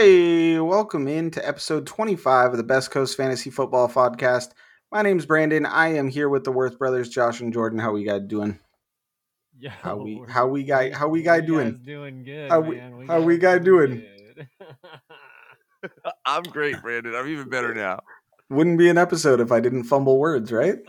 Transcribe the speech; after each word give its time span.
Hey, 0.00 0.60
welcome 0.60 1.08
into 1.08 1.44
episode 1.44 1.84
25 1.84 2.52
of 2.52 2.56
the 2.56 2.62
Best 2.62 2.92
Coast 2.92 3.16
Fantasy 3.16 3.50
Football 3.50 3.88
Podcast. 3.88 4.50
My 4.92 5.02
name's 5.02 5.26
Brandon. 5.26 5.66
I 5.66 5.88
am 5.96 6.08
here 6.08 6.28
with 6.28 6.44
the 6.44 6.52
Worth 6.52 6.78
brothers, 6.78 7.08
Josh 7.08 7.40
and 7.40 7.52
Jordan. 7.52 7.80
How 7.80 7.90
we 7.90 8.04
guys 8.04 8.20
doing? 8.28 8.60
Yeah. 9.58 9.72
How 9.72 9.96
we 9.96 10.22
how 10.28 10.46
we 10.46 10.62
guy 10.62 10.92
how 10.92 11.08
we 11.08 11.22
guy 11.22 11.40
doing? 11.40 11.80
doing 11.84 12.22
good, 12.22 12.48
How 12.48 12.60
we- 12.60 12.76
man. 12.76 13.06
how 13.08 13.20
we 13.20 13.38
guy 13.38 13.58
doing? 13.58 14.04
I'm 16.24 16.44
great, 16.44 16.80
Brandon. 16.80 17.16
I'm 17.16 17.26
even 17.26 17.48
better 17.48 17.74
now. 17.74 17.98
Wouldn't 18.50 18.78
be 18.78 18.90
an 18.90 18.98
episode 18.98 19.40
if 19.40 19.50
I 19.50 19.58
didn't 19.58 19.82
fumble 19.84 20.20
words, 20.20 20.52
right? 20.52 20.78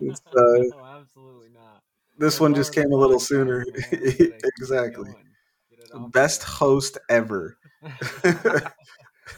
It's, 0.00 0.20
uh, 0.26 0.32
no, 0.34 0.84
absolutely 1.00 1.48
not. 1.54 1.80
this 2.18 2.38
one 2.40 2.54
just 2.54 2.74
came 2.74 2.92
a 2.92 2.96
little 2.96 3.18
sooner. 3.20 3.64
the 3.64 3.70
more 3.90 4.00
we 4.02 4.10
gotta 4.10 4.12
keep 4.18 4.34
exactly. 4.58 5.04
going. 5.04 5.24
Get 5.70 5.78
it 5.80 5.94
off 5.94 6.12
Best 6.12 6.42
host 6.42 6.98
ever. 7.08 7.56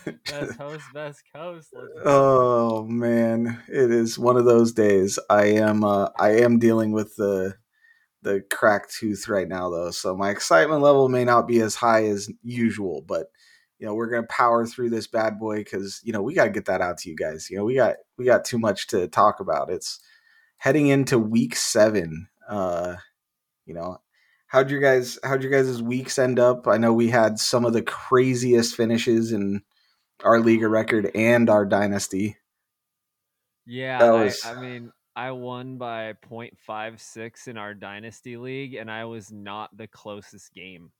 best 0.05 0.59
host, 0.59 0.85
best 0.95 1.23
coast. 1.35 1.75
Oh 2.05 2.85
man, 2.85 3.63
it 3.69 3.91
is 3.91 4.19
one 4.19 4.37
of 4.37 4.45
those 4.45 4.73
days. 4.73 5.19
I 5.29 5.47
am 5.47 5.85
uh, 5.85 6.09
I 6.19 6.37
am 6.39 6.59
dealing 6.59 6.93
with 6.93 7.17
the 7.17 7.55
the 8.23 8.43
cracked 8.53 8.95
tooth 8.95 9.29
right 9.29 9.49
now 9.49 9.71
though, 9.71 9.91
so 9.91 10.17
my 10.17 10.31
excitement 10.31 10.83
level 10.83 11.09
may 11.09 11.25
not 11.25 11.49
be 11.49 11.61
as 11.61 11.75
high 11.75 12.05
as 12.07 12.31
usual, 12.43 13.03
but 13.07 13.27
you 13.79 13.87
know 13.87 13.95
we're 13.95 14.11
gonna 14.11 14.27
power 14.29 14.67
through 14.67 14.91
this 14.91 15.07
bad 15.07 15.39
boy 15.39 15.57
because 15.59 16.01
you 16.05 16.13
know 16.13 16.23
we 16.23 16.35
gotta 16.35 16.51
get 16.51 16.67
that 16.67 16.81
out 16.81 16.99
to 16.99 17.11
you 17.11 17.17
guys. 17.17 17.51
You 17.51 17.59
know 17.59 17.65
we 17.65 17.75
got 17.75 17.97
we 18.17 18.25
got 18.25 18.45
too 18.45 18.59
much 18.59 18.87
to 18.89 19.09
talk 19.09 19.41
about. 19.41 19.71
It's 19.71 20.01
heading 20.59 20.87
into 20.89 21.19
week 21.19 21.57
seven. 21.57 22.29
Uh, 22.49 22.97
you 23.65 23.75
know. 23.75 24.01
How'd 24.49 24.71
your 24.71 24.81
guys 24.81 25.19
how'd 25.25 25.43
your 25.43 25.51
guys' 25.51 25.83
weeks 25.83 26.19
end 26.19 26.39
up? 26.39 26.67
I 26.69 26.79
know 26.79 26.93
we 26.93 27.09
had 27.09 27.39
some 27.39 27.65
of 27.65 27.73
the 27.73 27.83
craziest 27.83 28.77
finishes 28.77 29.33
in 29.33 29.63
our 30.25 30.41
league 30.41 30.63
record 30.63 31.11
and 31.15 31.51
our 31.51 31.65
dynasty. 31.67 32.37
Yeah, 33.67 33.99
That 33.99 34.11
I, 34.15 34.25
was- 34.25 34.45
I 34.45 34.61
mean, 34.61 34.93
I 35.17 35.33
won 35.33 35.79
by 35.79 36.13
0.56 36.31 37.49
in 37.49 37.57
our 37.59 37.75
dynasty 37.75 38.37
league, 38.37 38.75
and 38.75 38.91
I 38.91 39.07
was 39.07 39.33
not 39.33 39.77
the 39.77 39.87
closest 39.89 40.53
game. 40.55 40.93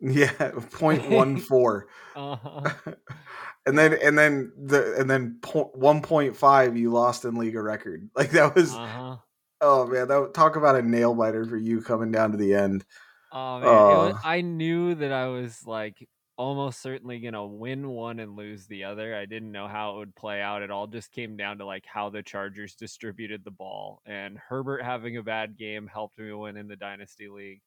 Yeah, 0.00 0.32
0.14. 0.38 1.82
Uh-huh. 2.16 2.70
and 3.66 3.78
then 3.78 3.94
and 4.02 4.16
then 4.18 4.52
the 4.56 4.94
and 4.98 5.10
then 5.10 5.38
1.5 5.42 6.78
you 6.78 6.90
lost 6.90 7.24
in 7.24 7.34
league 7.36 7.56
of 7.56 7.64
record. 7.64 8.08
Like 8.16 8.30
that 8.30 8.54
was 8.54 8.72
Uh-huh. 8.74 9.16
Oh 9.64 9.86
man, 9.86 10.08
that 10.08 10.34
talk 10.34 10.56
about 10.56 10.76
a 10.76 10.82
nail 10.82 11.14
biter 11.14 11.44
for 11.44 11.56
you 11.56 11.80
coming 11.80 12.12
down 12.12 12.32
to 12.32 12.36
the 12.36 12.54
end. 12.54 12.84
Oh 13.32 13.58
man, 13.58 13.68
it 13.68 14.12
was. 14.12 14.16
I 14.22 14.42
knew 14.42 14.94
that 14.94 15.12
I 15.12 15.26
was 15.28 15.66
like 15.66 16.08
almost 16.36 16.82
certainly 16.82 17.20
gonna 17.20 17.46
win 17.46 17.88
one 17.88 18.20
and 18.20 18.36
lose 18.36 18.66
the 18.66 18.84
other. 18.84 19.16
I 19.16 19.24
didn't 19.24 19.52
know 19.52 19.66
how 19.66 19.94
it 19.94 19.98
would 19.98 20.14
play 20.14 20.42
out. 20.42 20.62
It 20.62 20.70
all 20.70 20.86
just 20.86 21.10
came 21.12 21.36
down 21.36 21.58
to 21.58 21.66
like 21.66 21.84
how 21.86 22.10
the 22.10 22.22
Chargers 22.22 22.74
distributed 22.74 23.42
the 23.44 23.50
ball, 23.50 24.02
and 24.06 24.38
Herbert 24.38 24.82
having 24.82 25.16
a 25.16 25.22
bad 25.22 25.56
game 25.56 25.86
helped 25.86 26.18
me 26.18 26.32
win 26.32 26.56
in 26.56 26.68
the 26.68 26.76
dynasty 26.76 27.28
league. 27.28 27.62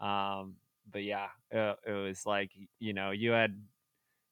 Um, 0.00 0.54
but 0.90 1.02
yeah, 1.02 1.28
it, 1.50 1.76
it 1.86 1.92
was 1.92 2.24
like 2.24 2.50
you 2.78 2.94
know 2.94 3.10
you 3.10 3.32
had 3.32 3.60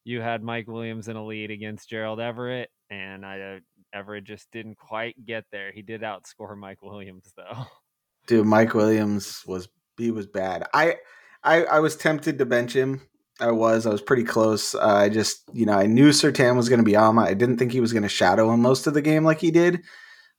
you 0.03 0.21
had 0.21 0.43
Mike 0.43 0.67
Williams 0.67 1.07
in 1.07 1.15
a 1.15 1.25
lead 1.25 1.51
against 1.51 1.89
Gerald 1.89 2.19
Everett, 2.19 2.71
and 2.89 3.25
I 3.25 3.39
uh, 3.39 3.59
Everett 3.95 4.25
just 4.25 4.51
didn't 4.51 4.77
quite 4.77 5.15
get 5.25 5.45
there. 5.51 5.71
He 5.71 5.81
did 5.81 6.01
outscore 6.01 6.57
Mike 6.57 6.81
Williams 6.81 7.31
though. 7.35 7.65
Dude, 8.27 8.45
Mike 8.45 8.73
Williams 8.73 9.43
was 9.47 9.69
he 9.97 10.11
was 10.11 10.27
bad. 10.27 10.67
I 10.73 10.97
I 11.43 11.63
I 11.65 11.79
was 11.79 11.95
tempted 11.95 12.37
to 12.37 12.45
bench 12.45 12.73
him. 12.73 13.01
I 13.39 13.51
was. 13.51 13.85
I 13.85 13.89
was 13.89 14.01
pretty 14.01 14.23
close. 14.23 14.75
Uh, 14.75 14.95
I 14.95 15.09
just, 15.09 15.43
you 15.51 15.65
know, 15.65 15.73
I 15.73 15.87
knew 15.87 16.09
Surtain 16.09 16.55
was 16.55 16.69
going 16.69 16.79
to 16.79 16.85
be 16.85 16.95
on. 16.95 17.15
My. 17.15 17.27
I 17.27 17.33
didn't 17.33 17.57
think 17.57 17.71
he 17.71 17.81
was 17.81 17.91
going 17.91 18.03
to 18.03 18.09
shadow 18.09 18.51
him 18.51 18.61
most 18.61 18.87
of 18.87 18.93
the 18.93 19.01
game 19.01 19.25
like 19.25 19.39
he 19.39 19.51
did. 19.51 19.81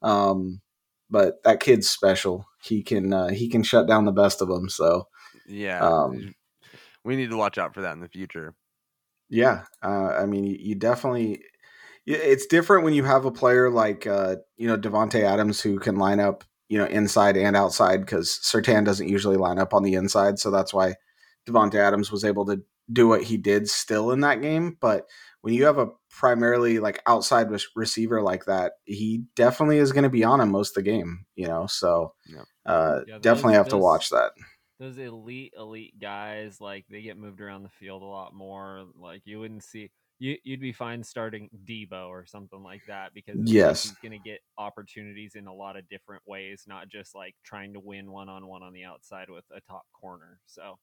Um, 0.00 0.62
but 1.10 1.42
that 1.44 1.60
kid's 1.60 1.90
special. 1.90 2.46
He 2.62 2.82
can 2.82 3.12
uh, 3.12 3.28
he 3.28 3.48
can 3.48 3.62
shut 3.62 3.86
down 3.86 4.06
the 4.06 4.12
best 4.12 4.40
of 4.40 4.48
them. 4.48 4.68
So 4.68 5.08
Yeah. 5.46 5.80
Um, 5.80 6.34
we 7.04 7.16
need 7.16 7.30
to 7.30 7.36
watch 7.36 7.58
out 7.58 7.74
for 7.74 7.82
that 7.82 7.92
in 7.92 8.00
the 8.00 8.08
future. 8.08 8.54
Yeah, 9.28 9.64
uh, 9.82 10.14
I 10.18 10.26
mean, 10.26 10.44
you, 10.44 10.56
you 10.58 10.74
definitely. 10.74 11.42
Yeah, 12.06 12.18
It's 12.18 12.46
different 12.46 12.84
when 12.84 12.94
you 12.94 13.04
have 13.04 13.24
a 13.24 13.30
player 13.32 13.68
like 13.70 14.06
uh, 14.06 14.36
you 14.56 14.66
know 14.68 14.78
Davante 14.78 15.22
Adams 15.22 15.60
who 15.60 15.78
can 15.78 15.96
line 15.96 16.20
up 16.20 16.44
you 16.68 16.78
know 16.78 16.86
inside 16.86 17.36
and 17.36 17.56
outside 17.56 18.00
because 18.00 18.40
Surtain 18.42 18.84
doesn't 18.84 19.08
usually 19.08 19.36
line 19.36 19.58
up 19.58 19.74
on 19.74 19.82
the 19.82 19.94
inside, 19.94 20.38
so 20.38 20.50
that's 20.50 20.72
why 20.72 20.94
Davante 21.48 21.74
Adams 21.76 22.10
was 22.10 22.24
able 22.24 22.44
to 22.46 22.62
do 22.92 23.08
what 23.08 23.22
he 23.24 23.36
did 23.36 23.68
still 23.68 24.12
in 24.12 24.20
that 24.20 24.40
game. 24.40 24.76
But 24.80 25.06
when 25.40 25.54
you 25.54 25.64
have 25.66 25.78
a 25.78 25.88
primarily 26.10 26.78
like 26.78 27.02
outside 27.06 27.48
receiver 27.74 28.22
like 28.22 28.44
that, 28.46 28.72
he 28.84 29.24
definitely 29.34 29.78
is 29.78 29.92
going 29.92 30.04
to 30.04 30.08
be 30.10 30.24
on 30.24 30.40
him 30.40 30.50
most 30.50 30.70
of 30.76 30.84
the 30.84 30.90
game. 30.90 31.26
You 31.34 31.48
know, 31.48 31.66
so 31.66 32.14
Yeah. 32.28 32.42
uh, 32.64 33.00
Yeah, 33.06 33.14
those- 33.14 33.22
definitely 33.22 33.54
have 33.54 33.68
to 33.68 33.78
watch 33.78 34.10
that. 34.10 34.32
those 34.78 34.98
elite 34.98 35.54
elite 35.56 35.98
guys 36.00 36.60
like 36.60 36.84
they 36.90 37.02
get 37.02 37.16
moved 37.16 37.40
around 37.40 37.62
the 37.64 37.68
field 37.68 38.02
a 38.02 38.06
lot 38.06 38.34
more 38.34 38.84
like 38.94 39.22
you 39.24 39.38
wouldn't 39.40 39.64
see 39.64 39.90
you, 40.18 40.36
you'd 40.44 40.60
be 40.60 40.72
fine 40.72 41.02
starting 41.02 41.50
Deebo 41.64 42.08
or 42.08 42.26
something 42.26 42.62
like 42.62 42.82
that 42.86 43.14
because 43.14 43.42
Yes. 43.46 43.82
he's 43.82 43.98
going 43.98 44.12
to 44.12 44.18
get 44.18 44.40
opportunities 44.58 45.34
in 45.34 45.46
a 45.46 45.54
lot 45.54 45.76
of 45.76 45.88
different 45.88 46.22
ways 46.26 46.64
not 46.66 46.88
just 46.88 47.14
like 47.14 47.34
trying 47.44 47.72
to 47.74 47.80
win 47.80 48.10
one-on-one 48.10 48.62
on 48.62 48.72
the 48.72 48.84
outside 48.84 49.28
with 49.30 49.44
a 49.52 49.60
top 49.62 49.86
corner 49.92 50.40
so 50.46 50.78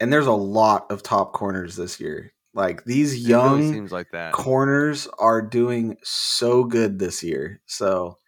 And 0.00 0.12
there's 0.12 0.26
a 0.26 0.32
lot 0.32 0.90
of 0.90 1.02
top 1.02 1.32
corners 1.32 1.76
this 1.76 1.98
year. 2.00 2.32
Like 2.54 2.84
these 2.84 3.28
It 3.28 3.36
really 3.36 3.62
young 3.62 3.62
seems 3.62 3.92
like 3.92 4.10
that. 4.10 4.36
corners 4.36 5.06
are 5.18 5.42
doing 5.42 5.96
so 6.02 6.64
good 6.64 6.98
this 6.98 7.22
year. 7.22 7.60
So, 7.66 8.18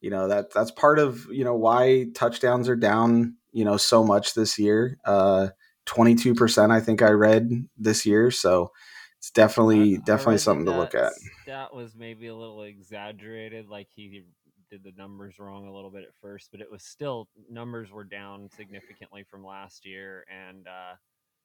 you 0.00 0.10
know, 0.10 0.28
that 0.28 0.52
that's 0.52 0.72
part 0.72 0.98
of, 1.00 1.26
you 1.26 1.44
know, 1.44 1.56
why 1.56 2.06
touchdowns 2.14 2.68
are 2.68 2.76
down, 2.76 3.36
you 3.52 3.64
know, 3.64 3.78
so 3.78 4.04
much 4.04 4.34
this 4.34 4.58
year. 4.58 4.98
Uh 5.04 5.50
22% 5.86 6.72
I 6.72 6.80
think 6.80 7.02
I 7.02 7.10
read 7.10 7.50
this 7.78 8.06
year, 8.06 8.30
so 8.30 8.72
definitely 9.34 9.96
I- 9.96 10.00
I 10.10 10.14
definitely 10.14 10.38
that 10.38 10.38
something 10.38 10.66
to 10.66 10.72
look 10.72 10.94
at. 10.94 11.12
That 11.46 11.74
was 11.74 11.94
maybe 11.96 12.28
a 12.28 12.36
little 12.36 12.62
exaggerated. 12.62 13.68
Like 13.68 13.88
he 13.90 14.24
did 14.70 14.84
the 14.84 14.92
numbers 14.92 15.38
wrong 15.38 15.66
a 15.66 15.72
little 15.74 15.90
bit 15.90 16.04
at 16.04 16.14
first, 16.20 16.50
but 16.52 16.60
it 16.60 16.70
was 16.70 16.84
still 16.84 17.28
numbers 17.48 17.90
were 17.90 18.04
down 18.04 18.48
significantly 18.50 19.24
from 19.24 19.44
last 19.44 19.84
year. 19.84 20.24
And 20.30 20.68
uh, 20.68 20.94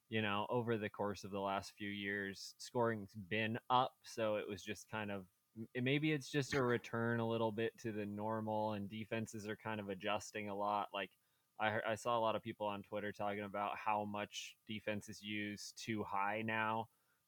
you 0.10 0.22
know, 0.22 0.48
over 0.50 0.78
the 0.78 0.90
course 0.90 1.24
of 1.24 1.32
the 1.32 1.40
last 1.42 1.74
few 1.78 1.90
years, 1.90 2.56
scoring's 2.60 3.14
been 3.14 3.60
up. 3.70 3.94
So 4.04 4.38
it 4.38 4.48
was 4.48 4.64
just 4.64 4.90
kind 4.90 5.12
of 5.12 5.28
maybe 5.76 6.14
it's 6.14 6.30
just 6.30 6.54
a 6.54 6.62
return 6.62 7.20
a 7.20 7.28
little 7.28 7.52
bit 7.52 7.78
to 7.80 7.92
the 7.92 8.06
normal, 8.06 8.74
and 8.74 8.90
defenses 8.90 9.48
are 9.48 9.58
kind 9.58 9.80
of 9.80 9.90
adjusting 9.90 10.50
a 10.50 10.56
lot. 10.56 10.90
Like 10.94 11.12
I, 11.60 11.80
I 11.88 11.96
saw 11.96 12.18
a 12.18 12.22
lot 12.22 12.36
of 12.36 12.44
people 12.44 12.68
on 12.68 12.84
Twitter 12.84 13.12
talking 13.12 13.44
about 13.44 13.78
how 13.78 14.06
much 14.06 14.56
defense 14.68 15.10
is 15.10 15.22
used 15.22 15.82
too 15.84 16.04
high 16.04 16.44
now 16.44 16.88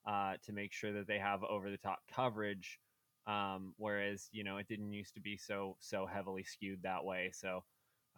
uh, 0.09 0.33
to 0.43 0.51
make 0.51 0.73
sure 0.73 0.91
that 0.91 1.07
they 1.07 1.19
have 1.19 1.43
over 1.43 1.69
the 1.69 1.77
top 1.77 1.99
coverage. 2.13 2.79
Um, 3.27 3.75
whereas 3.77 4.27
you 4.31 4.43
know 4.43 4.57
it 4.57 4.67
didn't 4.67 4.91
used 4.91 5.13
to 5.13 5.21
be 5.21 5.37
so 5.37 5.77
so 5.79 6.07
heavily 6.07 6.43
skewed 6.43 6.81
that 6.83 7.05
way. 7.05 7.29
So 7.31 7.63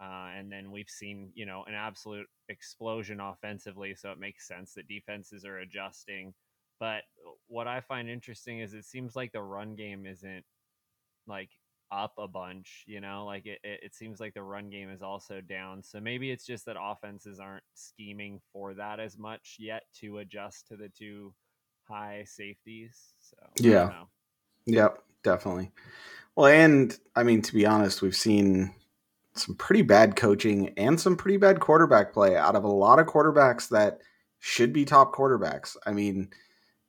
uh, 0.00 0.30
and 0.34 0.50
then 0.50 0.70
we've 0.70 0.88
seen 0.88 1.30
you 1.34 1.44
know 1.44 1.64
an 1.66 1.74
absolute 1.74 2.26
explosion 2.48 3.20
offensively, 3.20 3.94
so 3.94 4.10
it 4.10 4.18
makes 4.18 4.48
sense 4.48 4.72
that 4.74 4.88
defenses 4.88 5.44
are 5.44 5.58
adjusting. 5.58 6.32
But 6.80 7.02
what 7.48 7.68
I 7.68 7.80
find 7.80 8.08
interesting 8.08 8.60
is 8.60 8.72
it 8.72 8.86
seems 8.86 9.14
like 9.14 9.32
the 9.32 9.42
run 9.42 9.76
game 9.76 10.06
isn't 10.06 10.44
like 11.26 11.50
up 11.92 12.14
a 12.18 12.26
bunch, 12.26 12.84
you 12.86 13.00
know, 13.00 13.26
like 13.26 13.44
it, 13.46 13.58
it, 13.62 13.80
it 13.82 13.94
seems 13.94 14.18
like 14.18 14.32
the 14.34 14.42
run 14.42 14.70
game 14.70 14.90
is 14.90 15.02
also 15.02 15.40
down. 15.42 15.82
So 15.82 16.00
maybe 16.00 16.30
it's 16.30 16.46
just 16.46 16.64
that 16.66 16.76
offenses 16.80 17.38
aren't 17.38 17.62
scheming 17.74 18.40
for 18.52 18.74
that 18.74 18.98
as 18.98 19.18
much 19.18 19.56
yet 19.60 19.82
to 20.00 20.18
adjust 20.18 20.66
to 20.68 20.76
the 20.76 20.88
two 20.88 21.34
high 21.88 22.24
safeties. 22.26 23.12
So 23.20 23.36
Yeah. 23.58 24.04
Yep, 24.66 25.02
definitely. 25.22 25.72
Well, 26.36 26.46
and 26.46 26.96
I 27.14 27.22
mean 27.22 27.42
to 27.42 27.52
be 27.52 27.66
honest, 27.66 28.02
we've 28.02 28.16
seen 28.16 28.74
some 29.34 29.54
pretty 29.56 29.82
bad 29.82 30.16
coaching 30.16 30.72
and 30.76 31.00
some 31.00 31.16
pretty 31.16 31.38
bad 31.38 31.60
quarterback 31.60 32.12
play 32.12 32.36
out 32.36 32.54
of 32.54 32.64
a 32.64 32.68
lot 32.68 32.98
of 32.98 33.06
quarterbacks 33.06 33.68
that 33.70 34.00
should 34.38 34.72
be 34.72 34.84
top 34.84 35.14
quarterbacks. 35.14 35.76
I 35.86 35.92
mean, 35.92 36.30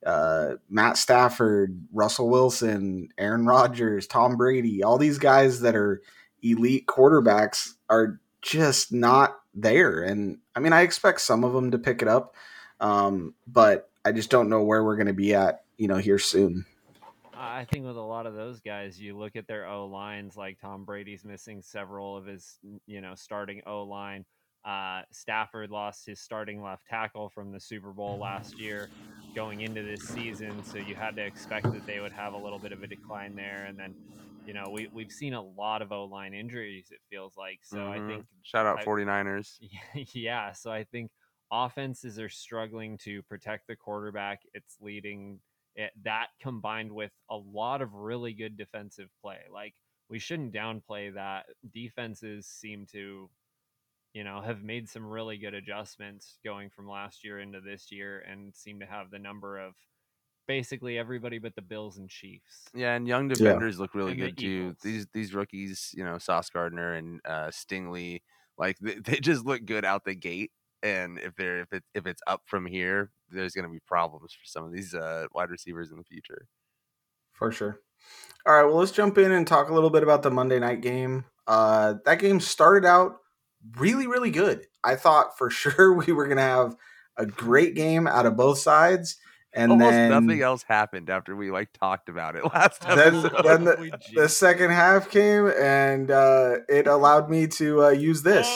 uh, 0.04 0.54
Matt 0.68 0.98
Stafford, 0.98 1.80
Russell 1.92 2.28
Wilson, 2.28 3.08
Aaron 3.16 3.46
Rodgers, 3.46 4.06
Tom 4.06 4.36
Brady, 4.36 4.82
all 4.82 4.98
these 4.98 5.18
guys 5.18 5.60
that 5.60 5.74
are 5.74 6.02
elite 6.42 6.86
quarterbacks 6.86 7.70
are 7.88 8.20
just 8.42 8.92
not 8.92 9.38
there. 9.54 10.02
And 10.02 10.38
I 10.54 10.60
mean, 10.60 10.72
I 10.72 10.82
expect 10.82 11.22
some 11.22 11.44
of 11.44 11.54
them 11.54 11.70
to 11.70 11.78
pick 11.78 12.02
it 12.02 12.08
up, 12.08 12.34
um, 12.80 13.34
but 13.46 13.88
I 14.04 14.12
just 14.12 14.30
don't 14.30 14.48
know 14.48 14.62
where 14.62 14.84
we're 14.84 14.96
going 14.96 15.06
to 15.06 15.12
be 15.14 15.34
at, 15.34 15.64
you 15.78 15.88
know, 15.88 15.96
here 15.96 16.18
soon. 16.18 16.64
I 17.36 17.64
think 17.64 17.86
with 17.86 17.96
a 17.96 18.00
lot 18.00 18.26
of 18.26 18.34
those 18.34 18.60
guys, 18.60 19.00
you 19.00 19.16
look 19.16 19.34
at 19.34 19.46
their 19.46 19.66
O 19.66 19.86
lines, 19.86 20.36
like 20.36 20.58
Tom 20.60 20.84
Brady's 20.84 21.24
missing 21.24 21.62
several 21.62 22.16
of 22.16 22.26
his, 22.26 22.58
you 22.86 23.00
know, 23.00 23.14
starting 23.14 23.62
O 23.66 23.82
line. 23.82 24.24
Uh, 24.64 25.02
Stafford 25.10 25.70
lost 25.70 26.06
his 26.06 26.20
starting 26.20 26.62
left 26.62 26.86
tackle 26.86 27.28
from 27.28 27.50
the 27.52 27.60
Super 27.60 27.92
Bowl 27.92 28.18
last 28.18 28.58
year 28.58 28.88
going 29.34 29.60
into 29.62 29.82
this 29.82 30.02
season, 30.08 30.64
so 30.64 30.78
you 30.78 30.94
had 30.94 31.16
to 31.16 31.22
expect 31.22 31.70
that 31.72 31.84
they 31.86 32.00
would 32.00 32.12
have 32.12 32.32
a 32.34 32.38
little 32.38 32.58
bit 32.58 32.72
of 32.72 32.82
a 32.82 32.86
decline 32.86 33.34
there. 33.34 33.66
And 33.68 33.78
then, 33.78 33.94
you 34.46 34.54
know, 34.54 34.64
we, 34.70 34.88
we've 34.92 35.12
seen 35.12 35.34
a 35.34 35.42
lot 35.42 35.82
of 35.82 35.92
O 35.92 36.04
line 36.04 36.32
injuries, 36.34 36.86
it 36.90 37.00
feels 37.10 37.36
like. 37.36 37.60
So 37.62 37.76
Mhm. 37.78 37.88
I 37.90 38.06
think 38.06 38.26
Shout 38.42 38.64
out 38.64 38.78
I- 38.80 38.84
49ers. 38.84 39.58
yeah, 40.14 40.52
so 40.52 40.70
I 40.70 40.84
think 40.84 41.10
offenses 41.50 42.18
are 42.18 42.28
struggling 42.28 42.98
to 42.98 43.22
protect 43.22 43.66
the 43.66 43.76
quarterback. 43.76 44.42
It's 44.54 44.76
leading 44.80 45.40
it, 45.74 45.92
that 46.02 46.28
combined 46.40 46.92
with 46.92 47.12
a 47.30 47.36
lot 47.36 47.82
of 47.82 47.94
really 47.94 48.32
good 48.32 48.56
defensive 48.56 49.08
play. 49.20 49.40
Like 49.52 49.74
we 50.08 50.18
shouldn't 50.18 50.52
downplay 50.52 51.14
that. 51.14 51.46
Defenses 51.72 52.46
seem 52.46 52.86
to, 52.92 53.30
you 54.12 54.24
know, 54.24 54.40
have 54.40 54.62
made 54.62 54.88
some 54.88 55.06
really 55.06 55.38
good 55.38 55.54
adjustments 55.54 56.38
going 56.44 56.70
from 56.70 56.88
last 56.88 57.24
year 57.24 57.40
into 57.40 57.60
this 57.60 57.90
year 57.90 58.20
and 58.20 58.54
seem 58.54 58.80
to 58.80 58.86
have 58.86 59.10
the 59.10 59.18
number 59.18 59.58
of 59.58 59.74
basically 60.46 60.98
everybody 60.98 61.38
but 61.38 61.54
the 61.54 61.62
Bills 61.62 61.98
and 61.98 62.08
Chiefs. 62.08 62.68
Yeah, 62.74 62.94
and 62.94 63.08
young 63.08 63.28
defenders 63.28 63.80
look 63.80 63.94
really 63.94 64.12
And 64.12 64.20
the 64.22 64.26
good 64.26 64.38
too. 64.38 64.46
Eagles. 64.46 64.76
These 64.82 65.06
these 65.12 65.34
rookies, 65.34 65.94
you 65.96 66.04
know, 66.04 66.18
Sauce 66.18 66.50
Gardner 66.50 66.94
and 66.94 67.20
uh, 67.24 67.48
Stingley, 67.48 68.22
like 68.58 68.78
they, 68.78 68.96
they 68.96 69.20
just 69.20 69.44
look 69.44 69.64
good 69.64 69.84
out 69.84 70.04
the 70.04 70.14
gate. 70.14 70.52
And 70.84 71.18
if 71.18 71.34
they're 71.34 71.60
if 71.62 71.72
it 71.72 71.82
if 71.94 72.06
it's 72.06 72.20
up 72.26 72.42
from 72.44 72.66
here, 72.66 73.10
there's 73.30 73.54
going 73.54 73.64
to 73.64 73.72
be 73.72 73.80
problems 73.88 74.32
for 74.32 74.44
some 74.44 74.64
of 74.64 74.72
these 74.72 74.94
uh, 74.94 75.26
wide 75.34 75.50
receivers 75.50 75.90
in 75.90 75.96
the 75.96 76.04
future. 76.04 76.46
for 77.32 77.50
sure. 77.50 77.80
All 78.46 78.54
right, 78.54 78.64
well, 78.66 78.76
let's 78.76 78.92
jump 78.92 79.16
in 79.16 79.32
and 79.32 79.46
talk 79.46 79.70
a 79.70 79.74
little 79.74 79.88
bit 79.90 80.02
about 80.02 80.22
the 80.22 80.30
Monday 80.30 80.58
night 80.58 80.82
game. 80.82 81.24
Uh, 81.46 81.94
that 82.04 82.18
game 82.18 82.38
started 82.38 82.86
out 82.86 83.16
really, 83.78 84.06
really 84.06 84.30
good. 84.30 84.66
I 84.84 84.96
thought 84.96 85.38
for 85.38 85.48
sure 85.60 85.94
we 85.94 86.12
were 86.12 86.26
going 86.26 86.36
to 86.36 86.42
have 86.42 86.76
a 87.16 87.24
great 87.24 87.74
game 87.74 88.06
out 88.06 88.26
of 88.26 88.36
both 88.36 88.58
sides, 88.58 89.16
and 89.54 89.70
Almost 89.72 89.90
then 89.90 90.10
nothing 90.26 90.42
else 90.42 90.64
happened 90.68 91.08
after 91.08 91.34
we 91.34 91.50
like 91.50 91.72
talked 91.72 92.10
about 92.10 92.36
it 92.36 92.44
last 92.52 92.82
Then- 92.82 92.98
episode. 93.24 93.42
then 93.44 93.64
the- 93.64 93.98
the 94.14 94.28
second 94.28 94.70
half 94.70 95.08
came, 95.10 95.46
and 95.48 96.10
uh, 96.10 96.56
it 96.68 96.86
allowed 96.86 97.30
me 97.30 97.46
to 97.46 97.84
uh, 97.84 97.88
use 97.90 98.22
this. 98.22 98.46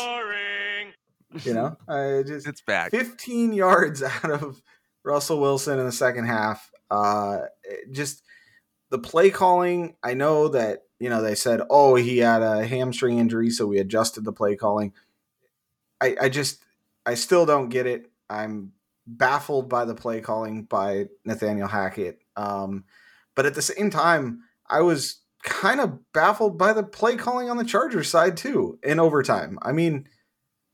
You 1.44 1.54
know, 1.54 1.76
I 1.88 2.22
just 2.26 2.46
it's 2.46 2.60
back. 2.60 2.90
15 2.90 3.52
yards 3.52 4.02
out 4.24 4.30
of 4.30 4.62
Russell 5.04 5.40
Wilson 5.40 5.78
in 5.78 5.86
the 5.86 5.92
second 5.92 6.26
half. 6.26 6.70
Uh, 6.90 7.40
just 7.90 8.22
the 8.90 8.98
play 8.98 9.30
calling. 9.30 9.96
I 10.02 10.14
know 10.14 10.48
that 10.48 10.84
you 10.98 11.08
know 11.08 11.22
they 11.22 11.34
said, 11.34 11.60
"Oh, 11.70 11.94
he 11.94 12.18
had 12.18 12.42
a 12.42 12.66
hamstring 12.66 13.18
injury, 13.18 13.50
so 13.50 13.66
we 13.66 13.78
adjusted 13.78 14.24
the 14.24 14.32
play 14.32 14.56
calling." 14.56 14.92
I, 16.00 16.16
I 16.20 16.28
just, 16.28 16.62
I 17.04 17.14
still 17.14 17.44
don't 17.44 17.70
get 17.70 17.86
it. 17.86 18.08
I'm 18.30 18.72
baffled 19.04 19.68
by 19.68 19.84
the 19.84 19.96
play 19.96 20.20
calling 20.20 20.62
by 20.62 21.06
Nathaniel 21.24 21.66
Hackett. 21.66 22.20
Um, 22.36 22.84
but 23.34 23.46
at 23.46 23.54
the 23.54 23.62
same 23.62 23.90
time, 23.90 24.42
I 24.70 24.82
was 24.82 25.22
kind 25.42 25.80
of 25.80 25.98
baffled 26.12 26.56
by 26.56 26.72
the 26.72 26.84
play 26.84 27.16
calling 27.16 27.50
on 27.50 27.56
the 27.56 27.64
Chargers 27.64 28.08
side 28.08 28.36
too 28.36 28.78
in 28.82 29.00
overtime. 29.00 29.58
I 29.62 29.72
mean. 29.72 30.08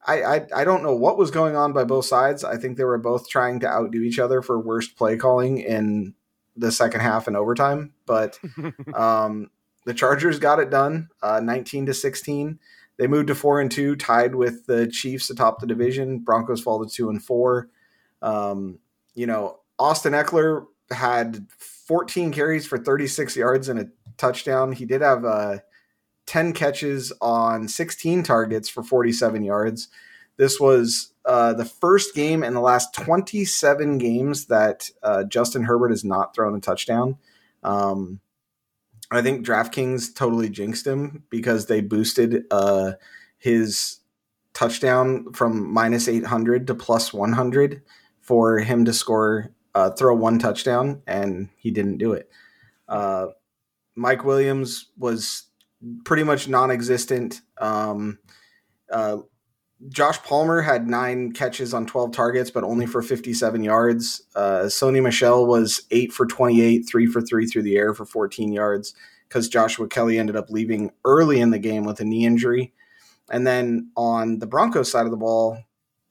I, 0.07 0.23
I 0.23 0.47
I 0.55 0.65
don't 0.65 0.83
know 0.83 0.95
what 0.95 1.19
was 1.19 1.31
going 1.31 1.57
on 1.57 1.73
by 1.73 1.85
both 1.85 2.05
sides. 2.05 2.45
I 2.45 2.57
think 2.57 2.77
they 2.77 2.85
were 2.85 2.99
both 2.99 3.29
trying 3.29 3.61
to 3.61 3.69
outdo 3.69 4.03
each 4.03 4.19
other 4.19 4.43
for 4.43 4.59
worst 4.59 4.97
play 4.97 5.17
calling 5.17 5.59
in 5.59 6.15
the 6.57 6.71
second 6.71 7.01
half 7.01 7.27
and 7.27 7.37
overtime. 7.37 7.95
But 8.07 8.39
um, 8.95 9.51
the 9.87 9.95
Chargers 9.95 10.39
got 10.39 10.61
it 10.61 10.71
done, 10.71 11.09
uh, 11.23 11.41
nineteen 11.41 11.87
to 11.87 11.95
sixteen. 11.95 12.59
They 12.97 13.07
moved 13.07 13.29
to 13.29 13.35
four 13.35 13.61
and 13.61 13.71
two, 13.71 13.97
tied 13.97 14.35
with 14.35 14.67
the 14.67 14.87
Chiefs 14.87 15.31
atop 15.31 15.61
the 15.61 15.67
division. 15.67 16.21
Broncos 16.21 16.61
fall 16.61 16.85
to 16.85 16.93
two 16.93 17.11
and 17.11 17.23
four. 17.23 17.69
Um, 18.23 18.79
you 19.15 19.27
know, 19.27 19.61
Austin 19.79 20.13
Ekeler 20.13 20.67
had 20.91 21.47
14 21.59 22.33
carries 22.33 22.67
for 22.67 22.79
36 22.79 23.37
yards 23.37 23.69
and 23.69 23.81
a 23.81 23.89
touchdown. 24.17 24.73
He 24.73 24.85
did 24.85 25.03
have 25.03 25.25
uh, 25.25 25.59
10 26.27 26.53
catches 26.53 27.13
on 27.21 27.69
16 27.69 28.23
targets 28.23 28.69
for 28.69 28.83
47 28.83 29.45
yards. 29.45 29.89
This 30.37 30.59
was 30.59 31.13
uh, 31.25 31.53
the 31.55 31.65
first 31.65 32.15
game 32.15 32.43
in 32.43 32.55
the 32.55 32.61
last 32.61 32.95
27 32.95 33.99
games 33.99 34.47
that 34.47 34.91
uh, 35.03 35.25
Justin 35.25 35.63
Herbert 35.63 35.91
has 35.91 36.05
not 36.05 36.35
thrown 36.35 36.57
a 36.57 36.61
touchdown. 36.61 37.19
Um, 37.63 38.21
I 39.11 39.23
think 39.23 39.47
DraftKings 39.47 40.15
totally 40.15 40.49
jinxed 40.49 40.87
him 40.87 41.25
because 41.31 41.67
they 41.67 41.81
boosted 41.81 42.45
uh, 42.51 42.93
his 43.39 44.01
touchdown 44.55 45.33
from 45.33 45.73
minus 45.73 46.09
800 46.09 46.67
to 46.67 46.75
plus 46.75 47.13
100 47.13 47.83
for 48.21 48.59
him 48.59 48.85
to 48.87 48.93
score, 48.93 49.51
uh, 49.75 49.91
throw 49.91 50.15
one 50.15 50.39
touchdown, 50.39 51.03
and 51.07 51.49
he 51.57 51.71
didn't 51.71 51.99
do 51.99 52.13
it. 52.13 52.31
Uh, 52.89 53.27
Mike 53.95 54.25
Williams 54.25 54.91
was 54.97 55.45
pretty 56.05 56.23
much 56.23 56.49
non-existent. 56.49 57.41
Um, 57.59 58.19
uh, 58.91 59.19
Josh 59.89 60.23
Palmer 60.23 60.63
had 60.63 60.89
nine 60.89 61.33
catches 61.33 61.75
on 61.75 61.87
12 61.87 62.13
targets, 62.13 62.51
but 62.51 62.65
only 62.65 62.87
for 62.87 63.03
57 63.03 63.63
yards. 63.63 64.23
Uh, 64.35 64.63
Sony 64.65 65.03
Michel 65.03 65.47
was 65.47 65.83
eight 65.91 66.13
for 66.13 66.27
28, 66.27 66.83
three 66.89 67.07
for 67.07 67.21
three 67.21 67.47
through 67.47 67.63
the 67.63 67.77
air 67.77 67.93
for 67.93 68.07
14 68.07 68.53
yards 68.53 68.95
because 69.29 69.49
Joshua 69.49 69.89
Kelley 69.89 70.19
ended 70.19 70.37
up 70.37 70.49
leaving 70.49 70.91
early 71.05 71.41
in 71.41 71.51
the 71.51 71.59
game 71.59 71.85
with 71.85 72.01
a 72.01 72.05
knee 72.05 72.25
injury. 72.25 72.73
And 73.31 73.47
then 73.47 73.91
on 73.97 74.39
the 74.39 74.47
Broncos 74.47 74.91
side 74.91 75.07
of 75.07 75.11
the 75.11 75.17
ball, 75.17 75.59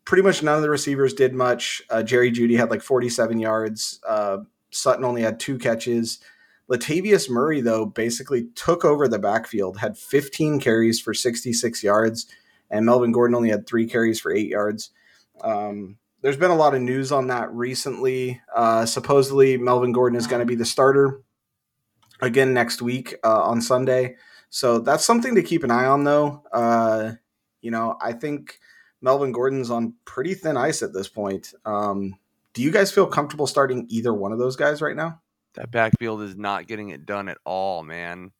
pretty 0.05 0.23
much 0.23 0.43
none 0.43 0.55
of 0.55 0.61
the 0.61 0.69
receivers 0.69 1.13
did 1.13 1.33
much. 1.33 1.81
Uh, 1.89 2.03
Jerry 2.03 2.31
Jeudy 2.31 2.57
had 2.57 2.69
like 2.69 2.81
47 2.81 3.39
yards. 3.39 3.99
Uh, 4.07 4.39
Sutton 4.71 5.05
only 5.05 5.21
had 5.21 5.39
two 5.39 5.57
catches. 5.57 6.19
Latavius 6.69 7.29
Murray, 7.29 7.61
though, 7.61 7.85
basically 7.85 8.47
took 8.55 8.85
over 8.85 9.07
the 9.07 9.19
backfield, 9.19 9.77
had 9.77 9.97
15 9.97 10.59
carries 10.59 10.99
for 10.99 11.13
66 11.13 11.83
yards, 11.83 12.27
and 12.69 12.85
Melvin 12.85 13.11
Gordon 13.11 13.35
only 13.35 13.49
had 13.49 13.67
three 13.67 13.87
carries 13.87 14.19
for 14.19 14.33
eight 14.33 14.47
yards. 14.47 14.91
Um, 15.41 15.97
there's 16.21 16.37
been 16.37 16.51
a 16.51 16.55
lot 16.55 16.73
of 16.73 16.81
news 16.81 17.11
on 17.11 17.27
that 17.27 17.51
recently. 17.53 18.41
Uh, 18.55 18.85
supposedly, 18.85 19.57
Melvin 19.57 19.91
Gordon 19.91 20.17
is 20.17 20.27
going 20.27 20.39
to 20.39 20.45
be 20.45 20.55
the 20.55 20.65
starter 20.65 21.21
again 22.21 22.53
next 22.53 22.81
week 22.81 23.15
uh, 23.23 23.43
on 23.43 23.61
Sunday. 23.61 24.15
So 24.49 24.79
that's 24.79 25.03
something 25.03 25.35
to 25.35 25.43
keep 25.43 25.63
an 25.63 25.71
eye 25.71 25.85
on, 25.85 26.05
though. 26.05 26.43
Uh, 26.53 27.13
you 27.61 27.71
know, 27.71 27.97
I 28.01 28.13
think 28.13 28.59
Melvin 29.01 29.33
Gordon's 29.33 29.69
on 29.69 29.95
pretty 30.05 30.33
thin 30.33 30.55
ice 30.55 30.81
at 30.81 30.93
this 30.93 31.09
point. 31.09 31.53
Um, 31.65 32.15
do 32.53 32.61
you 32.61 32.71
guys 32.71 32.91
feel 32.91 33.07
comfortable 33.07 33.47
starting 33.47 33.85
either 33.89 34.13
one 34.13 34.31
of 34.31 34.39
those 34.39 34.55
guys 34.55 34.81
right 34.81 34.95
now? 34.95 35.22
That 35.55 35.71
backfield 35.71 36.21
is 36.21 36.35
not 36.35 36.67
getting 36.67 36.89
it 36.89 37.05
done 37.05 37.29
at 37.29 37.37
all, 37.45 37.83
man. 37.83 38.31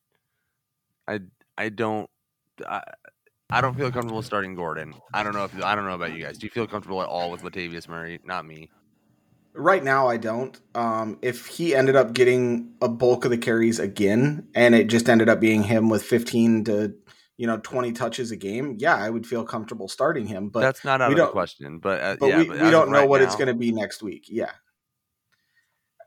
I 1.08 1.20
I 1.58 1.70
don't 1.70 2.10
I, 2.68 2.82
I 3.50 3.62
don't 3.62 3.76
feel 3.76 3.92
comfortable 3.92 4.22
starting 4.24 4.56
Gordon. 4.56 4.96
I 5.14 5.24
don't 5.24 5.34
know 5.34 5.46
if 5.46 5.64
I 5.64 5.76
don't 5.76 5.86
know 5.86 5.94
about 5.94 6.14
you 6.14 6.24
guys. 6.24 6.38
Do 6.38 6.46
you 6.46 6.52
feel 6.52 6.68
comfortable 6.68 7.02
at 7.02 7.08
all 7.08 7.30
with 7.30 7.44
Latavius 7.44 7.88
Murray? 7.88 8.20
Not 8.24 8.46
me. 8.46 8.70
Right 9.56 9.84
now, 9.84 10.08
I 10.08 10.18
don't. 10.18 10.60
Um, 10.74 11.20
if 11.22 11.46
he 11.46 11.76
ended 11.76 11.96
up 11.96 12.14
getting 12.14 12.74
a 12.82 12.90
bulk 12.90 13.26
of 13.26 13.30
the 13.30 13.38
carries 13.38 13.78
again, 13.78 14.48
and 14.56 14.74
it 14.74 14.88
just 14.88 15.08
ended 15.08 15.30
up 15.30 15.40
being 15.40 15.62
him 15.62 15.90
with 15.90 16.02
15 16.02 16.64
to 16.64 16.96
you 17.38 17.46
know 17.46 17.58
20 17.58 17.92
touches 17.92 18.32
a 18.32 18.36
game, 18.36 18.78
yeah, 18.80 18.96
I 18.96 19.12
would 19.12 19.28
feel 19.28 19.44
comfortable 19.44 19.88
starting 19.88 20.26
him. 20.26 20.50
But 20.50 20.62
That's 20.62 20.84
not 20.84 21.02
out 21.02 21.12
of 21.12 21.18
the 21.18 21.28
question. 21.28 21.78
But, 21.78 22.02
uh, 22.02 22.16
but 22.20 22.28
yeah, 22.28 22.38
we, 22.40 22.48
but 22.48 22.62
we 22.62 22.72
don't 22.72 22.90
know 22.90 23.00
right 23.00 23.10
what 23.10 23.22
it's 23.22 23.36
going 23.36 23.48
to 23.48 23.54
be 23.54 23.72
next 23.72 24.02
week. 24.02 24.26
Yeah, 24.28 24.52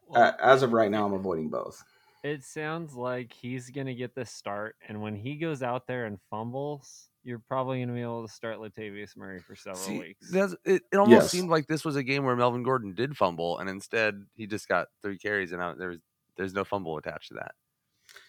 Well, 0.07 0.23
uh, 0.23 0.33
as 0.41 0.63
of 0.63 0.73
right 0.73 0.91
now, 0.91 1.07
I'm 1.07 1.13
avoiding 1.13 1.51
both. 1.51 1.85
It 2.23 2.43
sounds 2.43 2.95
like 2.95 3.33
he's 3.33 3.71
gonna 3.71 3.95
get 3.95 4.15
the 4.15 4.27
start, 4.27 4.77
and 4.83 5.01
when 5.01 5.15
he 5.15 5.37
goes 5.37 5.63
out 5.63 5.87
there 5.87 6.07
and 6.07 6.21
fumbles, 6.31 7.09
you're 7.23 7.39
probably 7.39 7.81
gonna 7.81 7.95
be 7.95 8.03
able 8.03 8.27
to 8.27 8.33
start 8.33 8.59
Latavius 8.59 9.17
Murray 9.17 9.41
for 9.41 9.55
several 9.55 9.95
See, 9.95 9.97
weeks. 9.97 10.33
it, 10.33 10.59
it 10.65 10.97
almost 10.97 11.29
Yes. 11.29 11.31
seemed 11.31 11.51
like 11.51 11.67
this 11.67 11.85
was 11.85 11.97
a 11.97 12.03
game 12.03 12.25
where 12.25 12.37
Melvin 12.37 12.63
Gordon 12.63 12.95
did 12.95 13.17
fumble, 13.17 13.59
and 13.59 13.69
instead 13.69 14.27
he 14.35 14.47
just 14.47 14.69
got 14.69 14.89
three 15.03 15.19
carries, 15.19 15.53
and 15.53 15.61
out, 15.61 15.79
there 15.79 15.91
was 15.91 15.99
there's 16.37 16.55
no 16.55 16.65
fumble 16.65 16.97
attached 16.99 17.29
to 17.29 17.35
that. 17.35 17.55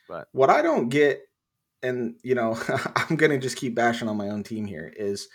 But 0.08 0.30
What 0.32 0.50
I 0.50 0.62
don't 0.62 0.90
get, 0.90 1.22
and 1.82 2.20
you 2.24 2.36
know, 2.36 2.58
I'm 2.96 3.16
going 3.18 3.32
to 3.32 3.40
just 3.40 3.58
keep 3.58 3.76
bashing 3.76 4.10
on 4.10 4.18
my 4.18 4.30
own 4.30 4.44
team 4.44 4.66
here, 4.66 4.94
is 4.98 5.28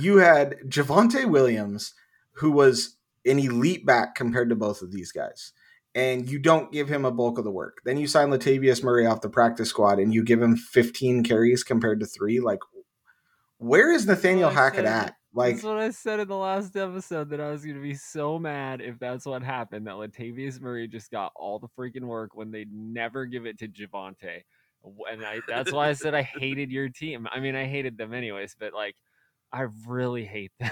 you 0.00 0.18
had 0.18 0.58
Javonte 0.66 1.30
Williams, 1.30 1.94
who 2.34 2.50
was 2.50 2.98
an 3.24 3.38
elite 3.38 3.86
back 3.86 4.14
compared 4.14 4.48
to 4.50 4.56
both 4.56 4.82
of 4.82 4.92
these 4.92 5.12
guys, 5.12 5.52
and 5.94 6.28
you 6.28 6.38
don't 6.38 6.72
give 6.72 6.88
him 6.88 7.04
a 7.04 7.10
bulk 7.10 7.38
of 7.38 7.44
the 7.44 7.50
work. 7.50 7.78
Then 7.84 7.98
you 7.98 8.06
sign 8.06 8.28
Latavius 8.30 8.82
Murray 8.82 9.06
off 9.06 9.20
the 9.20 9.28
practice 9.28 9.68
squad, 9.68 9.98
and 9.98 10.12
you 10.14 10.22
give 10.24 10.40
him 10.40 10.56
15 10.56 11.22
carries 11.24 11.62
compared 11.64 12.00
to 12.00 12.06
three. 12.06 12.40
Like, 12.40 12.60
where 13.58 13.92
is 13.92 14.06
Nathaniel 14.06 14.50
Hackett 14.50 14.84
said- 14.84 14.86
at? 14.86 15.14
Like, 15.34 15.54
that's 15.54 15.64
what 15.64 15.78
I 15.78 15.88
said 15.92 16.20
in 16.20 16.28
the 16.28 16.36
last 16.36 16.76
episode 16.76 17.30
that 17.30 17.40
I 17.40 17.50
was 17.50 17.64
gonna 17.64 17.80
be 17.80 17.94
so 17.94 18.38
mad 18.38 18.82
if 18.82 18.98
that's 18.98 19.24
what 19.24 19.42
happened 19.42 19.86
that 19.86 19.94
Latavius 19.94 20.60
Murray 20.60 20.86
just 20.86 21.10
got 21.10 21.32
all 21.34 21.58
the 21.58 21.68
freaking 21.68 22.02
work 22.04 22.34
when 22.34 22.50
they 22.50 22.66
never 22.70 23.24
give 23.24 23.46
it 23.46 23.58
to 23.60 23.68
Javonte. 23.68 24.42
And 25.10 25.24
I, 25.24 25.40
that's 25.48 25.72
why 25.72 25.88
I 25.88 25.94
said 25.94 26.14
I 26.14 26.20
hated 26.38 26.70
your 26.70 26.90
team. 26.90 27.26
I 27.32 27.40
mean, 27.40 27.56
I 27.56 27.64
hated 27.64 27.96
them 27.96 28.12
anyways, 28.12 28.56
but 28.60 28.74
like, 28.74 28.94
I 29.54 29.68
really 29.86 30.26
hate 30.26 30.52
them. 30.60 30.70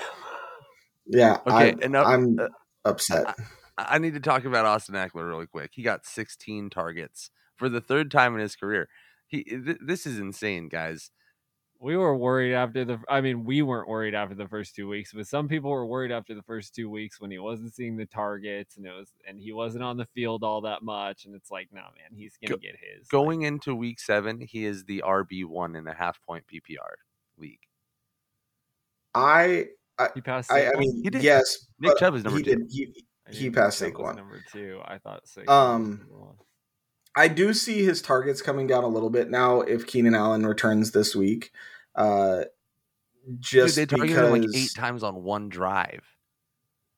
Yeah, 1.06 1.38
Okay, 1.46 1.74
I, 1.80 1.84
enough- 1.86 2.06
I'm 2.06 2.38
uh, 2.38 2.48
upset. 2.84 3.28
I 3.28 3.34
I 3.88 3.98
need 3.98 4.14
to 4.14 4.20
talk 4.20 4.44
about 4.44 4.66
Austin 4.66 4.94
Ekeler 4.94 5.28
really 5.28 5.46
quick. 5.46 5.70
He 5.74 5.82
got 5.82 6.04
16 6.06 6.70
targets 6.70 7.30
for 7.56 7.68
the 7.68 7.80
third 7.80 8.10
time 8.10 8.34
in 8.34 8.40
his 8.40 8.56
career. 8.56 8.88
He 9.26 9.40
eh, 9.50 9.58
th- 9.64 9.78
this 9.80 10.06
is 10.06 10.18
insane, 10.18 10.68
guys. 10.68 11.10
we 11.78 11.96
were 11.96 12.16
worried 12.16 12.52
after 12.54 12.84
the 12.84 12.98
I 13.08 13.20
mean, 13.20 13.44
we 13.44 13.62
weren't 13.62 13.88
worried 13.88 14.14
after 14.14 14.34
the 14.34 14.48
first 14.48 14.74
two 14.74 14.88
weeks, 14.88 15.12
but 15.14 15.26
some 15.26 15.48
people 15.48 15.70
were 15.70 15.86
worried 15.86 16.12
after 16.12 16.34
the 16.34 16.42
first 16.42 16.74
two 16.74 16.90
weeks 16.90 17.20
when 17.20 17.30
he 17.30 17.38
wasn't 17.38 17.72
seeing 17.74 17.96
the 17.96 18.06
targets 18.06 18.76
and 18.76 18.84
it 18.86 18.92
was 18.92 19.10
and 19.26 19.38
he 19.40 19.52
wasn't 19.52 19.84
on 19.84 19.96
the 19.96 20.06
field 20.14 20.42
all 20.42 20.60
that 20.62 20.82
much. 20.82 21.24
And 21.24 21.34
it's 21.34 21.50
like, 21.50 21.68
no 21.72 21.80
man, 21.80 22.12
he's 22.14 22.36
gonna 22.42 22.56
Go- 22.56 22.60
get 22.60 22.76
his. 22.76 23.04
Like, 23.04 23.10
Going 23.10 23.42
into 23.42 23.74
week 23.74 24.00
seven, 24.00 24.40
he 24.40 24.64
is 24.64 24.84
the 24.84 25.02
RB 25.06 25.44
one 25.46 25.76
and 25.76 25.88
a 25.88 25.94
half 25.94 26.20
point 26.22 26.44
PPR 26.52 26.94
league. 27.38 27.60
I 29.14 29.66
he 30.14 30.20
passed 30.20 30.50
I, 30.50 30.70
I 30.70 30.76
mean 30.78 31.02
He 31.02 31.10
did. 31.10 31.22
yes, 31.22 31.66
Nick 31.78 31.98
Chubb 31.98 32.14
is 32.14 32.24
number 32.24 32.38
he 32.38 32.44
two. 32.44 32.56
Did, 32.56 32.66
he, 32.70 32.84
I 32.86 33.02
he 33.32 33.50
passed 33.50 33.78
think 33.78 33.96
that 33.96 34.02
Saquon. 34.02 34.16
Number 34.16 34.40
two. 34.52 34.80
I 34.84 34.98
thought 34.98 35.24
Saquon. 35.26 35.48
Um, 35.48 36.06
one. 36.10 36.34
I 37.16 37.28
do 37.28 37.52
see 37.52 37.82
his 37.84 38.00
targets 38.02 38.40
coming 38.42 38.66
down 38.66 38.84
a 38.84 38.88
little 38.88 39.10
bit 39.10 39.30
now 39.30 39.60
if 39.62 39.86
Keenan 39.86 40.14
Allen 40.14 40.46
returns 40.46 40.92
this 40.92 41.14
week. 41.16 41.50
Uh, 41.94 42.44
Dude, 43.26 43.40
just 43.40 43.76
they 43.76 43.84
targeted 43.86 44.14
because 44.16 44.32
him 44.34 44.42
like 44.42 44.50
eight 44.56 44.70
times 44.74 45.02
on 45.02 45.22
one 45.22 45.48
drive. 45.48 46.04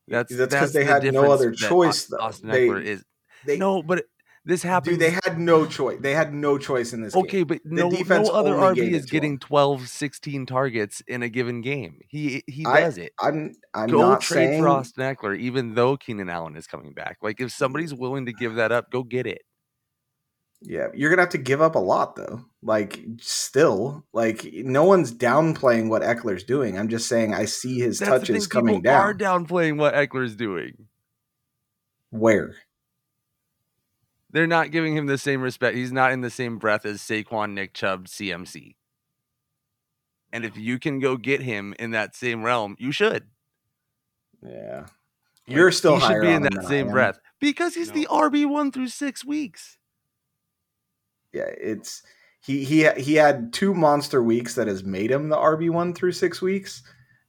That's 0.09 0.35
That's 0.35 0.53
'cause 0.55 0.61
that's 0.61 0.73
they 0.73 0.85
the 0.85 0.93
had 0.93 1.13
no 1.15 1.33
other 1.33 1.51
choice, 1.53 2.05
Aus- 2.05 2.07
though. 2.07 2.17
Austin 2.19 2.51
They- 2.51 2.69
Ekeler 2.69 2.85
is 2.85 3.05
they 3.47 3.57
no, 3.57 3.83
but 3.83 4.05
this 4.45 4.63
happened. 4.63 4.99
dude, 4.99 5.01
they 5.01 5.11
had 5.25 5.39
no 5.39 5.67
choice. 5.67 5.99
They 6.01 6.15
had 6.15 6.35
no 6.35 6.59
choice 6.59 6.93
in 6.93 7.03
this 7.03 7.15
game. 7.15 7.23
Okay, 7.25 7.43
but 7.45 7.61
no, 7.65 7.89
no 7.89 8.25
other 8.31 8.55
RB 8.55 8.91
is 8.91 9.07
getting 9.07 9.35
him. 9.35 9.39
12, 9.39 9.89
16 9.89 10.47
targets 10.47 11.01
in 11.07 11.23
a 11.23 11.29
given 11.29 11.61
game. 11.61 12.01
He 12.09 12.43
he 12.49 12.67
I- 12.67 12.81
does 12.81 12.99
it. 12.99 13.13
I'm 13.21 13.55
I'm 13.73 13.89
Go 13.89 14.01
not 14.01 14.21
trade 14.21 14.49
saying 14.49 14.63
for 14.63 14.69
Austin 14.69 15.05
Ekeler, 15.15 15.39
even 15.39 15.75
though 15.75 15.97
Keenan 15.97 16.29
Allen 16.29 16.57
is 16.57 16.67
coming 16.67 16.93
back. 16.93 17.19
Like 17.23 17.41
if 17.41 17.53
somebody's 17.53 17.95
willing 17.95 18.27
to 18.27 18.33
give 18.33 18.57
that 18.57 18.73
up, 18.73 18.91
go 18.91 19.03
get 19.05 19.27
it. 19.27 19.43
Yeah, 20.65 20.89
you're 20.95 21.11
gonna 21.11 21.23
have 21.23 21.31
to 21.31 21.39
give 21.39 21.61
up 21.61 21.75
a 21.75 21.81
lot 21.81 22.15
though. 22.17 22.45
Like 22.63 23.01
still, 23.21 24.05
like 24.13 24.45
no 24.53 24.85
one's 24.85 25.13
downplaying 25.13 25.89
what 25.89 26.03
Ekeler's 26.03 26.45
doing. 26.45 26.79
I'm 26.79 26.89
just 26.89 27.09
saying 27.09 27.35
I 27.35 27.47
see 27.47 27.81
his 27.81 27.99
That's 27.99 28.11
the 28.11 28.19
touches 28.19 28.47
thing, 28.47 28.51
coming 28.51 28.83
down. 28.83 29.01
Are 29.01 29.15
downplaying 29.15 29.77
what 29.79 29.95
Ekeler's 29.95 30.37
doing. 30.37 30.87
Where? 32.11 32.55
They're 34.33 34.47
not 34.47 34.71
giving 34.71 34.97
him 34.97 35.07
the 35.07 35.19
same 35.19 35.43
respect. 35.43 35.77
He's 35.77 35.93
not 35.93 36.13
in 36.13 36.23
the 36.23 36.31
same 36.31 36.59
breath 36.59 36.87
as 36.87 37.01
Saquon, 37.01 37.53
Nick 37.53 37.75
Chubb, 37.75 38.07
CMC. 38.07 38.75
And 40.33 40.45
if 40.45 40.57
you 40.57 40.79
can 40.79 40.99
go 40.99 41.19
get 41.19 41.43
him 41.43 41.75
in 41.79 41.91
that 41.91 42.17
same 42.17 42.43
realm, 42.43 42.75
you 42.79 42.91
should. 42.91 43.27
Yeah, 44.43 44.87
you're 45.47 45.71
still 45.71 45.99
he 45.99 46.07
should 46.07 46.23
be 46.23 46.31
in 46.31 46.43
that 46.43 46.65
same 46.67 46.91
breath 46.91 47.21
because 47.39 47.75
he's 47.75 47.93
the 47.93 48.09
RB 48.11 48.49
one 48.49 48.73
through 48.73 48.89
six 48.89 49.25
weeks. 49.25 49.77
Yeah, 51.33 51.51
it's 51.61 52.03
he 52.41 52.65
he 52.65 52.89
he 52.97 53.15
had 53.15 53.53
two 53.53 53.75
monster 53.75 54.23
weeks 54.23 54.55
that 54.55 54.67
has 54.67 54.83
made 54.83 55.11
him 55.11 55.29
the 55.29 55.37
RB 55.37 55.71
one 55.71 55.95
through 55.95 56.13
six 56.13 56.41
weeks. 56.41 56.83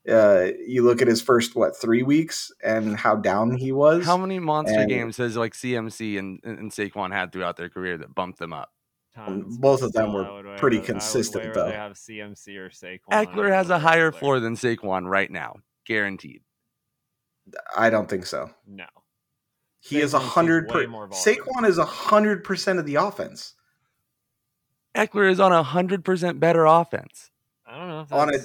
Uh, 0.10 0.48
you 0.68 0.84
look 0.84 1.02
at 1.02 1.08
his 1.08 1.22
first 1.22 1.56
what 1.56 1.80
three 1.80 2.04
weeks 2.04 2.52
and 2.64 2.98
how 2.98 3.16
down 3.16 3.56
he 3.56 3.72
was. 3.72 4.06
How 4.06 4.18
many 4.18 4.38
monster 4.40 4.82
and- 4.82 4.90
games 4.90 5.18
has 5.18 5.38
like 5.38 5.54
CMC 5.54 6.20
and, 6.20 6.40
and 6.44 6.72
Saquon 6.72 7.12
had 7.14 7.32
throughout 7.32 7.56
their 7.58 7.70
career 7.70 7.98
that 7.98 8.14
bumped 8.14 8.40
them 8.40 8.52
up? 8.54 8.72
Tons, 9.16 9.58
both 9.60 9.82
of 9.84 9.94
them 9.94 10.12
were 10.12 10.44
would 10.44 10.58
pretty 10.58 10.78
would 10.78 10.88
consistent, 10.88 11.54
though. 11.54 11.66
rather 11.66 11.76
have 11.78 11.94
CMC 11.94 12.58
or 12.58 12.70
Saquon. 12.70 13.00
Ekeler 13.12 13.50
has 13.50 13.70
a 13.70 13.78
higher 13.80 14.12
Ekeler. 14.12 14.16
floor 14.20 14.40
than 14.40 14.56
Saquon 14.56 15.08
right 15.08 15.30
now, 15.30 15.58
guaranteed. 15.86 16.42
I 17.78 17.90
don't 17.92 18.10
think 18.10 18.26
so. 18.26 18.50
No. 18.68 18.86
He 19.80 20.02
is 20.02 20.14
a 20.16 20.20
hundred. 20.20 20.68
way 20.72 20.86
Per- 20.86 20.88
more 20.90 21.08
volume. 21.08 21.24
Saquon 21.24 21.68
is 21.68 21.78
a 21.78 21.86
hundred 21.86 22.44
percent 22.44 22.80
of 22.80 22.86
the 22.86 22.96
offense. 22.96 23.54
Ekeler 24.96 25.30
is 25.30 25.40
on 25.40 25.52
a 25.52 25.62
hundred 25.64 26.04
percent 26.06 26.40
better 26.40 26.66
offense. 26.66 27.30
I 27.68 27.78
don't 27.78 27.88
know 27.90 28.02
if 28.02 28.12
On 28.14 28.34
a- 28.34 28.38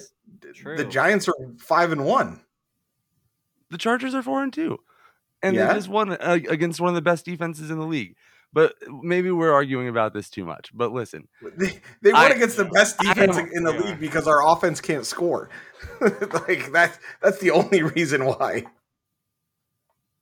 that's 0.48 0.78
The 0.82 0.84
Giants 0.84 1.28
are 1.28 1.34
five 1.58 1.92
and 1.92 2.04
one. 2.04 2.40
The 3.70 3.78
Chargers 3.78 4.14
are 4.14 4.22
four 4.22 4.42
and 4.42 4.52
two, 4.52 4.78
and 5.42 5.54
Yeah? 5.54 5.68
they 5.68 5.74
just 5.74 5.88
won 5.88 6.10
uh, 6.12 6.38
against 6.48 6.80
one 6.80 6.88
of 6.88 6.94
the 6.94 7.02
best 7.02 7.24
defenses 7.24 7.70
in 7.70 7.78
the 7.78 7.86
league. 7.86 8.16
But 8.50 8.74
maybe 9.02 9.30
we're 9.30 9.52
arguing 9.52 9.88
about 9.88 10.14
this 10.14 10.30
too 10.30 10.46
much. 10.46 10.70
But 10.72 10.90
listen, 10.90 11.28
They, 11.58 11.80
they 12.00 12.12
won 12.12 12.32
I- 12.32 12.34
against 12.34 12.56
the 12.56 12.64
best 12.64 12.98
defense 12.98 13.36
in 13.36 13.62
the 13.62 13.74
yeah. 13.74 13.80
league 13.80 14.00
because 14.00 14.26
our 14.26 14.46
offense 14.46 14.80
can't 14.80 15.04
score. 15.04 15.50
like 16.00 16.72
that's 16.72 16.98
that's 17.22 17.38
the 17.40 17.50
only 17.50 17.82
reason 17.82 18.24
why. 18.24 18.64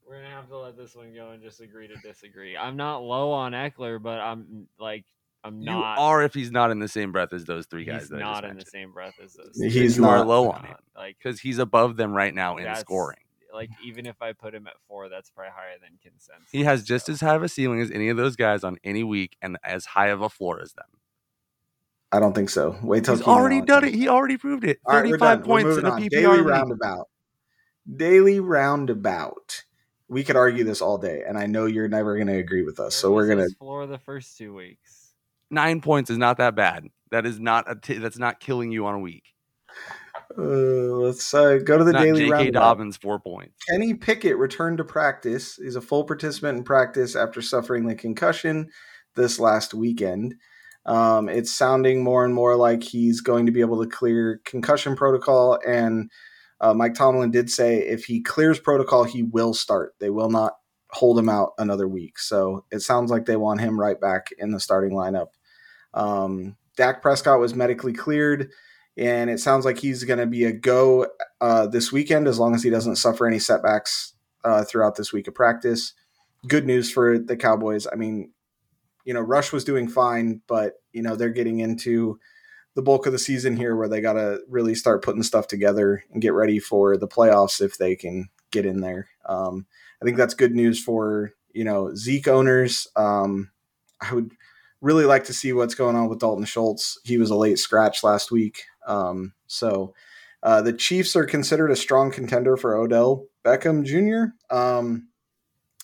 We're 0.08 0.16
gonna 0.22 0.34
have 0.34 0.48
to 0.48 0.58
let 0.58 0.76
this 0.76 0.94
one 0.96 1.14
go 1.14 1.30
and 1.30 1.42
just 1.42 1.60
agree 1.60 1.86
to 1.88 1.94
disagree. 1.96 2.56
I'm 2.56 2.76
not 2.76 2.98
low 2.98 3.30
on 3.32 3.52
Ekeler, 3.52 4.02
but 4.02 4.18
I'm 4.18 4.66
like 4.78 5.04
I'm 5.44 5.60
you 5.60 5.70
are 5.70 6.22
if 6.22 6.34
he's 6.34 6.50
not 6.50 6.70
in 6.70 6.78
the 6.78 6.88
same 6.88 7.12
breath 7.12 7.32
as 7.32 7.44
those 7.44 7.66
three 7.66 7.84
guys. 7.84 8.02
he's 8.02 8.08
that 8.10 8.16
I 8.16 8.20
not 8.20 8.42
just 8.42 8.50
in 8.50 8.58
the 8.58 8.64
same 8.64 8.92
breath 8.92 9.14
as 9.22 9.34
those. 9.34 9.56
He's 9.56 9.94
three. 9.94 10.04
you 10.04 10.10
are 10.10 10.24
low 10.24 10.50
on 10.50 10.64
him 10.64 10.76
like 10.96 11.16
because 11.18 11.40
he's 11.40 11.58
above 11.58 11.96
them 11.96 12.12
right 12.12 12.34
now 12.34 12.56
in 12.56 12.74
scoring. 12.76 13.18
Like 13.52 13.70
even 13.84 14.06
if 14.06 14.20
I 14.20 14.32
put 14.32 14.54
him 14.54 14.66
at 14.66 14.74
four, 14.86 15.08
that's 15.08 15.30
probably 15.30 15.52
higher 15.54 15.78
than 15.80 15.98
consensus. 16.02 16.50
He 16.52 16.64
has 16.64 16.84
just 16.84 17.06
so. 17.06 17.12
as 17.12 17.20
high 17.20 17.34
of 17.36 17.42
a 17.42 17.48
ceiling 17.48 17.80
as 17.80 17.90
any 17.90 18.08
of 18.08 18.16
those 18.16 18.36
guys 18.36 18.64
on 18.64 18.76
any 18.84 19.02
week, 19.02 19.36
and 19.40 19.56
as 19.64 19.86
high 19.86 20.08
of 20.08 20.20
a 20.20 20.28
floor 20.28 20.60
as 20.60 20.72
them. 20.74 20.86
I 22.12 22.20
don't 22.20 22.34
think 22.34 22.50
so. 22.50 22.76
Wait 22.82 23.04
till 23.04 23.14
He's 23.14 23.24
Keenan 23.24 23.38
already 23.38 23.56
Allen 23.56 23.66
done 23.66 23.84
it. 23.84 23.94
He 23.94 24.08
already 24.08 24.36
proved 24.36 24.64
it. 24.64 24.78
All 24.84 24.94
right, 24.94 25.04
we're 25.04 25.10
Thirty-five 25.12 25.38
done. 25.40 25.48
We're 25.48 25.62
points 25.62 25.78
in 25.78 25.84
moving 25.84 25.86
a 25.86 25.90
on. 25.90 26.02
PPR 26.02 26.10
Daily 26.10 26.36
league. 26.38 26.46
roundabout. 26.46 27.08
Daily 27.96 28.40
roundabout. 28.40 29.64
We 30.08 30.22
could 30.22 30.36
argue 30.36 30.64
this 30.64 30.82
all 30.82 30.98
day, 30.98 31.24
and 31.26 31.36
I 31.36 31.46
know 31.46 31.66
you're 31.66 31.88
never 31.88 32.14
going 32.16 32.28
to 32.28 32.36
agree 32.36 32.62
with 32.62 32.78
us. 32.78 32.94
So 32.94 33.12
we're 33.12 33.26
gonna. 33.26 33.42
his 33.42 33.54
floor 33.54 33.86
the 33.86 33.98
first 33.98 34.38
two 34.38 34.54
weeks. 34.54 34.95
Nine 35.50 35.80
points 35.80 36.10
is 36.10 36.18
not 36.18 36.38
that 36.38 36.54
bad. 36.54 36.88
That 37.10 37.26
is 37.26 37.38
not 37.38 37.70
a 37.70 37.76
t- 37.76 37.98
that's 37.98 38.18
not 38.18 38.40
killing 38.40 38.72
you 38.72 38.86
on 38.86 38.94
a 38.94 38.98
week. 38.98 39.24
Uh, 40.36 40.42
let's 40.42 41.32
uh, 41.32 41.58
go 41.64 41.78
to 41.78 41.84
the 41.84 41.92
It's 41.92 42.00
daily 42.00 42.20
J.K. 42.20 42.30
roundabout. 42.30 42.60
Dobbins 42.60 42.96
four 42.96 43.20
points. 43.20 43.54
Kenny 43.68 43.94
Pickett 43.94 44.36
returned 44.36 44.78
to 44.78 44.84
practice. 44.84 45.58
Is 45.58 45.76
a 45.76 45.80
full 45.80 46.04
participant 46.04 46.58
in 46.58 46.64
practice 46.64 47.14
after 47.14 47.40
suffering 47.40 47.86
the 47.86 47.94
concussion 47.94 48.68
this 49.14 49.38
last 49.38 49.72
weekend. 49.72 50.34
Um, 50.84 51.28
it's 51.28 51.52
sounding 51.52 52.02
more 52.02 52.24
and 52.24 52.34
more 52.34 52.56
like 52.56 52.82
he's 52.82 53.20
going 53.20 53.46
to 53.46 53.52
be 53.52 53.60
able 53.60 53.82
to 53.82 53.90
clear 53.90 54.40
concussion 54.44 54.94
protocol. 54.94 55.58
And 55.66 56.10
uh, 56.60 56.74
Mike 56.74 56.94
Tomlin 56.94 57.32
did 57.32 57.50
say 57.50 57.78
if 57.78 58.04
he 58.04 58.20
clears 58.20 58.60
protocol, 58.60 59.04
he 59.04 59.22
will 59.22 59.52
start. 59.52 59.94
They 59.98 60.10
will 60.10 60.30
not 60.30 60.54
hold 60.90 61.18
him 61.18 61.28
out 61.28 61.52
another 61.58 61.88
week. 61.88 62.18
So 62.18 62.64
it 62.70 62.80
sounds 62.80 63.10
like 63.10 63.26
they 63.26 63.36
want 63.36 63.60
him 63.60 63.80
right 63.80 64.00
back 64.00 64.28
in 64.38 64.52
the 64.52 64.60
starting 64.60 64.92
lineup. 64.92 65.28
Um, 65.96 66.56
Dak 66.76 67.02
Prescott 67.02 67.40
was 67.40 67.54
medically 67.54 67.92
cleared, 67.92 68.50
and 68.96 69.30
it 69.30 69.40
sounds 69.40 69.64
like 69.64 69.78
he's 69.78 70.04
going 70.04 70.18
to 70.18 70.26
be 70.26 70.44
a 70.44 70.52
go 70.52 71.06
uh, 71.40 71.66
this 71.66 71.90
weekend 71.90 72.28
as 72.28 72.38
long 72.38 72.54
as 72.54 72.62
he 72.62 72.70
doesn't 72.70 72.96
suffer 72.96 73.26
any 73.26 73.38
setbacks 73.38 74.14
uh, 74.44 74.64
throughout 74.64 74.96
this 74.96 75.12
week 75.12 75.26
of 75.26 75.34
practice. 75.34 75.94
Good 76.46 76.66
news 76.66 76.90
for 76.90 77.18
the 77.18 77.36
Cowboys. 77.36 77.86
I 77.90 77.96
mean, 77.96 78.32
you 79.04 79.14
know, 79.14 79.20
Rush 79.20 79.52
was 79.52 79.64
doing 79.64 79.88
fine, 79.88 80.42
but 80.46 80.74
you 80.92 81.02
know 81.02 81.16
they're 81.16 81.30
getting 81.30 81.60
into 81.60 82.18
the 82.74 82.82
bulk 82.82 83.06
of 83.06 83.12
the 83.12 83.18
season 83.18 83.56
here 83.56 83.74
where 83.74 83.88
they 83.88 84.02
got 84.02 84.14
to 84.14 84.40
really 84.48 84.74
start 84.74 85.02
putting 85.02 85.22
stuff 85.22 85.48
together 85.48 86.04
and 86.12 86.20
get 86.20 86.34
ready 86.34 86.58
for 86.58 86.96
the 86.96 87.08
playoffs 87.08 87.60
if 87.60 87.78
they 87.78 87.96
can 87.96 88.28
get 88.50 88.66
in 88.66 88.80
there. 88.80 89.08
Um, 89.26 89.66
I 90.00 90.04
think 90.04 90.18
that's 90.18 90.34
good 90.34 90.54
news 90.54 90.82
for 90.82 91.32
you 91.52 91.64
know 91.64 91.94
Zeke 91.94 92.28
owners. 92.28 92.86
Um, 92.96 93.50
I 94.00 94.14
would 94.14 94.32
really 94.86 95.04
like 95.04 95.24
to 95.24 95.34
see 95.34 95.52
what's 95.52 95.74
going 95.74 95.96
on 95.96 96.08
with 96.08 96.20
Dalton 96.20 96.44
Schultz. 96.44 96.98
He 97.04 97.18
was 97.18 97.30
a 97.30 97.36
late 97.36 97.58
scratch 97.58 98.04
last 98.04 98.30
week, 98.30 98.62
um, 98.86 99.34
so 99.48 99.94
uh, 100.42 100.62
the 100.62 100.72
Chiefs 100.72 101.16
are 101.16 101.24
considered 101.24 101.72
a 101.72 101.76
strong 101.76 102.12
contender 102.12 102.56
for 102.56 102.76
Odell 102.76 103.26
Beckham 103.44 103.84
Jr. 103.84 104.32
Um, 104.54 105.08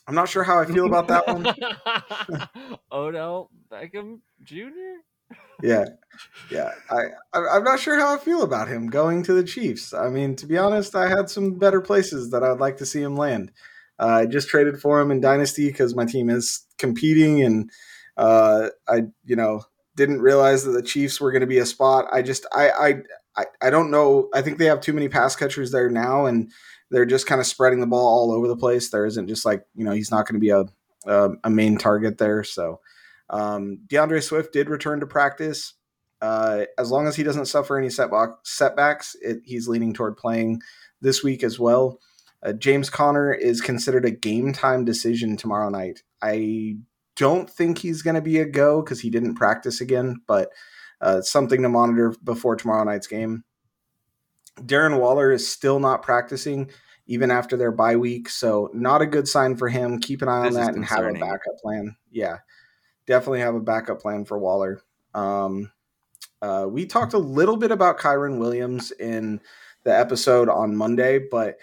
I'm 0.06 0.14
not 0.14 0.28
sure 0.28 0.44
how 0.44 0.60
I 0.60 0.66
feel 0.66 0.86
about 0.86 1.08
that 1.08 1.26
one. 1.26 2.78
Odell 2.92 3.50
Beckham 3.70 4.20
Jr. 4.44 5.00
yeah, 5.62 5.84
yeah. 6.50 6.70
I, 6.88 7.02
I 7.32 7.56
I'm 7.56 7.64
not 7.64 7.80
sure 7.80 7.98
how 7.98 8.14
I 8.14 8.18
feel 8.18 8.42
about 8.42 8.68
him 8.68 8.86
going 8.86 9.24
to 9.24 9.32
the 9.32 9.44
Chiefs. 9.44 9.92
I 9.92 10.10
mean, 10.10 10.36
to 10.36 10.46
be 10.46 10.58
honest, 10.58 10.94
I 10.94 11.08
had 11.08 11.28
some 11.28 11.58
better 11.58 11.80
places 11.80 12.30
that 12.30 12.44
I'd 12.44 12.60
like 12.60 12.76
to 12.76 12.86
see 12.86 13.02
him 13.02 13.16
land. 13.16 13.50
Uh, 13.98 14.06
I 14.06 14.26
just 14.26 14.48
traded 14.48 14.80
for 14.80 15.00
him 15.00 15.10
in 15.10 15.20
Dynasty 15.20 15.68
because 15.68 15.96
my 15.96 16.04
team 16.04 16.30
is 16.30 16.66
competing, 16.78 17.42
and 17.42 17.68
uh, 18.16 18.68
I 18.88 19.02
you 19.24 19.36
know 19.36 19.64
didn't 19.96 20.20
realize 20.20 20.64
that 20.64 20.72
the 20.72 20.82
Chiefs 20.82 21.20
were 21.20 21.32
going 21.32 21.40
to 21.42 21.46
be 21.46 21.58
a 21.58 21.66
spot. 21.66 22.06
I 22.12 22.22
just 22.22 22.46
I, 22.52 22.70
I 22.70 22.94
I 23.36 23.44
I 23.62 23.70
don't 23.70 23.90
know. 23.90 24.28
I 24.34 24.42
think 24.42 24.58
they 24.58 24.66
have 24.66 24.80
too 24.80 24.92
many 24.92 25.08
pass 25.08 25.36
catchers 25.36 25.70
there 25.70 25.90
now, 25.90 26.26
and 26.26 26.50
they're 26.90 27.06
just 27.06 27.26
kind 27.26 27.40
of 27.40 27.46
spreading 27.46 27.80
the 27.80 27.86
ball 27.86 28.06
all 28.06 28.32
over 28.32 28.48
the 28.48 28.56
place. 28.56 28.90
There 28.90 29.06
isn't 29.06 29.28
just 29.28 29.44
like 29.44 29.64
you 29.74 29.84
know 29.84 29.92
he's 29.92 30.10
not 30.10 30.26
going 30.26 30.34
to 30.34 30.40
be 30.40 30.50
a 30.50 30.64
a, 31.06 31.30
a 31.44 31.50
main 31.50 31.78
target 31.78 32.18
there. 32.18 32.44
So 32.44 32.80
um, 33.30 33.80
DeAndre 33.86 34.22
Swift 34.22 34.52
did 34.52 34.68
return 34.68 35.00
to 35.00 35.06
practice. 35.06 35.74
Uh, 36.20 36.66
as 36.78 36.90
long 36.90 37.08
as 37.08 37.16
he 37.16 37.24
doesn't 37.24 37.46
suffer 37.46 37.76
any 37.76 37.90
setback, 37.90 38.28
setbacks, 38.44 39.16
it, 39.22 39.38
he's 39.44 39.66
leaning 39.66 39.92
toward 39.92 40.16
playing 40.16 40.60
this 41.00 41.24
week 41.24 41.42
as 41.42 41.58
well. 41.58 41.98
Uh, 42.44 42.52
James 42.52 42.90
Conner 42.90 43.32
is 43.32 43.60
considered 43.60 44.04
a 44.04 44.10
game 44.10 44.52
time 44.52 44.84
decision 44.84 45.36
tomorrow 45.36 45.68
night. 45.68 46.02
I 46.22 46.76
don't 47.16 47.48
think 47.48 47.78
he's 47.78 48.02
going 48.02 48.14
to 48.14 48.22
be 48.22 48.38
a 48.38 48.44
go 48.44 48.82
because 48.82 49.00
he 49.00 49.10
didn't 49.10 49.34
practice 49.34 49.80
again, 49.80 50.20
but 50.26 50.50
uh, 51.00 51.20
something 51.20 51.62
to 51.62 51.68
monitor 51.68 52.14
before 52.24 52.56
tomorrow 52.56 52.84
night's 52.84 53.06
game. 53.06 53.44
Darren 54.60 54.98
Waller 54.98 55.32
is 55.32 55.48
still 55.48 55.80
not 55.80 56.02
practicing 56.02 56.70
even 57.06 57.30
after 57.30 57.56
their 57.56 57.72
bye 57.72 57.96
week, 57.96 58.28
so 58.28 58.70
not 58.72 59.02
a 59.02 59.06
good 59.06 59.26
sign 59.26 59.56
for 59.56 59.68
him. 59.68 59.98
Keep 59.98 60.22
an 60.22 60.28
eye 60.28 60.38
on 60.38 60.42
This 60.44 60.52
is 60.52 60.58
that 60.58 60.74
and 60.74 60.84
have 60.84 61.04
a 61.04 61.12
backup 61.12 61.58
plan. 61.62 61.96
Yeah, 62.10 62.38
definitely 63.06 63.40
have 63.40 63.54
a 63.54 63.60
backup 63.60 64.00
plan 64.00 64.24
for 64.24 64.38
Waller. 64.38 64.82
Um, 65.14 65.72
uh, 66.40 66.66
we 66.68 66.86
talked 66.86 67.14
a 67.14 67.18
little 67.18 67.56
bit 67.56 67.70
about 67.70 67.98
Kyren 67.98 68.38
Williams 68.38 68.92
in 68.92 69.40
the 69.84 69.96
episode 69.96 70.48
on 70.48 70.76
Monday, 70.76 71.18
but 71.30 71.58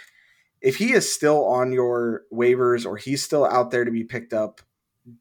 if 0.62 0.76
he 0.76 0.94
is 0.94 1.12
still 1.12 1.46
on 1.46 1.72
your 1.72 2.24
waivers 2.34 2.86
or 2.86 2.98
he's 2.98 3.24
still 3.24 3.46
out 3.46 3.72
there 3.72 3.86
to 3.86 3.92
be 3.92 4.04
picked 4.04 4.34
up, 4.34 4.62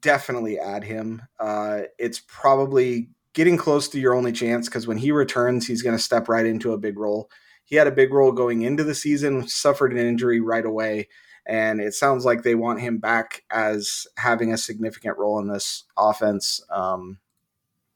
definitely 0.01 0.59
add 0.59 0.83
him. 0.83 1.21
Uh, 1.39 1.81
it's 1.97 2.21
probably 2.27 3.09
getting 3.33 3.57
close 3.57 3.87
to 3.89 3.99
your 3.99 4.13
only 4.13 4.31
chance 4.31 4.67
because 4.67 4.87
when 4.87 4.97
he 4.97 5.11
returns, 5.11 5.67
he's 5.67 5.81
going 5.81 5.95
to 5.95 6.03
step 6.03 6.27
right 6.27 6.45
into 6.45 6.73
a 6.73 6.77
big 6.77 6.97
role. 6.97 7.29
He 7.63 7.75
had 7.75 7.87
a 7.87 7.91
big 7.91 8.11
role 8.11 8.31
going 8.31 8.63
into 8.63 8.83
the 8.83 8.95
season, 8.95 9.47
suffered 9.47 9.91
an 9.91 9.99
injury 9.99 10.39
right 10.39 10.65
away, 10.65 11.07
and 11.45 11.79
it 11.79 11.93
sounds 11.93 12.25
like 12.25 12.41
they 12.41 12.55
want 12.55 12.81
him 12.81 12.97
back 12.97 13.43
as 13.51 14.07
having 14.17 14.51
a 14.51 14.57
significant 14.57 15.17
role 15.17 15.39
in 15.39 15.47
this 15.47 15.83
offense. 15.97 16.61
Um, 16.69 17.19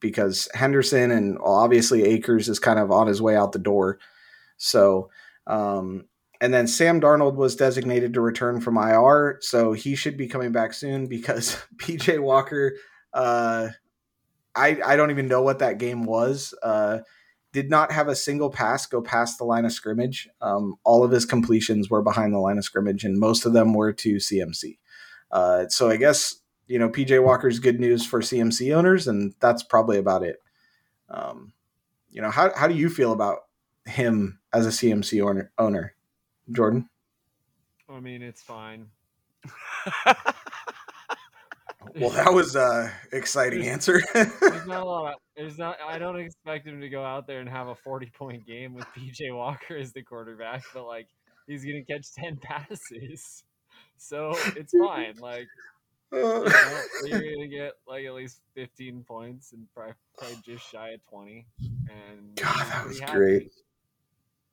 because 0.00 0.48
Henderson 0.52 1.10
and 1.10 1.38
obviously 1.42 2.02
Akers 2.04 2.48
is 2.48 2.58
kind 2.58 2.78
of 2.78 2.90
on 2.90 3.06
his 3.06 3.22
way 3.22 3.36
out 3.36 3.52
the 3.52 3.58
door. 3.58 3.98
So, 4.58 5.08
um, 5.46 6.04
and 6.44 6.52
then 6.52 6.66
Sam 6.66 7.00
Darnold 7.00 7.36
was 7.36 7.56
designated 7.56 8.12
to 8.12 8.20
return 8.20 8.60
from 8.60 8.76
IR, 8.76 9.38
so 9.40 9.72
he 9.72 9.94
should 9.94 10.18
be 10.18 10.28
coming 10.28 10.52
back 10.52 10.74
soon 10.74 11.06
because 11.06 11.56
PJ 11.78 12.20
Walker, 12.20 12.74
uh, 13.14 13.68
I 14.54 14.78
I 14.84 14.96
don't 14.96 15.10
even 15.10 15.26
know 15.26 15.40
what 15.40 15.60
that 15.60 15.78
game 15.78 16.04
was. 16.04 16.52
Uh, 16.62 16.98
did 17.52 17.70
not 17.70 17.92
have 17.92 18.08
a 18.08 18.14
single 18.14 18.50
pass 18.50 18.84
go 18.84 19.00
past 19.00 19.38
the 19.38 19.44
line 19.44 19.64
of 19.64 19.72
scrimmage. 19.72 20.28
Um, 20.42 20.74
all 20.84 21.02
of 21.02 21.12
his 21.12 21.24
completions 21.24 21.88
were 21.88 22.02
behind 22.02 22.34
the 22.34 22.40
line 22.40 22.58
of 22.58 22.64
scrimmage, 22.64 23.04
and 23.04 23.18
most 23.18 23.46
of 23.46 23.54
them 23.54 23.72
were 23.72 23.94
to 23.94 24.16
CMC. 24.16 24.76
Uh, 25.30 25.66
so 25.70 25.88
I 25.88 25.96
guess 25.96 26.34
you 26.66 26.78
know 26.78 26.90
PJ 26.90 27.24
Walker's 27.24 27.58
good 27.58 27.80
news 27.80 28.04
for 28.04 28.20
CMC 28.20 28.76
owners, 28.76 29.08
and 29.08 29.32
that's 29.40 29.62
probably 29.62 29.96
about 29.96 30.22
it. 30.22 30.36
Um, 31.08 31.54
you 32.10 32.20
know 32.20 32.30
how 32.30 32.54
how 32.54 32.68
do 32.68 32.74
you 32.74 32.90
feel 32.90 33.12
about 33.12 33.38
him 33.86 34.40
as 34.52 34.66
a 34.66 34.70
CMC 34.70 35.26
owner, 35.26 35.50
owner 35.56 35.93
Jordan? 36.52 36.88
I 37.88 38.00
mean, 38.00 38.22
it's 38.22 38.42
fine. 38.42 38.86
Well, 41.96 42.10
that 42.10 42.32
was 42.32 42.56
a 42.56 42.92
exciting 43.12 43.66
answer. 43.66 44.00
There's 44.14 44.66
not 44.66 44.82
a 44.82 44.84
lot. 44.84 45.14
There's 45.36 45.58
not. 45.58 45.76
I 45.86 45.98
don't 45.98 46.18
expect 46.18 46.66
him 46.66 46.80
to 46.80 46.88
go 46.88 47.04
out 47.04 47.26
there 47.26 47.40
and 47.40 47.48
have 47.48 47.68
a 47.68 47.74
40 47.74 48.10
point 48.16 48.46
game 48.46 48.74
with 48.74 48.84
PJ 48.96 49.34
Walker 49.34 49.76
as 49.76 49.92
the 49.92 50.02
quarterback, 50.02 50.62
but 50.72 50.86
like 50.86 51.08
he's 51.46 51.64
gonna 51.64 51.84
catch 51.84 52.12
10 52.14 52.36
passes, 52.42 53.44
so 53.96 54.34
it's 54.56 54.74
fine. 54.76 55.14
Like 55.20 55.46
you're 56.12 56.40
gonna 57.10 57.48
get 57.48 57.74
like 57.86 58.06
at 58.06 58.14
least 58.14 58.40
15 58.54 59.04
points 59.06 59.52
and 59.52 59.66
probably, 59.74 59.94
probably 60.18 60.38
just 60.44 60.68
shy 60.70 60.90
of 60.90 61.00
20. 61.10 61.46
And 61.60 62.34
God, 62.36 62.66
that 62.70 62.86
was 62.86 63.00
great. 63.00 63.52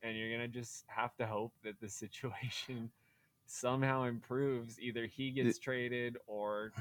And 0.03 0.17
you're 0.17 0.31
gonna 0.31 0.47
just 0.47 0.83
have 0.87 1.15
to 1.17 1.25
hope 1.27 1.53
that 1.63 1.79
the 1.79 1.87
situation 1.89 2.89
somehow 3.45 4.03
improves. 4.05 4.79
Either 4.79 5.05
he 5.05 5.31
gets 5.31 5.59
traded 5.59 6.17
or 6.27 6.71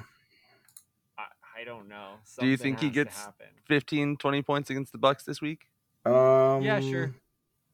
I, 1.18 1.24
I 1.60 1.64
don't 1.64 1.88
know. 1.88 2.12
Do 2.38 2.46
you 2.46 2.56
think 2.56 2.80
he 2.80 2.88
gets 2.90 3.16
happen. 3.24 3.46
15, 3.66 4.16
20 4.16 4.42
points 4.42 4.70
against 4.70 4.92
the 4.92 4.98
Bucks 4.98 5.24
this 5.24 5.40
week? 5.42 5.68
Um, 6.06 6.62
Yeah, 6.62 6.80
sure. 6.80 7.14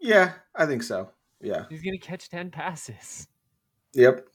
Yeah, 0.00 0.32
I 0.54 0.66
think 0.66 0.82
so. 0.82 1.10
Yeah. 1.40 1.66
He's 1.68 1.82
gonna 1.82 1.98
catch 1.98 2.28
10 2.28 2.50
passes. 2.50 3.28
Yep. 3.94 4.26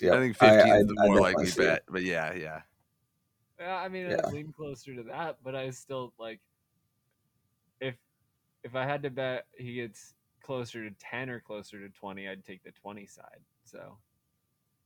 Yeah, 0.00 0.14
I 0.14 0.18
think 0.18 0.36
15 0.36 0.72
I- 0.72 0.78
is 0.78 0.86
the 0.86 0.94
more 1.06 1.20
likely 1.20 1.46
see 1.46 1.62
it. 1.62 1.66
bet. 1.66 1.82
But 1.88 2.02
yeah, 2.02 2.32
yeah. 2.34 2.62
Yeah, 3.60 3.76
I 3.76 3.88
mean, 3.88 4.10
Yeah. 4.10 4.20
I'd 4.26 4.32
lean 4.32 4.52
closer 4.52 4.94
to 4.94 5.02
that, 5.04 5.38
but 5.44 5.54
I 5.54 5.70
still 5.70 6.12
like 6.18 6.40
if 6.40 6.53
if 8.64 8.74
I 8.74 8.84
had 8.84 9.02
to 9.02 9.10
bet 9.10 9.46
he 9.56 9.74
gets 9.74 10.14
closer 10.42 10.88
to 10.88 10.94
10 10.98 11.30
or 11.30 11.38
closer 11.40 11.78
to 11.78 11.88
20, 11.88 12.28
I'd 12.28 12.44
take 12.44 12.64
the 12.64 12.72
20 12.72 13.06
side. 13.06 13.40
So 13.64 13.96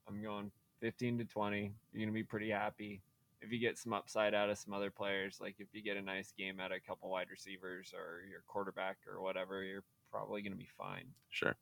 I'm 0.08 0.20
going 0.20 0.50
15 0.80 1.18
to 1.18 1.24
20. 1.24 1.72
You're 1.92 2.02
gonna 2.02 2.12
be 2.12 2.24
pretty 2.24 2.50
happy. 2.50 3.00
If 3.40 3.52
you 3.52 3.60
get 3.60 3.78
some 3.78 3.92
upside 3.92 4.34
out 4.34 4.50
of 4.50 4.58
some 4.58 4.74
other 4.74 4.90
players, 4.90 5.38
like 5.40 5.54
if 5.58 5.68
you 5.72 5.80
get 5.80 5.96
a 5.96 6.02
nice 6.02 6.32
game 6.36 6.58
out 6.58 6.72
of 6.72 6.78
a 6.78 6.80
couple 6.80 7.08
wide 7.08 7.28
receivers 7.30 7.94
or 7.94 8.28
your 8.28 8.42
quarterback 8.48 8.98
or 9.08 9.22
whatever, 9.22 9.62
you're 9.62 9.84
probably 10.10 10.42
gonna 10.42 10.56
be 10.56 10.68
fine. 10.76 11.04
Sure. 11.30 11.56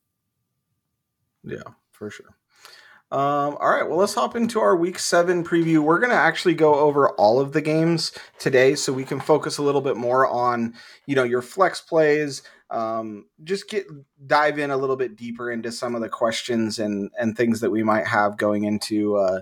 Yeah, 1.45 1.63
for 1.93 2.11
sure. 2.11 2.35
Um, 3.13 3.57
all 3.61 3.71
right, 3.71 3.89
well, 3.89 3.99
let's 3.99 4.15
hop 4.15 4.35
into 4.35 4.59
our 4.59 4.75
week 4.75 4.99
seven 4.99 5.45
preview. 5.45 5.79
We're 5.79 6.01
going 6.01 6.11
to 6.11 6.17
actually 6.17 6.55
go 6.55 6.75
over 6.75 7.11
all 7.11 7.39
of 7.39 7.53
the 7.53 7.61
games 7.61 8.11
today 8.41 8.75
so 8.75 8.93
we 8.93 9.05
can 9.05 9.21
focus 9.21 9.59
a 9.59 9.63
little 9.63 9.81
bit 9.81 9.97
more 9.97 10.27
on, 10.27 10.75
you 11.07 11.15
know, 11.15 11.23
your 11.23 11.43
flex 11.43 11.81
plays. 11.81 12.43
Um, 12.69 13.27
just 13.45 13.71
get 13.71 13.87
dive 14.27 14.59
in 14.59 14.73
a 14.73 14.77
little 14.77 14.97
bit 14.97 15.15
deeper 15.15 15.53
into 15.53 15.71
some 15.71 15.95
of 15.95 16.01
the 16.01 16.09
questions 16.09 16.81
and 16.81 17.13
and 17.17 17.37
things 17.37 17.61
that 17.61 17.71
we 17.71 17.85
might 17.85 18.09
have 18.09 18.37
going 18.37 18.65
into 18.65 19.17
uh, 19.17 19.41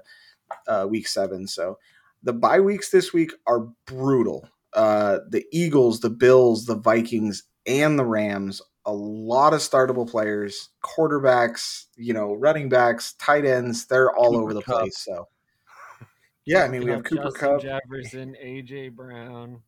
uh, 0.68 0.86
week 0.86 1.08
seven. 1.08 1.46
So 1.46 1.78
the 2.22 2.34
bye 2.34 2.60
weeks 2.60 2.90
this 2.90 3.14
week 3.14 3.32
are 3.46 3.68
brutal. 3.86 4.46
Uh, 4.74 5.20
the 5.30 5.46
Eagles, 5.52 6.00
the 6.00 6.10
Bills, 6.10 6.66
the 6.66 6.76
Vikings, 6.76 7.44
and 7.66 7.98
the 7.98 8.04
Rams 8.04 8.60
a 8.86 8.92
lot 8.92 9.54
of 9.54 9.60
startable 9.60 10.08
players, 10.08 10.68
quarterbacks, 10.82 11.86
you 11.96 12.12
know, 12.12 12.34
running 12.34 12.68
backs, 12.68 13.14
tight 13.14 13.44
ends. 13.44 13.86
They're 13.86 14.14
all 14.14 14.30
Cooper 14.32 14.42
over 14.42 14.54
the 14.54 14.62
Kupp. 14.62 14.80
place. 14.80 14.98
So, 14.98 15.28
yeah, 16.44 16.64
I 16.64 16.68
mean, 16.68 16.84
we 16.84 16.90
have 16.90 17.04
Cooper 17.04 17.24
Justin 17.24 17.40
Kupp. 17.40 17.62
Jefferson, 17.62 18.36
AJ 18.42 18.92
Brown. 18.92 19.62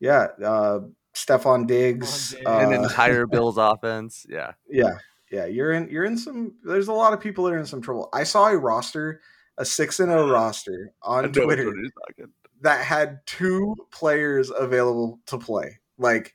Yeah, 0.00 0.28
uh, 0.44 0.80
Stefon 1.14 1.66
Diggs. 1.66 2.30
Diggs. 2.32 2.46
Uh, 2.46 2.58
An 2.58 2.72
entire 2.82 3.26
Bills 3.26 3.56
offense. 3.58 4.26
Yeah. 4.28 4.52
yeah, 4.68 4.98
yeah. 5.30 5.46
You're 5.46 5.72
in. 5.72 5.88
You're 5.88 6.04
in 6.04 6.18
some. 6.18 6.54
There's 6.64 6.88
a 6.88 6.92
lot 6.92 7.12
of 7.12 7.20
people 7.20 7.44
that 7.44 7.52
are 7.52 7.58
in 7.58 7.66
some 7.66 7.80
trouble. 7.80 8.08
I 8.12 8.24
saw 8.24 8.48
a 8.48 8.58
roster, 8.58 9.20
a 9.56 9.64
six 9.64 10.00
and 10.00 10.10
zero 10.10 10.28
roster 10.32 10.92
on 11.02 11.32
Twitter 11.32 11.66
one 11.66 11.76
you're 11.76 11.90
talking. 12.06 12.32
that 12.62 12.84
had 12.84 13.20
two 13.26 13.74
players 13.92 14.50
available 14.50 15.20
to 15.26 15.38
play. 15.38 15.78
Like 15.96 16.34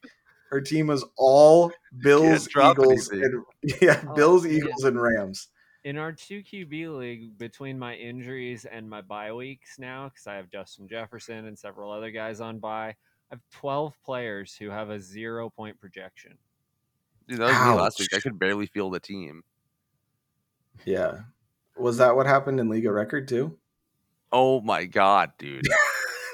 her 0.51 0.61
team 0.61 0.87
was 0.87 1.05
all 1.17 1.71
Bills, 2.03 2.47
drop 2.47 2.77
Eagles, 2.77 3.09
and 3.09 3.43
yeah, 3.81 4.03
Oh, 4.07 4.13
Bills, 4.13 4.43
man. 4.43 4.53
Eagles, 4.53 4.83
and 4.83 5.01
Rams. 5.01 5.47
In 5.83 5.97
our 5.97 6.11
two 6.11 6.43
QB 6.43 6.97
league, 6.97 7.37
between 7.37 7.79
my 7.79 7.95
injuries 7.95 8.65
and 8.65 8.87
my 8.87 9.01
bye 9.01 9.31
weeks 9.33 9.79
now, 9.79 10.09
because 10.09 10.27
I 10.27 10.35
have 10.35 10.49
Justin 10.51 10.87
Jefferson 10.87 11.47
and 11.47 11.57
several 11.57 11.91
other 11.91 12.11
guys 12.11 12.39
on 12.39 12.59
bye, 12.59 12.89
I 12.89 12.95
have 13.31 13.41
12 13.53 13.97
players 14.03 14.55
who 14.55 14.69
have 14.69 14.89
a 14.89 14.99
zero 14.99 15.49
point 15.49 15.79
projection. 15.79 16.37
Dude, 17.27 17.39
that 17.39 17.45
was 17.45 17.75
me 17.75 17.81
last 17.81 17.99
week. 17.99 18.09
I 18.13 18.19
could 18.19 18.37
barely 18.37 18.67
feel 18.67 18.89
the 18.89 18.99
team. 18.99 19.43
Yeah. 20.85 21.21
Was 21.77 21.97
that 21.97 22.15
what 22.15 22.25
happened 22.27 22.59
in 22.59 22.69
League 22.69 22.85
of 22.85 22.93
Record 22.93 23.27
too? 23.27 23.57
Oh 24.31 24.61
my 24.61 24.85
god, 24.85 25.31
dude. 25.39 25.65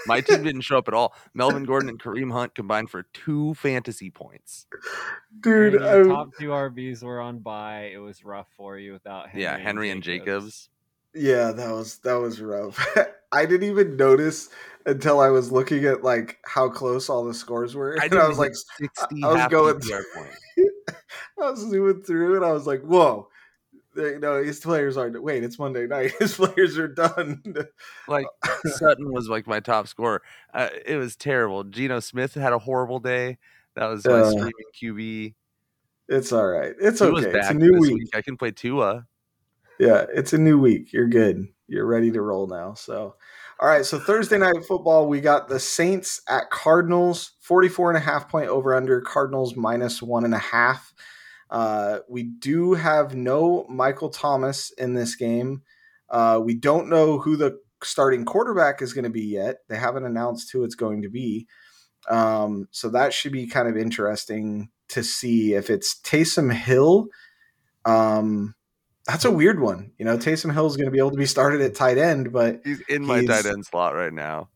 My 0.07 0.21
team 0.21 0.43
didn't 0.43 0.61
show 0.61 0.77
up 0.77 0.87
at 0.87 0.93
all. 0.93 1.13
Melvin 1.33 1.63
Gordon 1.65 1.89
and 1.89 2.01
Kareem 2.01 2.31
Hunt 2.31 2.55
combined 2.55 2.89
for 2.89 3.03
two 3.13 3.53
fantasy 3.55 4.09
points. 4.09 4.65
Dude, 5.39 5.73
When 5.73 5.83
your 5.83 6.05
top 6.05 6.29
two 6.39 6.49
RBs 6.49 7.03
were 7.03 7.19
on 7.19 7.39
bye. 7.39 7.91
It 7.93 7.99
was 7.99 8.23
rough 8.23 8.47
for 8.55 8.77
you 8.77 8.93
without 8.93 9.29
Henry 9.29 9.43
yeah, 9.43 9.57
Henry 9.57 9.91
and 9.91 10.01
Jacobs. 10.01 10.69
yeah, 11.13 11.51
that 11.51 11.71
was 11.71 11.99
that 11.99 12.15
was 12.15 12.41
rough. 12.41 12.85
I 13.31 13.45
didn't 13.45 13.69
even 13.69 13.97
notice 13.97 14.49
until 14.85 15.19
I 15.19 15.29
was 15.29 15.51
looking 15.51 15.85
at 15.85 16.03
like 16.03 16.39
how 16.45 16.69
close 16.69 17.09
all 17.09 17.25
the 17.25 17.33
scores 17.33 17.75
were. 17.75 17.93
And 17.93 18.13
I, 18.13 18.27
was 18.27 18.39
like 18.39 18.53
hit 18.79 18.89
60 18.95 19.23
I 19.23 19.27
was 19.27 19.47
going 19.49 19.81
I 21.39 21.51
was 21.51 21.59
zooming 21.59 22.01
through 22.03 22.37
and 22.37 22.45
I 22.45 22.51
was 22.51 22.65
like, 22.65 22.81
whoa. 22.81 23.27
No, 23.97 24.43
his 24.43 24.59
players 24.59 24.95
aren't 24.95 25.21
wait, 25.21 25.43
it's 25.43 25.57
Monday 25.57 25.87
night. 25.87 26.11
His 26.19 26.35
players 26.35 26.77
are 26.77 26.87
done. 26.87 27.41
Like 28.07 28.27
Sutton 28.65 29.11
was 29.11 29.27
like 29.27 29.47
my 29.47 29.59
top 29.59 29.87
scorer. 29.87 30.21
Uh, 30.53 30.69
it 30.85 30.97
was 30.97 31.15
terrible. 31.15 31.63
Geno 31.63 31.99
Smith 31.99 32.35
had 32.35 32.53
a 32.53 32.59
horrible 32.59 32.99
day. 32.99 33.37
That 33.75 33.87
was 33.87 34.05
my 34.05 34.13
Uh, 34.13 34.29
streaming 34.29 34.53
QB. 34.81 35.33
It's 36.09 36.31
all 36.31 36.47
right. 36.47 36.73
It's 36.79 36.99
Tua's 36.99 37.25
okay. 37.25 37.37
It's 37.37 37.49
a 37.49 37.53
new 37.53 37.73
week. 37.79 37.93
week. 37.95 38.09
I 38.15 38.21
can 38.21 38.37
play 38.37 38.51
Tua. 38.51 39.05
Yeah, 39.79 40.05
it's 40.13 40.33
a 40.33 40.37
new 40.37 40.59
week. 40.59 40.93
You're 40.93 41.07
good. 41.07 41.47
You're 41.67 41.85
ready 41.85 42.11
to 42.11 42.21
roll 42.21 42.47
now. 42.47 42.73
So, 42.75 43.15
All 43.59 43.67
right, 43.67 43.85
so 43.85 43.99
Thursday 43.99 44.37
night 44.37 44.63
football, 44.67 45.07
we 45.07 45.19
got 45.19 45.47
the 45.49 45.59
Saints 45.59 46.21
at 46.29 46.49
Cardinals, 46.49 47.31
44 47.41 47.89
and 47.91 47.97
a 47.97 48.01
half 48.01 48.29
point 48.29 48.47
over 48.49 48.73
under, 48.73 49.01
Cardinals 49.01 49.55
minus 49.55 50.01
one 50.01 50.23
and 50.25 50.33
a 50.33 50.39
half. 50.39 50.93
Uh, 51.49 51.99
we 52.09 52.23
do 52.23 52.73
have 52.73 53.15
no 53.15 53.65
Michael 53.69 54.09
Thomas 54.09 54.71
in 54.71 54.93
this 54.93 55.15
game. 55.15 55.61
Uh, 56.09 56.39
we 56.43 56.55
don't 56.55 56.89
know 56.89 57.19
who 57.19 57.35
the 57.35 57.59
starting 57.83 58.25
quarterback 58.25 58.81
is 58.81 58.93
going 58.93 59.03
to 59.03 59.09
be 59.09 59.25
yet. 59.25 59.57
They 59.69 59.77
haven't 59.77 60.05
announced 60.05 60.51
who 60.51 60.63
it's 60.63 60.75
going 60.75 61.03
to 61.03 61.09
be. 61.09 61.47
Um, 62.09 62.67
so 62.71 62.89
that 62.89 63.13
should 63.13 63.31
be 63.31 63.47
kind 63.47 63.67
of 63.67 63.77
interesting 63.77 64.69
to 64.89 65.03
see 65.03 65.53
if 65.53 65.69
it's 65.69 65.99
Taysom 66.01 66.51
Hill. 66.53 67.07
Um, 67.85 68.55
that's 69.05 69.25
a 69.25 69.31
weird 69.31 69.59
one. 69.59 69.91
You 69.97 70.05
know, 70.05 70.17
Taysom 70.17 70.53
Hill 70.53 70.67
is 70.67 70.75
going 70.75 70.87
to 70.87 70.91
be 70.91 70.99
able 70.99 71.11
to 71.11 71.17
be 71.17 71.25
started 71.25 71.61
at 71.61 71.75
tight 71.75 71.97
end, 71.97 72.31
but 72.31 72.61
he's 72.63 72.81
in 72.89 73.05
my 73.05 73.21
he's- 73.21 73.43
tight 73.43 73.51
end 73.51 73.65
slot 73.65 73.95
right 73.95 74.13
now. 74.13 74.49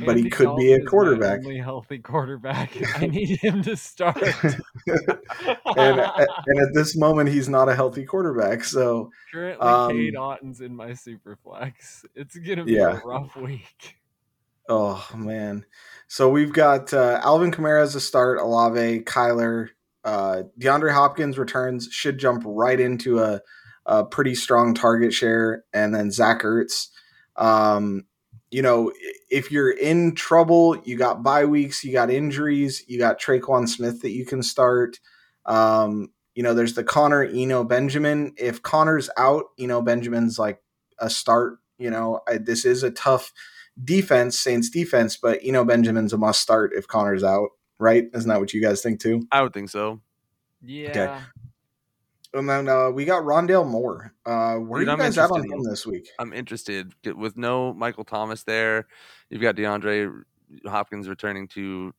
But 0.00 0.10
Andy 0.16 0.22
he 0.24 0.30
could 0.30 0.56
be 0.56 0.72
a 0.72 0.78
Dalton 0.78 0.80
is 0.80 0.84
my 0.84 0.90
quarterback. 0.90 1.38
Only 1.40 1.58
healthy 1.58 1.98
quarterback. 1.98 2.70
I 3.00 3.06
need 3.06 3.38
him 3.40 3.62
to 3.62 3.76
start. 3.76 4.20
and, 4.86 6.00
and 6.00 6.58
at 6.60 6.74
this 6.74 6.96
moment, 6.96 7.28
he's 7.30 7.48
not 7.48 7.68
a 7.68 7.74
healthy 7.74 8.04
quarterback. 8.04 8.64
So 8.64 9.10
Currently, 9.32 9.66
Um, 9.66 9.90
Cade 9.92 10.16
Otton's 10.16 10.60
in 10.60 10.74
my 10.74 10.94
super 10.94 11.36
flex. 11.42 12.04
It's 12.14 12.36
gonna 12.36 12.64
be 12.64 12.72
Yeah. 12.72 13.00
a 13.02 13.06
rough 13.06 13.36
week. 13.36 13.96
Oh 14.68 15.06
man. 15.14 15.64
So 16.08 16.28
we've 16.30 16.52
got 16.52 16.92
uh, 16.92 17.20
Alvin 17.22 17.50
Kamara 17.50 17.82
as 17.82 17.94
a 17.94 18.00
start, 18.00 18.38
Olave, 18.38 19.00
Kyler, 19.02 19.68
uh, 20.04 20.42
DeAndre 20.58 20.92
Hopkins 20.92 21.38
returns, 21.38 21.88
should 21.90 22.18
jump 22.18 22.42
right 22.46 22.78
into 22.80 23.18
a, 23.20 23.40
a 23.86 24.04
pretty 24.04 24.34
strong 24.34 24.74
target 24.74 25.12
share, 25.12 25.64
and 25.72 25.94
then 25.94 26.10
Zach 26.10 26.42
Ertz. 26.42 26.88
Um, 27.36 28.04
you 28.54 28.62
know, 28.62 28.92
if 29.30 29.50
you're 29.50 29.72
in 29.72 30.14
trouble, 30.14 30.80
you 30.84 30.96
got 30.96 31.24
bye 31.24 31.44
weeks, 31.44 31.82
you 31.82 31.90
got 31.90 32.08
injuries, 32.08 32.84
you 32.86 33.00
got 33.00 33.20
Tre'Quan 33.20 33.68
Smith 33.68 34.02
that 34.02 34.12
you 34.12 34.24
can 34.24 34.44
start. 34.44 35.00
Um, 35.44 36.12
you 36.36 36.44
know, 36.44 36.54
there's 36.54 36.74
the 36.74 36.84
Conner 36.84 37.24
Eno 37.24 37.64
Benjamin. 37.64 38.32
If 38.38 38.62
Conner's 38.62 39.10
out, 39.16 39.46
Eno 39.58 39.82
Benjamin's 39.82 40.38
like 40.38 40.62
a 41.00 41.10
start. 41.10 41.58
You 41.78 41.90
know, 41.90 42.20
I, 42.28 42.38
this 42.38 42.64
is 42.64 42.84
a 42.84 42.92
tough 42.92 43.32
defense, 43.82 44.38
Saints 44.38 44.70
defense, 44.70 45.16
but 45.16 45.42
you 45.42 45.50
know 45.50 45.64
Benjamin's 45.64 46.12
a 46.12 46.16
must 46.16 46.40
start 46.40 46.70
if 46.76 46.86
Conner's 46.86 47.24
out, 47.24 47.48
right? 47.80 48.04
Isn't 48.14 48.28
that 48.28 48.38
what 48.38 48.54
you 48.54 48.62
guys 48.62 48.82
think 48.82 49.00
too? 49.00 49.26
I 49.32 49.42
would 49.42 49.52
think 49.52 49.68
so. 49.68 50.00
Yeah. 50.62 51.22
And 52.34 52.48
then 52.48 52.68
uh, 52.68 52.90
we 52.90 53.04
got 53.04 53.22
Rondale 53.22 53.66
Moore. 53.66 54.12
Uh, 54.26 54.56
where 54.56 54.80
Dude, 54.80 54.88
are 54.88 54.90
you 54.90 54.92
I'm 54.92 54.98
guys 54.98 55.16
at 55.16 55.30
on 55.30 55.48
him 55.48 55.62
this 55.62 55.86
week? 55.86 56.08
I'm 56.18 56.32
interested 56.32 56.92
with 57.16 57.36
no 57.36 57.72
Michael 57.72 58.04
Thomas 58.04 58.42
there. 58.42 58.88
You've 59.30 59.40
got 59.40 59.54
DeAndre 59.54 60.22
Hopkins 60.66 61.08
returning 61.08 61.46
to 61.48 61.94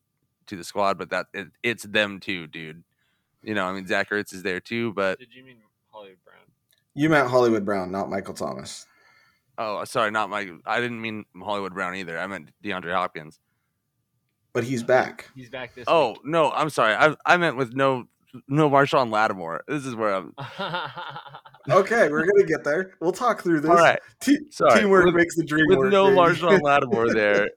to 0.48 0.56
the 0.56 0.64
squad, 0.64 0.98
but 0.98 1.10
that 1.10 1.28
it, 1.34 1.48
it's 1.64 1.84
them 1.84 2.20
too, 2.20 2.48
dude. 2.48 2.84
You 3.44 3.54
know, 3.54 3.66
I 3.66 3.74
mean 3.74 3.88
Zach 3.88 4.10
Ertz 4.10 4.34
is 4.34 4.44
there 4.44 4.60
too, 4.60 4.94
but 4.94 5.20
Did 5.20 5.34
you 5.34 5.44
mean 5.44 5.58
Hollywood 5.90 6.18
Brown? 6.26 6.44
You 6.94 7.10
meant 7.10 7.30
Hollywood 7.30 7.66
Brown, 7.66 7.92
not 7.92 8.10
Michael 8.10 8.34
Thomas. 8.34 8.86
oh, 9.58 9.86
sorry, 9.86 10.12
not 10.12 10.30
my. 10.30 10.52
I 10.66 10.82
didn't 10.82 11.02
mean 11.02 11.26
Hollywood 11.42 11.74
Brown 11.74 11.96
either. 11.96 12.20
I 12.20 12.28
meant 12.28 12.50
DeAndre 12.64 12.94
Hopkins. 12.94 13.40
But 14.52 14.66
he's 14.66 14.84
back. 14.84 15.30
He's 15.36 15.50
back 15.50 15.76
this 15.76 15.82
week. 15.82 15.88
Oh 15.90 16.18
no, 16.26 16.52
I'm 16.52 16.70
sorry. 16.70 16.94
I 16.94 17.16
I 17.26 17.38
meant 17.38 17.56
with 17.56 17.74
no 17.74 18.08
no 18.48 18.70
Marshon 18.70 19.12
Lattimore. 19.12 19.64
This 19.68 19.86
is 19.86 19.96
where 19.96 20.14
I'm. 20.16 20.34
Okay, 21.68 22.10
we're 22.10 22.26
gonna 22.28 22.46
get 22.46 22.64
there. 22.64 22.92
We'll 23.00 23.12
talk 23.12 23.42
through 23.42 23.62
this. 23.62 23.72
All 23.72 23.78
right, 23.78 23.98
Te- 24.20 24.38
sorry. 24.52 24.82
teamwork 24.82 25.06
With- 25.06 25.16
makes 25.16 25.36
the 25.36 25.44
dream 25.44 25.66
with 25.68 25.80
work. 25.80 25.92
no 25.92 26.06
baby. 26.10 26.18
Marshon 26.20 26.62
Lattimore 26.62 27.12
there, 27.14 27.50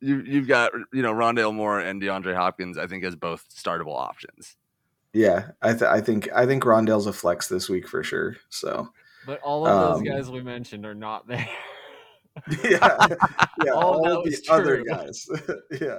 you 0.00 0.20
you've 0.24 0.46
got 0.46 0.70
you 0.92 1.02
know 1.02 1.12
Rondale 1.12 1.52
Moore 1.52 1.80
and 1.80 2.00
DeAndre 2.00 2.36
Hopkins. 2.36 2.78
I 2.78 2.86
think 2.86 3.02
as 3.02 3.16
both 3.16 3.44
startable 3.52 3.96
options. 3.98 4.56
yeah, 5.12 5.50
I, 5.60 5.72
th- 5.72 5.82
I 5.82 6.00
think 6.00 6.28
I 6.32 6.46
think 6.46 6.62
Rondale's 6.62 7.08
a 7.08 7.12
flex 7.12 7.48
this 7.48 7.68
week 7.68 7.88
for 7.88 8.04
sure. 8.04 8.36
So 8.48 8.88
but 9.26 9.40
all 9.40 9.66
of 9.66 9.72
Um, 9.96 10.04
those 10.04 10.08
guys 10.14 10.30
we 10.30 10.40
mentioned 10.40 10.86
are 10.86 10.94
not 10.94 11.26
there. 11.26 11.48
yeah, 12.64 13.06
yeah, 13.64 13.72
All 13.72 14.06
all, 14.06 14.18
of 14.18 14.24
the 14.24 14.30
was 14.30 14.42
other 14.48 14.84
guys. 14.84 15.26
yeah. 15.80 15.98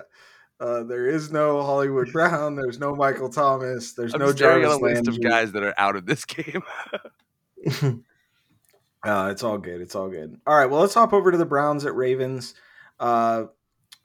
Uh, 0.63 0.81
there 0.81 1.07
is 1.07 1.29
no 1.29 1.61
Hollywood 1.61 2.13
Brown. 2.13 2.55
There's 2.55 2.79
no 2.79 2.95
Michael 2.95 3.27
Thomas. 3.27 3.91
There's 3.91 4.13
I'm 4.13 4.21
no 4.21 4.31
staring 4.31 4.63
at 4.63 4.69
a 4.69 4.79
Jarvis 4.79 4.81
list 4.81 5.07
of 5.09 5.21
guys 5.21 5.51
that 5.51 5.61
are 5.61 5.73
out 5.77 5.97
of 5.97 6.05
this 6.05 6.23
game. 6.23 6.63
uh, 9.03 9.27
it's 9.29 9.43
all 9.43 9.57
good. 9.57 9.81
It's 9.81 9.93
all 9.93 10.07
good. 10.07 10.39
All 10.47 10.55
right. 10.55 10.69
Well, 10.69 10.79
let's 10.79 10.93
hop 10.93 11.11
over 11.11 11.33
to 11.33 11.37
the 11.37 11.45
Browns 11.45 11.85
at 11.85 11.93
Ravens. 11.93 12.53
Uh, 12.97 13.47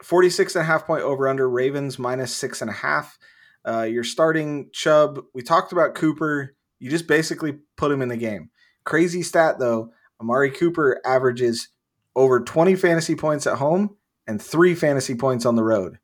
46 0.02 0.56
and 0.56 0.62
a 0.62 0.66
half 0.66 0.84
point 0.84 1.02
over 1.02 1.28
under 1.28 1.48
Ravens 1.48 1.96
minus 1.96 2.34
six 2.34 2.60
and 2.60 2.68
a 2.70 2.74
half. 2.74 3.20
Uh, 3.64 3.82
you're 3.82 4.02
starting 4.02 4.68
Chubb. 4.72 5.20
We 5.34 5.42
talked 5.42 5.70
about 5.70 5.94
Cooper. 5.94 6.56
You 6.80 6.90
just 6.90 7.06
basically 7.06 7.58
put 7.76 7.92
him 7.92 8.02
in 8.02 8.08
the 8.08 8.16
game. 8.16 8.50
Crazy 8.82 9.22
stat 9.22 9.60
though. 9.60 9.92
Amari 10.20 10.50
Cooper 10.50 11.00
averages 11.04 11.68
over 12.16 12.40
20 12.40 12.74
fantasy 12.74 13.14
points 13.14 13.46
at 13.46 13.58
home 13.58 13.94
and 14.26 14.42
three 14.42 14.74
fantasy 14.74 15.14
points 15.14 15.46
on 15.46 15.54
the 15.54 15.62
road. 15.62 16.00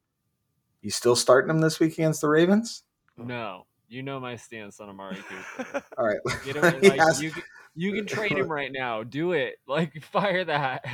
You 0.85 0.91
still 0.91 1.17
starting 1.17 1.49
him 1.51 1.61
this 1.63 1.81
week 1.81 1.95
against 1.95 2.21
the 2.21 2.29
Ravens? 2.29 2.83
no, 3.17 3.65
you 3.89 4.03
know 4.03 4.21
my 4.21 4.37
stance 4.37 4.81
on 4.81 4.89
Amari 4.91 5.17
Cooper. 5.17 5.83
All 5.99 6.05
right. 6.07 6.19
Get 6.45 6.57
him, 6.57 6.81
He 6.83 6.91
like, 6.91 7.01
has- 7.01 7.23
you, 7.23 7.31
can- 7.31 7.43
you 7.75 7.93
can 7.95 8.07
trade 8.07 8.33
him 8.33 8.49
right 8.53 8.71
now. 8.71 9.03
Do 9.03 9.33
it. 9.33 9.55
Like 9.67 10.03
fire 10.13 10.45
that. 10.45 10.85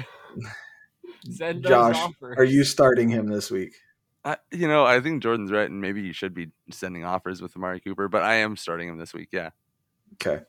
Send 1.30 1.64
Josh, 1.64 1.96
offers. 1.96 2.36
are 2.38 2.44
you 2.44 2.62
starting 2.64 3.08
him 3.08 3.26
this 3.26 3.50
week? 3.50 3.74
I, 4.24 4.36
you 4.52 4.68
know, 4.68 4.84
I 4.84 5.00
think 5.00 5.22
Jordan's 5.22 5.50
right, 5.50 5.68
and 5.68 5.80
maybe 5.80 6.02
you 6.02 6.12
should 6.12 6.34
be 6.34 6.50
sending 6.70 7.04
offers 7.04 7.42
with 7.42 7.56
Amari 7.56 7.80
Cooper, 7.80 8.08
but 8.08 8.22
I 8.22 8.34
am 8.36 8.56
starting 8.56 8.88
him 8.88 8.96
this 8.98 9.12
week. 9.12 9.28
Yeah, 9.32 9.50
Okay. 10.14 10.44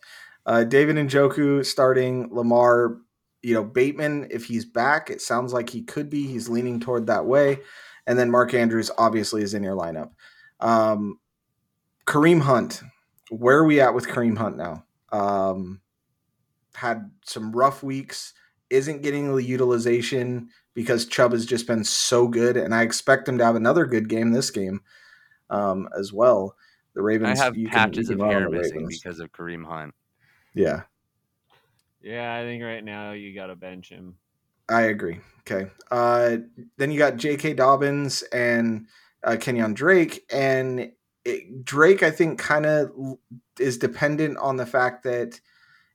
Uh, 0.45 0.63
David 0.63 0.95
Njoku 0.97 1.65
starting 1.65 2.29
Lamar. 2.33 2.97
You 3.43 3.55
know, 3.55 3.63
Bateman, 3.63 4.27
if 4.29 4.45
he's 4.45 4.65
back, 4.65 5.09
it 5.09 5.19
sounds 5.21 5.51
like 5.53 5.69
he 5.69 5.81
could 5.81 6.09
be. 6.09 6.27
He's 6.27 6.47
leaning 6.47 6.79
toward 6.79 7.07
that 7.07 7.25
way. 7.25 7.59
And 8.07 8.17
then 8.17 8.31
Mark 8.31 8.53
Andrews 8.53 8.91
obviously 8.97 9.41
is 9.43 9.53
in 9.53 9.63
your 9.63 9.75
lineup. 9.75 10.11
Um, 10.59 11.19
Kareem 12.05 12.41
Hunt. 12.41 12.81
Where 13.29 13.57
are 13.59 13.65
we 13.65 13.79
at 13.79 13.93
with 13.93 14.07
Kareem 14.07 14.37
Hunt 14.37 14.57
now? 14.57 14.85
Um, 15.11 15.81
had 16.75 17.11
some 17.25 17.51
rough 17.51 17.83
weeks, 17.83 18.33
isn't 18.69 19.01
getting 19.03 19.33
the 19.33 19.43
utilization 19.43 20.49
because 20.73 21.05
Chubb 21.05 21.31
has 21.33 21.45
just 21.45 21.67
been 21.67 21.83
so 21.83 22.27
good. 22.27 22.57
And 22.57 22.73
I 22.73 22.81
expect 22.83 23.27
him 23.27 23.37
to 23.37 23.45
have 23.45 23.55
another 23.55 23.85
good 23.85 24.09
game 24.09 24.31
this 24.31 24.49
game 24.51 24.81
um, 25.49 25.87
as 25.97 26.11
well. 26.11 26.55
The 26.93 27.01
Ravens. 27.01 27.39
I 27.39 27.43
have 27.43 27.55
you 27.55 27.67
can- 27.67 27.73
patches 27.73 28.09
you 28.09 28.15
of 28.15 28.19
can 28.19 28.27
run 28.27 28.35
on 28.35 28.41
hair 28.41 28.49
missing 28.49 28.77
Ravens. 28.77 28.99
because 29.01 29.19
of 29.19 29.31
Kareem 29.31 29.65
Hunt. 29.65 29.93
Yeah. 30.53 30.83
Yeah, 32.01 32.35
I 32.35 32.41
think 32.43 32.63
right 32.63 32.83
now 32.83 33.11
you 33.11 33.33
got 33.35 33.47
to 33.47 33.55
bench 33.55 33.89
him. 33.89 34.15
I 34.71 34.83
agree. 34.83 35.19
Okay. 35.41 35.69
Uh, 35.89 36.37
then 36.77 36.91
you 36.91 36.97
got 36.97 37.17
J.K. 37.17 37.53
Dobbins 37.53 38.21
and 38.31 38.87
uh, 39.23 39.31
Kenyan 39.31 39.73
Drake, 39.73 40.23
and 40.31 40.91
it, 41.25 41.65
Drake, 41.65 42.03
I 42.03 42.11
think, 42.11 42.39
kind 42.39 42.65
of 42.65 42.91
is 43.59 43.77
dependent 43.77 44.37
on 44.37 44.57
the 44.57 44.65
fact 44.65 45.03
that 45.03 45.39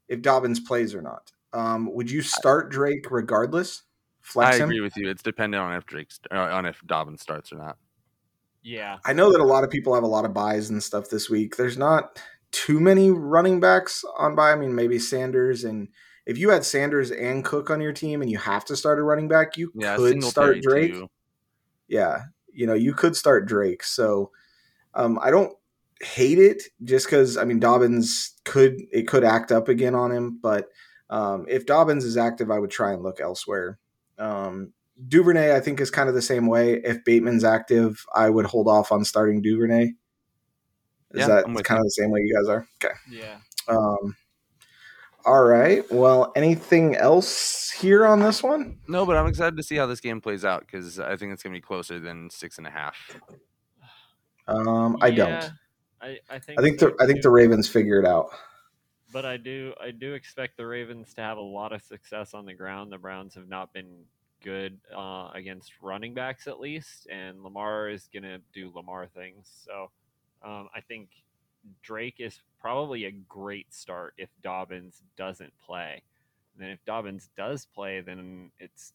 if 0.09 0.23
Dobbins 0.23 0.61
plays 0.61 0.95
or 0.95 1.03
not. 1.03 1.33
Um, 1.53 1.93
would 1.95 2.11
you 2.11 2.23
start 2.23 2.71
Drake 2.71 3.11
regardless? 3.11 3.83
Flex 4.21 4.57
I 4.57 4.63
him. 4.63 4.71
agree 4.71 4.81
with 4.81 4.97
you. 4.97 5.09
It's 5.09 5.23
dependent 5.23 5.63
on 5.63 5.73
if 5.75 5.87
Drake's 5.87 6.21
uh, 6.31 6.37
on 6.37 6.67
if 6.67 6.81
Dobbins 6.87 7.23
starts 7.23 7.53
or 7.53 7.57
not. 7.57 7.79
Yeah. 8.63 8.99
I 9.05 9.13
know 9.13 9.31
that 9.31 9.41
a 9.41 9.45
lot 9.45 9.63
of 9.63 9.71
people 9.71 9.95
have 9.95 10.03
a 10.03 10.09
lot 10.09 10.25
of 10.25 10.35
buys 10.35 10.71
and 10.71 10.83
stuff 10.83 11.09
this 11.09 11.31
week. 11.31 11.57
There's 11.57 11.79
not 11.79 12.21
too 12.51 12.81
many 12.81 13.11
running 13.11 13.61
backs 13.61 14.05
on 14.19 14.35
buy. 14.35 14.51
I 14.51 14.57
mean, 14.57 14.75
maybe 14.75 14.99
Sanders 14.99 15.63
and 15.63 15.89
if 16.27 16.39
you 16.39 16.51
had 16.51 16.65
Sanders 16.65 17.11
and 17.11 17.45
Cook 17.45 17.71
on 17.71 17.81
your 17.81 17.93
team 17.93 18.21
and 18.21 18.31
you 18.31 18.39
have 18.39 18.65
to 18.67 18.77
start 18.77 18.99
a 18.99 19.03
running 19.03 19.29
back, 19.29 19.57
you 19.57 19.73
Yeah, 19.75 19.97
could 19.97 20.23
start 20.25 20.61
Drake. 20.61 20.93
too. 20.93 21.09
yeah, 21.89 22.23
you 22.53 22.67
know, 22.67 22.75
you 22.75 22.93
could 22.93 23.17
start 23.17 23.47
Drake. 23.47 23.83
So 23.85 24.31
um, 24.95 25.19
I 25.23 25.31
don't 25.31 25.57
hate 26.03 26.39
it 26.39 26.63
just 26.85 27.07
because 27.07 27.37
I 27.37 27.45
mean 27.45 27.59
Dobbins 27.61 28.35
could 28.45 28.77
it 28.93 29.09
could 29.09 29.25
act 29.25 29.53
up 29.53 29.69
again 29.69 29.95
on 29.95 30.11
him, 30.13 30.39
but 30.43 30.69
um, 31.09 31.47
if 31.49 31.67
Dobbins 31.67 32.05
is 32.05 32.17
active, 32.17 32.51
I 32.51 32.59
would 32.59 32.71
try 32.71 32.93
and 32.93 33.03
look 33.03 33.21
elsewhere. 33.21 33.79
Um, 34.19 34.73
Duvernay, 35.09 35.55
I 35.55 35.61
think, 35.61 35.81
is 35.81 35.91
kind 35.91 36.09
of 36.09 36.15
the 36.15 36.23
same 36.23 36.47
way. 36.47 36.81
If 36.83 37.05
Bateman's 37.05 37.45
active, 37.45 38.05
I 38.15 38.31
would 38.31 38.47
hold 38.47 38.67
off 38.67 38.91
on 38.91 39.05
starting 39.05 39.43
Duvernay. 39.43 39.93
Is 41.13 41.21
Yeah, 41.21 41.27
that 41.29 41.47
I'm 41.47 41.55
with 41.55 41.65
kind 41.65 41.79
of 41.79 41.85
the 41.85 41.91
same 41.91 42.11
way 42.11 42.21
you 42.23 42.35
guys 42.35 42.49
are? 42.49 42.67
Okay. 42.83 42.95
Yeah. 43.11 43.39
Um, 43.69 44.17
all 45.27 45.43
right. 45.43 45.85
Well, 45.91 46.33
anything 46.37 46.95
else 46.95 47.71
here 47.71 48.07
on 48.07 48.21
this 48.21 48.45
one? 48.45 48.79
No, 48.87 49.05
but 49.05 49.17
I'm 49.17 49.27
excited 49.27 49.57
to 49.57 49.63
see 49.63 49.75
how 49.75 49.87
this 49.87 50.01
game 50.01 50.21
plays 50.21 50.45
out 50.45 50.61
because 50.61 51.01
I 51.01 51.17
think 51.17 51.33
it's 51.33 51.43
gonna 51.43 51.53
be 51.53 51.61
closer 51.61 51.99
than 51.99 52.31
six 52.31 52.59
and 52.59 52.67
a 52.67 52.71
half. 52.71 52.97
Um, 54.47 54.97
I 55.01 55.11
don't. 55.11 55.51
I, 56.01 56.19
I 56.31 56.39
think 56.39 56.61
I 56.61 56.63
think 56.63 56.79
the 56.79 56.95
I 57.01 57.07
think 57.07 57.23
the 57.23 57.31
Ravens 57.31 57.69
figure 57.69 57.99
it 57.99 58.07
out. 58.07 58.31
but 59.13 59.25
I 59.25 59.37
do 59.37 59.75
I 59.83 59.91
do 59.91 60.15
expect 60.15 60.57
the 60.57 60.67
Ravens 60.67 61.13
to 61.15 61.23
have 61.23 61.39
a 61.39 61.43
lot 61.43 61.73
of 61.73 61.83
success 61.83 62.33
on 62.33 62.47
the 62.47 62.55
ground. 62.55 62.93
The 62.93 62.99
Browns 62.99 63.35
have 63.35 63.49
not 63.49 63.73
been 63.73 64.05
good 64.45 64.79
uh, 64.97 65.31
against 65.35 65.73
running 65.83 66.15
backs 66.15 66.47
at 66.47 66.61
least, 66.61 67.09
and 67.11 67.43
Lamar 67.43 67.89
is 67.89 68.09
gonna 68.15 68.39
do 68.53 68.71
Lamar 68.73 69.09
things. 69.09 69.51
So 69.67 69.91
um, 70.45 70.69
I 70.73 70.81
think 70.81 71.09
Drake 71.83 72.17
is 72.19 72.41
probably 72.61 73.05
a 73.05 73.11
great 73.11 73.73
start 73.73 74.15
if 74.19 74.29
Dobbins 74.43 75.03
doesn't 75.17 75.53
play. 75.65 76.03
And 76.55 76.65
then 76.65 76.71
if 76.71 76.85
Dobbins 76.85 77.31
does 77.37 77.67
play, 77.75 78.01
then 78.01 78.51
it's 78.59 78.93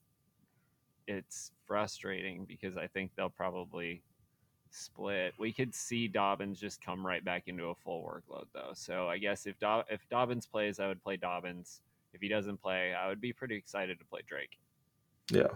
it's 1.08 1.52
frustrating 1.68 2.46
because 2.46 2.78
I 2.78 2.88
think 2.88 3.12
they'll 3.16 3.30
probably 3.30 4.02
split. 4.72 5.34
We 5.38 5.52
could 5.52 5.76
see 5.76 6.08
Dobbins 6.08 6.60
just 6.60 6.84
come 6.84 7.06
right 7.06 7.24
back 7.24 7.44
into 7.48 7.66
a 7.66 7.76
full 7.76 8.04
workload 8.04 8.46
though. 8.54 8.72
So 8.74 9.08
I 9.08 9.18
guess 9.18 9.46
if 9.46 9.60
Do- 9.60 9.84
if 9.90 10.02
Dobbins 10.10 10.46
plays, 10.46 10.80
I 10.80 10.88
would 10.88 11.04
play 11.04 11.18
Dobbins. 11.18 11.82
If 12.14 12.22
he 12.22 12.28
doesn't 12.28 12.62
play, 12.62 12.94
I 12.94 13.08
would 13.08 13.22
be 13.22 13.32
pretty 13.32 13.56
excited 13.56 14.00
to 14.00 14.06
play 14.06 14.22
Drake. 14.28 14.58
Yeah. 15.30 15.48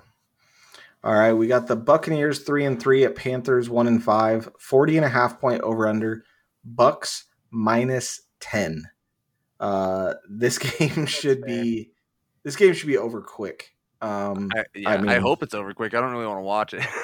All 1.04 1.14
right, 1.14 1.34
we 1.34 1.48
got 1.48 1.68
the 1.68 1.76
Buccaneers 1.76 2.40
3 2.40 2.66
and 2.66 2.80
3 2.82 3.04
at 3.04 3.16
Panthers 3.16 3.70
1 3.70 3.88
and 3.88 4.04
5, 4.04 4.50
40 4.60 4.98
and 4.98 5.06
a 5.06 5.10
half 5.10 5.40
point 5.40 5.62
over 5.62 5.88
under. 5.88 6.24
Bucks 6.66 7.26
minus 7.52 8.22
10. 8.42 8.84
Uh 9.60 10.16
this 10.30 10.58
game 10.80 11.06
should 11.06 11.40
fair. 11.46 11.48
be 11.64 11.92
this 12.44 12.56
game 12.56 12.74
should 12.74 12.88
be 12.88 12.98
over 12.98 13.22
quick. 13.22 13.74
Um 14.02 14.50
I, 14.56 14.64
yeah, 14.76 14.90
I, 14.90 14.98
mean- 14.98 15.22
hope 15.22 15.44
it's 15.44 15.54
over 15.54 15.74
quick. 15.74 15.94
I 15.94 16.02
don't 16.02 16.12
really 16.12 16.26
want 16.28 16.40
to 16.40 16.44
watch 16.44 16.74
it. 16.74 16.86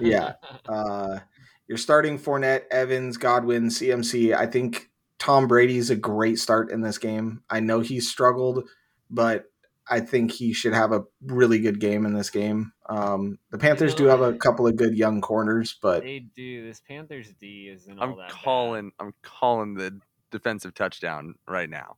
Yeah. 0.00 0.34
Uh, 0.68 1.20
you're 1.68 1.78
starting 1.78 2.18
Fournette, 2.18 2.64
Evans, 2.70 3.16
Godwin, 3.16 3.68
CMC. 3.68 4.34
I 4.34 4.46
think 4.46 4.90
Tom 5.18 5.46
Brady's 5.46 5.88
a 5.88 5.94
great 5.94 6.38
start 6.40 6.70
in 6.72 6.80
this 6.80 6.98
game. 6.98 7.42
I 7.48 7.60
know 7.60 7.78
he's 7.80 8.10
struggled, 8.10 8.68
but 9.08 9.51
I 9.88 10.00
think 10.00 10.30
he 10.30 10.52
should 10.52 10.74
have 10.74 10.92
a 10.92 11.02
really 11.22 11.58
good 11.58 11.80
game 11.80 12.06
in 12.06 12.14
this 12.14 12.30
game. 12.30 12.72
Um, 12.88 13.38
the 13.50 13.58
Panthers 13.58 13.94
do 13.94 14.04
have 14.06 14.20
a 14.20 14.32
couple 14.34 14.66
of 14.66 14.76
good 14.76 14.96
young 14.96 15.20
corners, 15.20 15.76
but 15.80 16.02
they 16.02 16.20
do. 16.20 16.64
This 16.66 16.80
Panthers 16.80 17.32
D 17.40 17.68
isn't 17.72 18.00
I'm 18.00 18.16
that 18.16 18.30
calling. 18.30 18.92
I'm 19.00 19.12
calling 19.22 19.74
the 19.74 19.98
defensive 20.30 20.74
touchdown 20.74 21.34
right 21.48 21.68
now. 21.68 21.96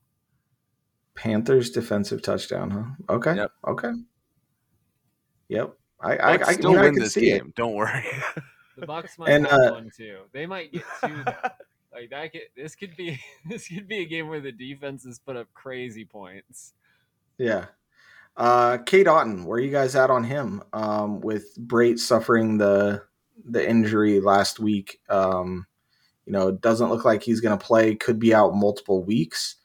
Panthers 1.15 1.69
defensive 1.69 2.21
touchdown, 2.21 2.71
huh? 2.71 3.15
Okay. 3.15 3.35
Yep. 3.35 3.51
Okay. 3.67 3.91
Yep. 5.49 5.73
I 6.01 6.17
I, 6.17 6.37
Bucks 6.37 6.49
I, 6.49 6.53
still 6.53 6.71
mean, 6.71 6.79
I 6.79 6.83
win 6.83 6.93
can 6.95 7.03
this 7.03 7.13
see 7.13 7.29
game. 7.31 7.53
Don't 7.55 7.73
worry. 7.73 8.05
The 8.77 8.85
Bucks 8.85 9.17
might 9.17 9.29
And, 9.29 9.47
have 9.47 9.59
uh, 9.59 9.71
one 9.71 9.89
too. 9.95 10.17
They 10.33 10.45
might 10.45 10.71
get 10.73 10.83
two. 11.01 11.23
like 11.93 12.09
that. 12.09 12.31
Could, 12.33 12.41
this 12.55 12.75
could 12.75 12.95
be 12.97 13.19
this 13.49 13.67
could 13.67 13.87
be 13.87 13.99
a 13.99 14.05
game 14.05 14.27
where 14.27 14.41
the 14.41 14.51
defenses 14.51 15.19
put 15.19 15.35
up 15.37 15.47
crazy 15.53 16.03
points. 16.05 16.73
Yeah. 17.37 17.65
Uh, 18.37 18.79
Cade 18.79 19.07
Otton, 19.07 19.45
where 19.45 19.59
you 19.59 19.71
guys 19.71 19.95
at 19.95 20.09
on 20.09 20.23
him? 20.23 20.61
Um, 20.73 21.21
with 21.21 21.55
Brate 21.57 21.99
suffering 21.99 22.57
the 22.57 23.03
the 23.43 23.67
injury 23.67 24.19
last 24.19 24.59
week, 24.59 24.99
um, 25.09 25.65
you 26.25 26.33
know, 26.33 26.49
it 26.49 26.61
doesn't 26.61 26.89
look 26.89 27.05
like 27.05 27.23
he's 27.23 27.41
going 27.41 27.57
to 27.57 27.65
play. 27.65 27.95
Could 27.95 28.19
be 28.19 28.33
out 28.33 28.55
multiple 28.55 29.03
weeks. 29.03 29.55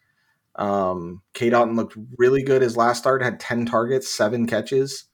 Um, 0.57 1.23
Cade 1.33 1.53
Otton 1.53 1.77
looked 1.77 1.97
really 2.19 2.43
good. 2.43 2.63
His 2.63 2.77
last 2.77 2.99
start 2.99 3.23
had 3.23 3.41
ten 3.41 3.67
targets, 3.67 4.09
seven 4.09 4.47
catches. 4.47 5.07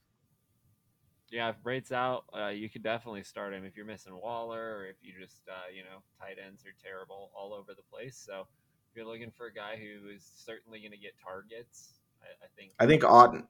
Yeah, 1.31 1.51
if 1.51 1.57
Brate's 1.63 1.93
out, 1.93 2.25
uh, 2.39 2.49
you 2.49 2.71
could 2.71 2.83
definitely 2.83 3.23
start 3.23 3.53
him 3.53 3.65
if 3.65 3.77
you're 3.77 3.85
missing 3.85 4.17
Waller 4.17 4.77
or 4.77 4.87
if 4.87 4.97
you 5.03 5.13
just, 5.21 5.43
uh, 5.49 5.69
you 5.75 5.83
know, 5.83 6.01
tight 6.19 6.37
ends 6.45 6.65
are 6.65 6.75
terrible 6.83 7.31
all 7.37 7.53
over 7.53 7.75
the 7.75 7.83
place. 7.83 8.17
So 8.17 8.47
if 8.89 8.97
you're 8.97 9.07
looking 9.07 9.31
for 9.31 9.47
a 9.47 9.53
guy 9.53 9.77
who 9.77 10.09
is 10.09 10.31
certainly 10.35 10.79
going 10.79 10.93
to 10.93 10.99
get 10.99 11.13
targets, 11.23 11.96
I, 12.23 12.45
I 12.45 12.49
think. 12.57 12.73
I 12.79 12.87
think 12.87 13.03
Otton. 13.03 13.47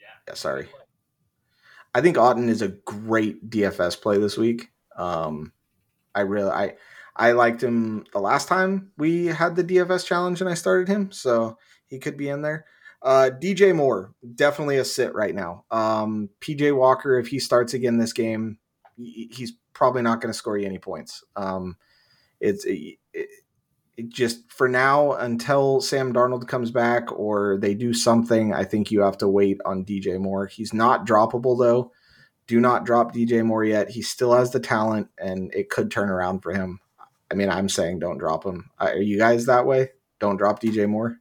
Yeah. 0.00 0.06
Yeah, 0.28 0.34
sorry. 0.34 0.68
I 1.94 2.00
think 2.00 2.16
Otton 2.16 2.48
is 2.48 2.62
a 2.62 2.68
great 2.68 3.48
DFS 3.48 4.00
play 4.00 4.18
this 4.18 4.36
week. 4.36 4.70
Um, 4.96 5.52
I 6.14 6.22
really 6.22 6.50
I 6.50 6.74
I 7.14 7.32
liked 7.32 7.62
him 7.62 8.04
the 8.12 8.20
last 8.20 8.48
time 8.48 8.92
we 8.98 9.26
had 9.26 9.56
the 9.56 9.64
DFS 9.64 10.04
challenge 10.04 10.40
and 10.40 10.50
I 10.50 10.54
started 10.54 10.88
him, 10.88 11.10
so 11.10 11.58
he 11.86 11.98
could 11.98 12.16
be 12.16 12.28
in 12.28 12.42
there. 12.42 12.66
Uh, 13.02 13.30
DJ 13.32 13.74
Moore 13.74 14.14
definitely 14.34 14.78
a 14.78 14.84
sit 14.84 15.14
right 15.14 15.34
now. 15.34 15.64
Um, 15.70 16.28
PJ 16.40 16.76
Walker, 16.76 17.18
if 17.18 17.28
he 17.28 17.38
starts 17.38 17.72
again 17.72 17.98
this 17.98 18.12
game, 18.12 18.58
he's 18.96 19.52
probably 19.72 20.02
not 20.02 20.20
going 20.20 20.32
to 20.32 20.36
score 20.36 20.58
you 20.58 20.66
any 20.66 20.78
points. 20.78 21.22
Um, 21.36 21.76
it's 22.40 22.64
it, 22.64 22.72
it, 22.72 22.98
it 23.12 23.28
just 24.08 24.50
for 24.50 24.68
now 24.68 25.12
until 25.12 25.80
Sam 25.80 26.12
Darnold 26.12 26.46
comes 26.46 26.70
back 26.70 27.10
or 27.12 27.58
they 27.58 27.74
do 27.74 27.94
something. 27.94 28.52
I 28.52 28.64
think 28.64 28.90
you 28.90 29.00
have 29.00 29.18
to 29.18 29.28
wait 29.28 29.60
on 29.64 29.84
DJ 29.84 30.18
Moore. 30.18 30.46
He's 30.46 30.74
not 30.74 31.06
droppable 31.06 31.58
though. 31.58 31.92
Do 32.46 32.60
not 32.60 32.84
drop 32.84 33.14
DJ 33.14 33.44
Moore 33.44 33.64
yet. 33.64 33.90
He 33.90 34.02
still 34.02 34.32
has 34.32 34.52
the 34.52 34.60
talent, 34.60 35.08
and 35.18 35.52
it 35.52 35.68
could 35.68 35.90
turn 35.90 36.10
around 36.10 36.40
for 36.40 36.52
him. 36.52 36.78
I 37.30 37.34
mean, 37.34 37.48
I'm 37.48 37.68
saying 37.68 37.98
don't 37.98 38.18
drop 38.18 38.44
him. 38.44 38.70
Are 38.78 38.96
you 38.96 39.18
guys 39.18 39.46
that 39.46 39.66
way? 39.66 39.90
Don't 40.20 40.36
drop 40.36 40.60
DJ 40.60 40.88
Moore. 40.88 41.18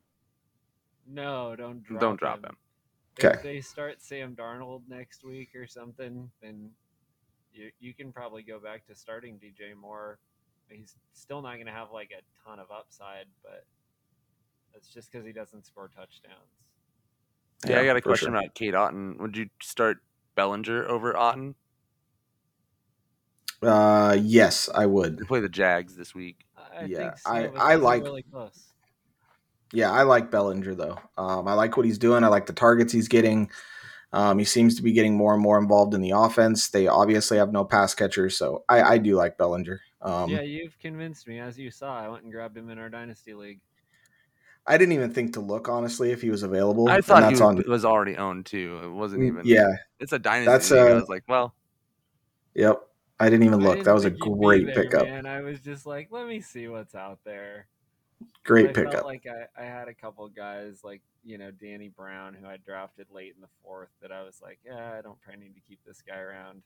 No, 1.08 1.56
don't 1.56 1.84
drop 1.84 2.02
Don't 2.02 2.20
drop 2.20 2.46
him. 2.46 2.58
Okay. 3.20 3.36
If 3.38 3.44
they 3.44 3.62
start 3.62 4.02
Sam 4.02 4.36
Darnold 4.36 4.82
next 4.88 5.24
week 5.24 5.56
or 5.56 5.66
something, 5.66 6.30
then 6.42 6.70
you 7.54 7.72
you 7.80 7.94
can 7.94 8.12
probably 8.12 8.44
go 8.44 8.60
back 8.60 8.86
to 8.88 8.96
starting 8.96 9.40
DJ 9.40 9.76
Moore. 9.76 10.20
He's 10.70 10.96
still 11.14 11.42
not 11.42 11.54
going 11.56 11.68
to 11.68 11.72
have 11.72 11.92
like 11.92 12.12
a 12.12 12.22
ton 12.48 12.60
of 12.60 12.68
upside, 12.72 13.26
but 13.44 13.66
that's 14.74 14.88
just 14.90 15.12
because 15.12 15.26
he 15.26 15.32
doesn't 15.32 15.66
score 15.66 15.88
touchdowns. 15.88 16.36
Yeah, 17.68 17.80
I 17.80 17.86
got 17.86 17.96
a 17.96 18.02
question 18.02 18.30
sure. 18.30 18.38
about 18.38 18.54
Cade 18.54 18.74
Otton. 18.74 19.20
Would 19.20 19.38
you 19.38 19.50
start 19.62 19.98
Bellinger 20.36 20.86
over 20.88 21.14
Otton? 21.14 21.56
Uh, 23.62 24.18
yes, 24.22 24.70
I 24.74 24.86
would. 24.86 25.18
They 25.18 25.26
play 25.26 25.40
the 25.40 25.50
Jags 25.50 25.96
this 25.96 26.14
week. 26.14 26.46
I 26.58 26.86
Yeah, 26.86 26.98
think 26.98 27.18
so, 27.20 27.32
I- 27.32 27.72
I 27.72 27.76
like- 27.76 28.04
really 28.04 28.24
close. 28.24 28.74
Yeah, 29.72 29.92
I 29.92 30.04
like 30.04 30.30
Bellinger 30.30 30.76
though. 30.76 31.00
Um, 31.18 31.48
I 31.48 31.54
like 31.54 31.76
what 31.76 31.86
he's 31.86 31.98
doing. 31.98 32.24
I 32.24 32.28
like 32.28 32.46
the 32.46 32.54
targets 32.54 32.94
he's 32.94 33.08
getting. 33.08 33.50
Um, 34.14 34.38
he 34.40 34.46
seems 34.46 34.76
to 34.76 34.84
be 34.84 34.94
getting 34.94 35.18
more 35.18 35.34
and 35.34 35.42
more 35.42 35.58
involved 35.58 35.94
in 35.94 36.02
the 36.02 36.12
offense. 36.12 36.70
They 36.70 36.88
obviously 36.88 37.38
have 37.38 37.52
no 37.52 37.66
pass 37.66 37.94
catchers, 37.96 38.38
so 38.38 38.64
I, 38.70 38.82
I 38.84 38.98
do 38.98 39.16
like 39.16 39.38
Bellinger. 39.38 39.82
Um, 40.06 40.30
yeah, 40.30 40.42
you've 40.42 40.78
convinced 40.80 41.28
me. 41.28 41.40
As 41.40 41.58
you 41.58 41.72
saw, 41.72 42.00
I 42.00 42.08
went 42.08 42.24
and 42.24 42.32
grabbed 42.32 42.56
him 42.56 42.70
in 42.70 42.78
our 42.78 42.90
dynasty 42.90 43.34
league. 43.34 43.60
I 44.68 44.78
didn't 44.78 44.94
even 44.94 45.12
think 45.12 45.34
to 45.34 45.40
look 45.40 45.68
honestly 45.68 46.12
if 46.12 46.22
he 46.22 46.30
was 46.30 46.44
available. 46.44 46.90
I 46.90 47.02
thought 47.02 47.24
he 47.24 47.30
that's 47.30 47.42
was, 47.42 47.42
on. 47.42 47.64
was 47.68 47.86
already 47.86 48.16
owned 48.18 48.46
too. 48.46 48.80
It 48.84 48.90
wasn't 48.90 49.24
even. 49.24 49.42
Yeah, 49.46 49.76
it's 50.00 50.14
a 50.14 50.20
dynasty. 50.20 50.52
That's, 50.52 50.72
league. 50.72 50.80
I 50.80 50.92
uh, 50.92 50.96
was 50.96 51.10
like, 51.10 51.24
well, 51.28 51.54
yep. 52.54 52.82
I 53.20 53.30
didn't 53.30 53.46
even 53.46 53.62
I 53.62 53.64
look. 53.64 53.74
didn't 53.76 53.86
That 53.86 53.94
was 53.94 54.06
a 54.06 54.10
think 54.10 54.26
you'd 54.26 54.36
be 54.36 54.46
great 54.46 54.66
there, 54.68 54.76
pickup. 54.76 55.08
And 55.08 55.28
I 55.28 55.42
was 55.42 55.60
just 55.60 55.86
like, 55.86 56.10
let 56.12 56.28
me 56.28 56.42
see 56.42 56.68
what's 56.68 56.96
out 56.96 57.20
there. 57.24 57.68
Great 58.44 58.70
I 58.70 58.74
pickup. 58.74 58.94
Felt 58.94 59.06
like 59.06 59.26
I, 59.28 59.62
I 59.62 59.66
had 59.66 59.88
a 59.88 59.94
couple 59.94 60.28
guys 60.30 60.82
like 60.84 61.02
you 61.24 61.38
know 61.38 61.52
Danny 61.52 61.90
Brown 61.90 62.36
who 62.40 62.48
I 62.48 62.58
drafted 62.58 63.08
late 63.12 63.34
in 63.36 63.42
the 63.42 63.48
fourth 63.64 63.90
that 64.02 64.12
I 64.12 64.24
was 64.24 64.40
like, 64.42 64.60
yeah, 64.66 64.96
I 64.98 65.02
don't 65.02 65.20
probably 65.22 65.46
need 65.46 65.56
to 65.56 65.62
keep 65.68 65.80
this 65.86 66.02
guy 66.08 66.20
around. 66.20 66.62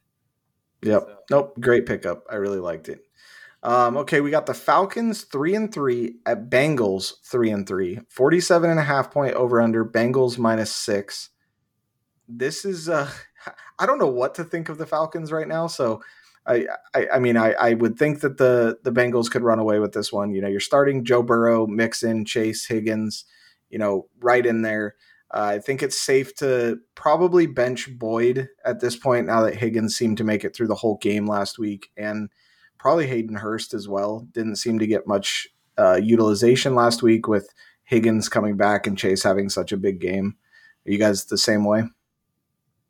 Yep. 0.84 1.02
So- 1.08 1.16
Nope. 1.32 1.60
Great 1.60 1.86
pickup. 1.86 2.26
I 2.30 2.36
really 2.36 2.60
liked 2.60 2.90
it. 2.90 3.02
Um, 3.62 3.98
okay, 3.98 4.22
we 4.22 4.32
got 4.32 4.46
the 4.46 4.54
Falcons 4.54 5.24
three 5.24 5.54
and 5.54 5.74
three 5.74 6.16
at 6.26 6.50
Bengals 6.50 7.16
three 7.26 7.52
and 7.52 7.68
three. 7.68 8.00
47 8.10 8.70
and 8.70 8.80
a 8.80 8.84
half 8.84 9.12
point 9.12 9.34
over 9.36 9.60
under 9.62 9.84
Bengals 9.84 10.38
minus 10.38 10.72
six. 10.72 11.30
This 12.28 12.64
is 12.64 12.88
uh 12.88 13.10
I 13.80 13.86
don't 13.86 14.00
know 14.00 14.08
what 14.08 14.36
to 14.36 14.44
think 14.44 14.70
of 14.70 14.78
the 14.78 14.86
Falcons 14.86 15.32
right 15.32 15.48
now. 15.48 15.68
So 15.68 16.02
I 16.48 16.68
I, 16.96 17.08
I 17.16 17.20
mean 17.20 17.36
I, 17.36 17.52
I 17.54 17.74
would 17.74 17.98
think 17.98 18.22
that 18.22 18.38
the 18.38 18.78
the 18.84 18.92
Bengals 18.94 19.30
could 19.30 19.44
run 19.44 19.60
away 19.60 19.80
with 19.80 19.92
this 19.92 20.12
one. 20.14 20.32
You 20.32 20.42
know, 20.42 20.48
you're 20.48 20.60
starting 20.62 21.04
Joe 21.04 21.22
Burrow, 21.22 21.68
Mixon, 21.68 22.24
Chase, 22.24 22.66
Higgins, 22.66 23.26
you 23.70 23.78
know, 23.78 24.08
right 24.22 24.46
in 24.46 24.62
there. 24.62 24.96
Uh, 25.32 25.54
I 25.56 25.60
think 25.60 25.84
it's 25.84 25.98
safe 25.98 26.34
to 26.38 26.80
probably 26.96 27.46
bench 27.46 27.98
Boyd 27.98 28.50
at 28.66 28.80
this 28.80 28.96
point 28.96 29.28
now 29.28 29.42
that 29.44 29.56
Higgins 29.56 29.96
seemed 29.96 30.18
to 30.18 30.24
make 30.24 30.44
it 30.44 30.56
through 30.56 30.68
the 30.68 30.76
whole 30.76 30.98
game 30.98 31.28
last 31.28 31.60
week, 31.60 31.92
and 31.96 32.30
probably 32.80 33.06
Hayden 33.08 33.36
Hurst 33.36 33.74
as 33.74 33.88
well. 33.88 34.28
Didn't 34.32 34.56
seem 34.56 34.80
to 34.80 34.88
get 34.88 35.06
much 35.08 35.48
uh, 35.78 36.00
utilization 36.02 36.74
last 36.76 37.04
week 37.04 37.28
with 37.28 37.54
Higgins 37.84 38.28
coming 38.30 38.58
back 38.58 38.88
and 38.88 38.98
Chase 38.98 39.24
having 39.24 39.50
such 39.50 39.72
a 39.72 39.78
big 39.78 40.00
game. 40.00 40.36
Are 40.88 40.92
you 40.92 40.98
guys 40.98 41.26
the 41.26 41.38
same 41.38 41.64
way? 41.66 41.84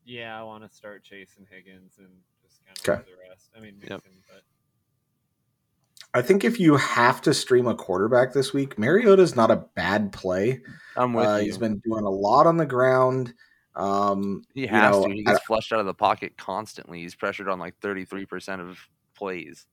Yeah, 0.06 0.39
I 0.39 0.43
want 0.43 0.69
to 0.69 0.75
start 0.75 1.04
chasing 1.04 1.45
Higgins 1.49 1.97
and 1.99 2.10
just 2.43 2.62
kind 2.65 2.78
of 2.78 3.06
Okay. 3.06 3.12
the 3.12 3.30
rest. 3.30 3.49
I 3.56 3.60
mean, 3.60 3.75
Yep. 3.82 4.02
But 4.28 4.43
I 6.13 6.22
think 6.22 6.43
if 6.43 6.60
you 6.60 6.76
have 6.76 7.22
to 7.22 7.34
stream 7.34 7.67
a 7.67 7.76
quarterback 7.76 8.34
this 8.34 8.52
week, 8.54 8.80
Mariota's 8.80 9.36
not 9.36 9.52
a 9.52 9.58
bad 9.76 10.12
play. 10.12 10.62
I'm 10.95 11.13
with 11.13 11.28
Uh, 11.28 11.36
you. 11.38 11.43
he's 11.45 11.58
been 11.58 11.80
doing 11.80 12.04
a 12.04 12.10
lot 12.10 12.48
on 12.48 12.58
the 12.58 12.65
ground. 12.65 13.34
Um, 13.76 14.43
he 14.56 14.62
you 14.62 14.67
has 14.69 14.91
know, 14.95 15.08
to. 15.08 15.13
He 15.13 15.24
I- 15.28 15.34
gets 15.34 15.45
flushed 15.45 15.72
out 15.72 15.80
of 15.80 15.86
the 15.86 15.93
pocket 15.93 16.36
constantly. 16.38 17.02
He's 17.02 17.15
pressured 17.15 17.48
on 17.48 17.60
like 17.60 17.80
33% 17.80 18.60
of 18.60 18.80
plays. 19.13 19.67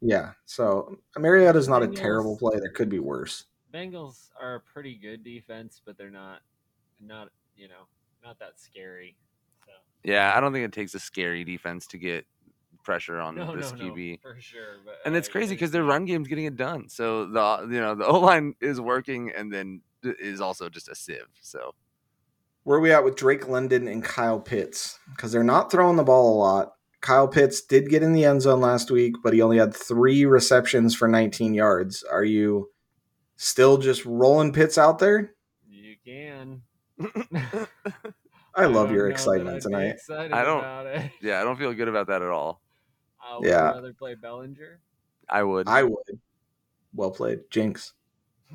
yeah, 0.00 0.32
so 0.44 0.98
Mariota's 1.16 1.68
not 1.68 1.82
a 1.82 1.88
terrible 1.88 2.36
play. 2.36 2.58
There 2.58 2.70
could 2.70 2.88
be 2.88 2.98
worse. 2.98 3.44
Bengals 3.72 4.30
are 4.40 4.56
a 4.56 4.60
pretty 4.60 4.94
good 4.96 5.22
defense, 5.24 5.80
but 5.84 5.96
they're 5.96 6.10
not 6.10 6.40
not 7.00 7.28
you 7.56 7.68
know 7.68 7.86
not 8.24 8.38
that 8.40 8.58
scary. 8.58 9.16
So 9.64 9.72
Yeah, 10.02 10.32
I 10.36 10.40
don't 10.40 10.52
think 10.52 10.64
it 10.64 10.72
takes 10.72 10.94
a 10.94 10.98
scary 10.98 11.44
defense 11.44 11.86
to 11.88 11.98
get 11.98 12.26
pressure 12.86 13.18
on 13.20 13.34
No, 13.34 13.54
this 13.54 13.72
no, 13.72 13.78
no, 13.88 13.94
QB. 13.94 14.22
for 14.22 14.36
sure. 14.40 14.76
But 14.84 15.00
And 15.04 15.14
it's 15.14 15.28
I 15.28 15.32
crazy 15.32 15.54
because 15.54 15.70
their 15.72 15.84
run 15.84 16.06
game's 16.06 16.28
getting 16.28 16.46
it 16.46 16.56
done. 16.56 16.88
So 16.88 17.26
the 17.26 17.66
you 17.70 17.80
know 17.80 17.94
the 17.94 18.06
O 18.06 18.18
line 18.20 18.54
is 18.62 18.80
working, 18.80 19.30
and 19.36 19.52
then 19.52 19.82
is 20.02 20.40
also 20.40 20.68
just 20.70 20.88
a 20.88 20.94
sieve. 20.94 21.26
So 21.42 21.74
Where 22.62 22.78
are 22.78 22.80
we 22.80 22.92
at 22.92 23.04
with 23.04 23.16
Drake 23.16 23.48
London 23.48 23.86
and 23.88 24.02
Kyle 24.02 24.40
Pitts? 24.40 24.98
Because 25.14 25.32
they're 25.32 25.44
not 25.44 25.70
throwing 25.70 25.96
the 25.96 26.04
ball 26.04 26.34
a 26.34 26.38
lot. 26.38 26.72
Kyle 27.02 27.28
Pitts 27.28 27.60
did 27.60 27.88
get 27.90 28.02
in 28.02 28.12
the 28.14 28.24
end 28.24 28.42
zone 28.42 28.60
last 28.60 28.90
week, 28.90 29.16
but 29.22 29.32
he 29.34 29.42
only 29.42 29.58
had 29.58 29.74
three 29.74 30.24
receptions 30.24 30.94
for 30.94 31.06
19 31.08 31.54
yards. 31.54 32.02
Are 32.04 32.24
you 32.24 32.70
still 33.36 33.76
just 33.78 34.04
rolling 34.06 34.52
Pitts 34.52 34.78
out 34.78 34.98
there? 34.98 35.34
you 35.68 35.94
can. 36.04 36.62
I 38.54 38.64
love 38.64 38.86
don't 38.88 38.94
your 38.94 39.10
excitement 39.10 39.60
tonight. 39.62 39.96
I 40.10 40.28
don't- 40.44 40.60
About 40.60 40.86
it. 40.86 41.10
yeah, 41.20 41.40
I 41.40 41.44
don't 41.44 41.58
feel 41.58 41.74
good 41.74 41.88
about 41.88 42.06
that 42.08 42.22
at 42.22 42.28
all. 42.30 42.62
I 43.26 43.38
would 43.38 43.46
Yeah. 43.48 43.72
rather 43.72 43.92
play 43.92 44.14
Bellinger. 44.14 44.80
I 45.28 45.42
would. 45.42 45.68
I 45.68 45.82
would. 45.82 46.20
Well 46.94 47.10
played, 47.10 47.40
Jinx. 47.50 47.92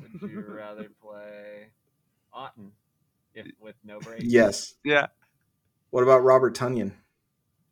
Would 0.00 0.30
you 0.30 0.40
rather 0.48 0.88
play 1.02 1.68
Otton 2.34 2.70
if 3.34 3.46
with 3.60 3.74
no 3.84 4.00
breaks? 4.00 4.24
Yes. 4.24 4.74
yeah, 4.84 5.08
What 5.90 6.02
about 6.02 6.24
Robert 6.24 6.56
Tonyan? 6.56 6.92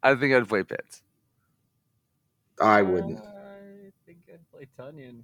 I 0.02 0.14
think 0.14 0.34
I'd 0.34 0.48
play 0.48 0.62
Pitts. 0.62 1.02
I 2.60 2.82
wouldn't. 2.82 3.18
I 3.18 3.90
think 4.06 4.18
I'd 4.32 4.50
play 4.52 4.66
Tonyan. 4.78 5.22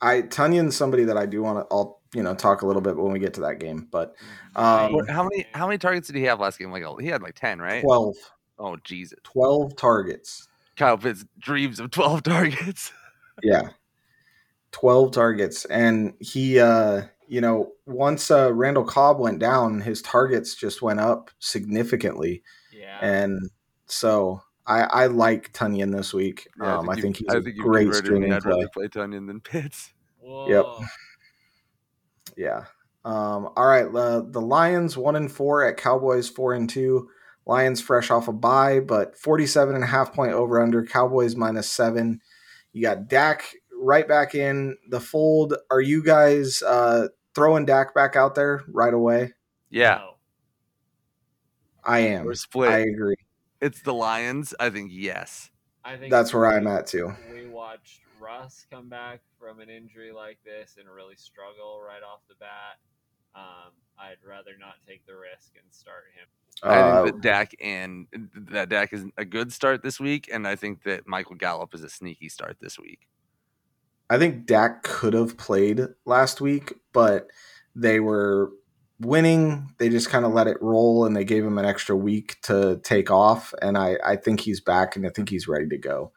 I 0.00 0.22
Tonyan's 0.22 0.74
somebody 0.76 1.04
that 1.04 1.18
I 1.18 1.26
do 1.26 1.42
want 1.42 1.58
to. 1.58 1.66
I'll 1.74 2.00
you 2.14 2.22
know 2.22 2.34
talk 2.34 2.62
a 2.62 2.66
little 2.66 2.80
bit 2.82 2.96
when 2.96 3.12
we 3.12 3.18
get 3.18 3.34
to 3.34 3.42
that 3.42 3.58
game, 3.60 3.86
but 3.90 4.16
Um, 4.56 4.98
how 5.06 5.22
many 5.22 5.46
how 5.52 5.66
many 5.66 5.76
targets 5.78 6.06
did 6.06 6.16
he 6.16 6.22
have 6.24 6.40
last 6.40 6.58
game? 6.58 6.72
Like 6.72 6.84
he 7.00 7.06
had 7.08 7.22
like 7.22 7.34
ten, 7.34 7.58
right? 7.60 7.82
12, 7.82 8.16
Oh 8.60 8.76
Jesus! 8.84 9.18
12 9.24 9.74
targets. 9.76 10.46
Kyle 10.76 10.96
Pitts 10.98 11.24
dreams 11.38 11.80
of 11.80 11.90
twelve 11.90 12.22
targets. 12.24 12.92
Yeah. 13.42 13.70
12 14.72 15.10
targets. 15.12 15.64
And 15.64 16.14
he, 16.20 16.60
uh, 16.60 17.02
you 17.26 17.40
know, 17.40 17.72
once 17.86 18.30
uh, 18.30 18.52
Randall 18.54 18.84
Cobb 18.84 19.18
went 19.18 19.40
down, 19.40 19.80
his 19.80 20.00
targets 20.00 20.54
just 20.54 20.80
went 20.80 21.00
up 21.00 21.30
significantly. 21.40 22.42
Yeah. 22.72 22.98
And 23.02 23.50
so 23.86 24.42
I, 24.66 24.82
I 24.82 25.06
like 25.06 25.52
Tonyan 25.52 25.90
this 25.96 26.14
week. 26.14 26.46
Yeah, 26.62 26.78
um, 26.78 26.88
I 26.88 26.94
you- 26.94 27.02
think 27.02 27.16
he's 27.16 27.28
I 27.34 27.38
a 27.38 27.40
think 27.42 27.56
you 27.56 27.62
great 27.64 27.92
streaming 27.94 28.32
I'd 28.32 28.42
play. 28.42 28.52
rather 28.52 28.68
play 28.68 28.86
Tonyan 28.88 29.26
than 29.26 29.40
Pitts. 29.40 29.92
Whoa. 30.20 30.84
Yeah. 32.36 32.64
Um, 33.04 33.48
all 33.56 33.66
right. 33.66 33.92
The, 33.92 34.26
the 34.30 34.40
Lions 34.40 34.96
one 34.96 35.16
and 35.16 35.30
four 35.32 35.64
at 35.64 35.76
Cowboys 35.78 36.28
four 36.28 36.54
and 36.54 36.70
two. 36.70 37.08
Lions 37.50 37.80
fresh 37.80 38.12
off 38.12 38.28
a 38.28 38.32
bye, 38.32 38.78
but 38.78 39.18
47 39.18 39.74
and 39.74 39.82
a 39.82 39.86
half 39.88 40.14
point 40.14 40.30
over 40.30 40.62
under. 40.62 40.86
Cowboys 40.86 41.34
minus 41.34 41.68
seven. 41.68 42.20
You 42.72 42.82
got 42.82 43.08
Dak 43.08 43.42
right 43.74 44.06
back 44.06 44.36
in 44.36 44.76
the 44.88 45.00
fold. 45.00 45.54
Are 45.68 45.80
you 45.80 46.04
guys 46.04 46.62
uh, 46.62 47.08
throwing 47.34 47.66
Dak 47.66 47.92
back 47.92 48.14
out 48.14 48.36
there 48.36 48.62
right 48.68 48.94
away? 48.94 49.32
Yeah, 49.68 50.00
I 51.84 51.98
am. 52.00 52.24
we're 52.24 52.34
split. 52.34 52.70
I 52.70 52.78
agree. 52.78 53.16
It's 53.60 53.82
the 53.82 53.94
Lions. 53.94 54.54
I 54.60 54.70
think 54.70 54.92
yes. 54.94 55.50
I 55.84 55.96
think 55.96 56.12
That's 56.12 56.32
where 56.32 56.46
I'm 56.46 56.68
at 56.68 56.86
too. 56.86 57.12
We 57.32 57.48
watched 57.48 58.02
Russ 58.20 58.64
come 58.70 58.88
back 58.88 59.22
from 59.40 59.58
an 59.58 59.68
injury 59.68 60.12
like 60.12 60.38
this 60.44 60.76
and 60.78 60.88
really 60.88 61.16
struggle 61.16 61.82
right 61.84 62.02
off 62.02 62.20
the 62.28 62.36
bat. 62.38 62.78
Um, 63.34 63.72
I'd 63.98 64.22
rather 64.24 64.52
not 64.56 64.74
take 64.86 65.04
the 65.06 65.16
risk 65.16 65.50
and 65.56 65.66
start 65.72 66.04
him. 66.14 66.28
I 66.62 66.78
Uh, 66.78 67.04
think 67.04 67.16
that 67.16 67.22
Dak 67.22 67.54
and 67.60 68.06
that 68.50 68.68
Dak 68.68 68.92
is 68.92 69.04
a 69.16 69.24
good 69.24 69.52
start 69.52 69.82
this 69.82 69.98
week, 69.98 70.28
and 70.32 70.46
I 70.46 70.56
think 70.56 70.82
that 70.84 71.06
Michael 71.06 71.36
Gallup 71.36 71.74
is 71.74 71.82
a 71.82 71.88
sneaky 71.88 72.28
start 72.28 72.58
this 72.60 72.78
week. 72.78 73.08
I 74.10 74.18
think 74.18 74.46
Dak 74.46 74.82
could 74.82 75.14
have 75.14 75.36
played 75.38 75.80
last 76.04 76.40
week, 76.40 76.74
but 76.92 77.28
they 77.76 78.00
were 78.00 78.50
winning. 78.98 79.72
They 79.78 79.88
just 79.88 80.10
kind 80.10 80.24
of 80.24 80.32
let 80.32 80.48
it 80.48 80.60
roll 80.60 81.06
and 81.06 81.16
they 81.16 81.24
gave 81.24 81.44
him 81.44 81.58
an 81.58 81.64
extra 81.64 81.96
week 81.96 82.36
to 82.42 82.80
take 82.82 83.10
off. 83.10 83.54
And 83.62 83.78
I, 83.78 83.96
I 84.04 84.16
think 84.16 84.40
he's 84.40 84.60
back 84.60 84.96
and 84.96 85.06
I 85.06 85.10
think 85.10 85.28
he's 85.28 85.48
ready 85.48 85.68
to 85.68 85.78
go. 85.78 86.12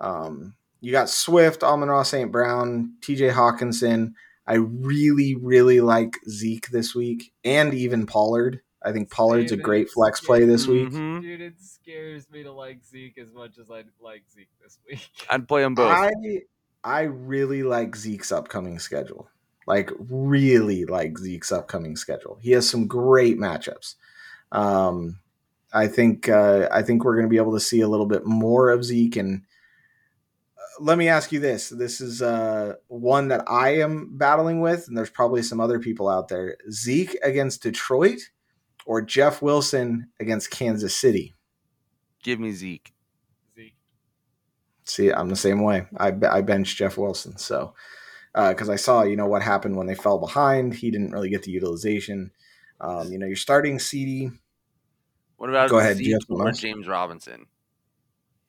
Um, 0.00 0.54
you 0.80 0.92
got 0.92 1.08
Swift, 1.08 1.62
Amon-Ra 1.62 2.02
St. 2.02 2.30
Brown, 2.30 2.94
TJ 3.00 3.32
Hockenson. 3.32 4.12
I 4.46 4.54
really, 4.54 5.36
really 5.40 5.80
like 5.80 6.18
Zeke 6.28 6.68
this 6.70 6.94
week 6.94 7.32
and 7.44 7.72
even 7.72 8.06
Pollard. 8.06 8.60
I 8.82 8.92
think 8.92 9.10
Pollard's 9.10 9.52
a 9.52 9.56
great 9.56 9.86
as 9.86 9.92
flex 9.92 10.20
play 10.20 10.44
this 10.44 10.66
week. 10.66 10.90
Mhm. 10.90 11.20
Dude, 11.20 11.40
it 11.40 11.54
scares 11.60 12.30
me 12.30 12.44
to 12.44 12.52
like 12.52 12.84
Zeke 12.84 13.18
as 13.18 13.32
much 13.32 13.58
as 13.58 13.70
I 13.70 13.84
like 14.00 14.22
Zeke 14.32 14.50
this 14.62 14.78
week. 14.88 15.10
I'd 15.30 15.48
play 15.48 15.62
them 15.62 15.74
both. 15.74 15.90
I 15.90 16.10
I 16.84 17.02
really 17.02 17.62
like 17.64 17.96
Zeke's 17.96 18.30
upcoming 18.30 18.78
schedule. 18.78 19.28
Like 19.66 19.90
really 19.98 20.84
like 20.84 21.18
Zeke's 21.18 21.52
upcoming 21.52 21.96
schedule. 21.96 22.38
He 22.40 22.52
has 22.52 22.68
some 22.68 22.86
great 22.86 23.38
matchups. 23.38 23.96
Um, 24.52 25.18
I 25.72 25.88
think 25.88 26.28
uh, 26.28 26.68
I 26.72 26.82
think 26.82 27.04
we're 27.04 27.14
going 27.16 27.26
to 27.26 27.30
be 27.30 27.36
able 27.36 27.52
to 27.52 27.60
see 27.60 27.80
a 27.80 27.88
little 27.88 28.06
bit 28.06 28.24
more 28.24 28.70
of 28.70 28.84
Zeke. 28.84 29.16
And 29.16 29.42
uh, 30.56 30.82
let 30.82 30.96
me 30.96 31.08
ask 31.08 31.32
you 31.32 31.40
this: 31.40 31.68
This 31.68 32.00
is 32.00 32.22
uh, 32.22 32.76
one 32.86 33.28
that 33.28 33.44
I 33.50 33.80
am 33.80 34.16
battling 34.16 34.60
with, 34.60 34.88
and 34.88 34.96
there's 34.96 35.10
probably 35.10 35.42
some 35.42 35.60
other 35.60 35.78
people 35.78 36.08
out 36.08 36.28
there. 36.28 36.56
Zeke 36.70 37.18
against 37.22 37.62
Detroit, 37.62 38.20
or 38.88 39.02
Jeff 39.02 39.42
Wilson 39.42 40.08
against 40.18 40.50
Kansas 40.50 40.96
City. 40.96 41.34
Give 42.22 42.40
me 42.40 42.52
Zeke. 42.52 42.94
Zeke. 43.54 43.76
See, 44.84 45.12
I'm 45.12 45.28
the 45.28 45.36
same 45.36 45.62
way. 45.62 45.86
I, 45.98 46.08
I 46.28 46.40
benched 46.40 46.78
Jeff 46.78 46.96
Wilson. 46.96 47.36
So, 47.36 47.74
because 48.34 48.70
I 48.70 48.76
saw, 48.76 49.02
you 49.02 49.14
know, 49.14 49.26
what 49.26 49.42
happened 49.42 49.76
when 49.76 49.86
they 49.86 49.94
fell 49.94 50.18
behind. 50.18 50.72
He 50.72 50.90
didn't 50.90 51.12
really 51.12 51.28
get 51.28 51.42
the 51.42 51.50
utilization. 51.50 52.30
Um, 52.80 53.12
you 53.12 53.18
know, 53.18 53.26
you're 53.26 53.36
starting 53.36 53.76
CeeDee, 53.76 54.32
What 55.36 55.50
about 55.50 55.68
Go 55.68 55.78
ahead, 55.78 55.98
Zeke 55.98 56.06
do 56.06 56.10
you 56.10 56.40
or? 56.40 56.50
James 56.52 56.88
Robinson? 56.88 57.44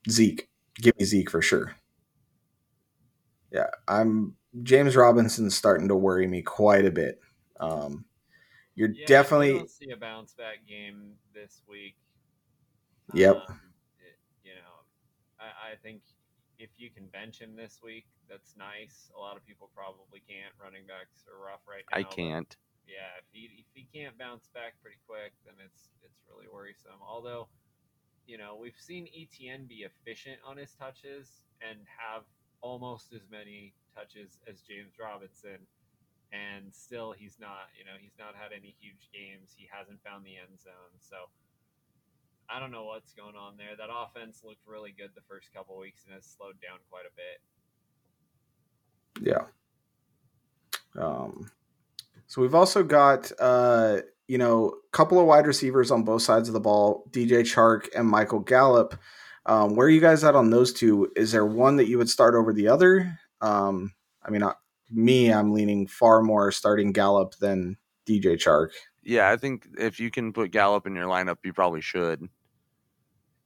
Zeke. 0.10 0.48
Give 0.76 0.98
me 0.98 1.04
Zeke 1.04 1.30
for 1.30 1.42
sure. 1.42 1.76
Yeah, 3.52 3.68
I'm 3.90 4.36
James 4.64 4.96
Robinson's 4.96 5.56
starting 5.56 5.90
to 5.90 5.96
worry 5.96 6.28
me 6.28 6.44
quite 6.44 6.86
a 6.86 6.92
bit. 6.92 7.20
Um, 7.60 8.06
you're 8.80 8.90
Yeah, 8.96 9.06
definitely 9.06 9.54
don't 9.60 9.70
see 9.70 9.92
a 9.92 9.98
bounce 9.98 10.34
back 10.34 10.64
game 10.68 11.16
this 11.36 11.62
week. 11.68 11.96
Yep. 13.14 13.36
Um, 13.50 13.60
it- 14.00 14.20
you 14.44 14.56
know, 14.56 14.76
I, 15.40 15.74
I 15.74 15.76
think 15.84 16.02
if 16.58 16.70
you 16.78 16.90
can 16.90 17.08
bench 17.08 17.40
him 17.40 17.56
this 17.56 17.80
week, 17.84 18.06
that's 18.30 18.56
nice. 18.56 19.12
A 19.16 19.20
lot 19.20 19.36
of 19.36 19.46
people 19.46 19.70
probably 19.76 20.22
can't. 20.28 20.54
Running 20.62 20.88
backs 20.88 21.26
are 21.28 21.44
rough 21.44 21.62
right 21.68 21.84
now. 21.92 21.98
I 22.00 22.04
can't. 22.04 22.56
yeah, 22.88 23.20
if 23.20 23.26
he 23.32 23.50
if 23.60 23.66
he 23.74 23.88
can't 23.94 24.18
bounce 24.18 24.48
back 24.54 24.74
pretty 24.82 24.98
quick, 25.08 25.34
then 25.46 25.56
it's 25.66 25.90
it's 26.04 26.20
really 26.30 26.48
worrisome. 26.52 27.00
Although, 27.02 27.48
you 28.28 28.38
know, 28.38 28.56
we've 28.60 28.78
seen 28.80 29.08
Etienne 29.16 29.66
be 29.68 29.84
efficient 29.88 30.38
on 30.46 30.58
his 30.58 30.72
touches 30.74 31.44
and 31.62 31.80
have 32.00 32.24
almost 32.62 33.12
as 33.14 33.22
many 33.32 33.74
touches 33.96 34.38
as 34.48 34.62
James 34.62 34.94
Robinson, 35.00 35.60
and 36.32 36.74
still 36.74 37.12
he's 37.12 37.38
not. 37.40 37.70
You 37.78 37.86
know, 37.86 37.98
he's 38.00 38.18
not 38.18 38.36
had 38.36 38.52
any 38.52 38.76
huge 38.80 39.10
games. 39.14 39.54
He 39.56 39.68
hasn't 39.72 40.04
found 40.04 40.26
the 40.26 40.38
end 40.38 40.60
zone, 40.60 40.98
so. 41.00 41.30
I 42.52 42.60
don't 42.60 42.72
know 42.72 42.86
what's 42.86 43.14
going 43.14 43.36
on 43.36 43.58
there. 43.58 43.78
That 43.78 43.94
offense 43.94 44.42
looked 44.44 44.66
really 44.66 44.90
good 44.90 45.12
the 45.14 45.22
first 45.30 45.54
couple 45.54 45.78
weeks 45.78 46.06
and 46.06 46.16
has 46.16 46.26
slowed 46.26 46.60
down 46.60 46.80
quite 46.90 47.06
a 47.06 47.14
bit. 47.14 47.38
Yeah. 49.22 49.46
Um, 50.98 51.52
so 52.28 52.42
we've 52.42 52.56
also 52.56 52.84
got 52.84 53.32
uh, 53.40 53.98
you 54.28 54.38
know 54.38 54.70
a 54.70 54.90
couple 54.92 55.20
of 55.20 55.26
wide 55.26 55.48
receivers 55.48 55.92
on 55.92 56.04
both 56.04 56.22
sides 56.22 56.48
of 56.48 56.54
the 56.54 56.60
ball, 56.60 57.06
DJ 57.12 57.42
Chark 57.42 57.88
and 57.96 58.08
Michael 58.08 58.40
Gallup. 58.40 58.96
Um, 59.46 59.76
where 59.76 59.88
are 59.88 59.92
you 59.92 60.02
guys 60.02 60.24
at 60.24 60.36
on 60.36 60.50
those 60.50 60.74
two? 60.74 61.12
Is 61.16 61.32
there 61.32 61.46
one 61.46 61.78
that 61.78 61.88
you 61.88 61.98
would 61.98 62.10
start 62.10 62.36
over 62.36 62.54
the 62.54 62.68
other? 62.68 63.18
Um, 63.42 63.94
I 64.24 64.30
mean, 64.30 64.44
uh, 64.44 64.54
me, 64.92 65.32
I'm 65.32 65.54
leaning 65.54 65.88
far 65.88 66.22
more 66.22 66.52
starting 66.52 66.92
Gallup 66.92 67.36
than 67.36 67.78
DJ 68.06 68.36
Chark. 68.36 68.70
Yeah, 69.04 69.30
I 69.30 69.38
think 69.38 69.68
if 69.78 70.00
you 70.00 70.12
can 70.12 70.34
put 70.34 70.52
Gallup 70.52 70.86
in 70.88 70.96
your 70.96 71.08
lineup, 71.08 71.38
you 71.44 71.54
probably 71.54 71.82
should. 71.82 72.28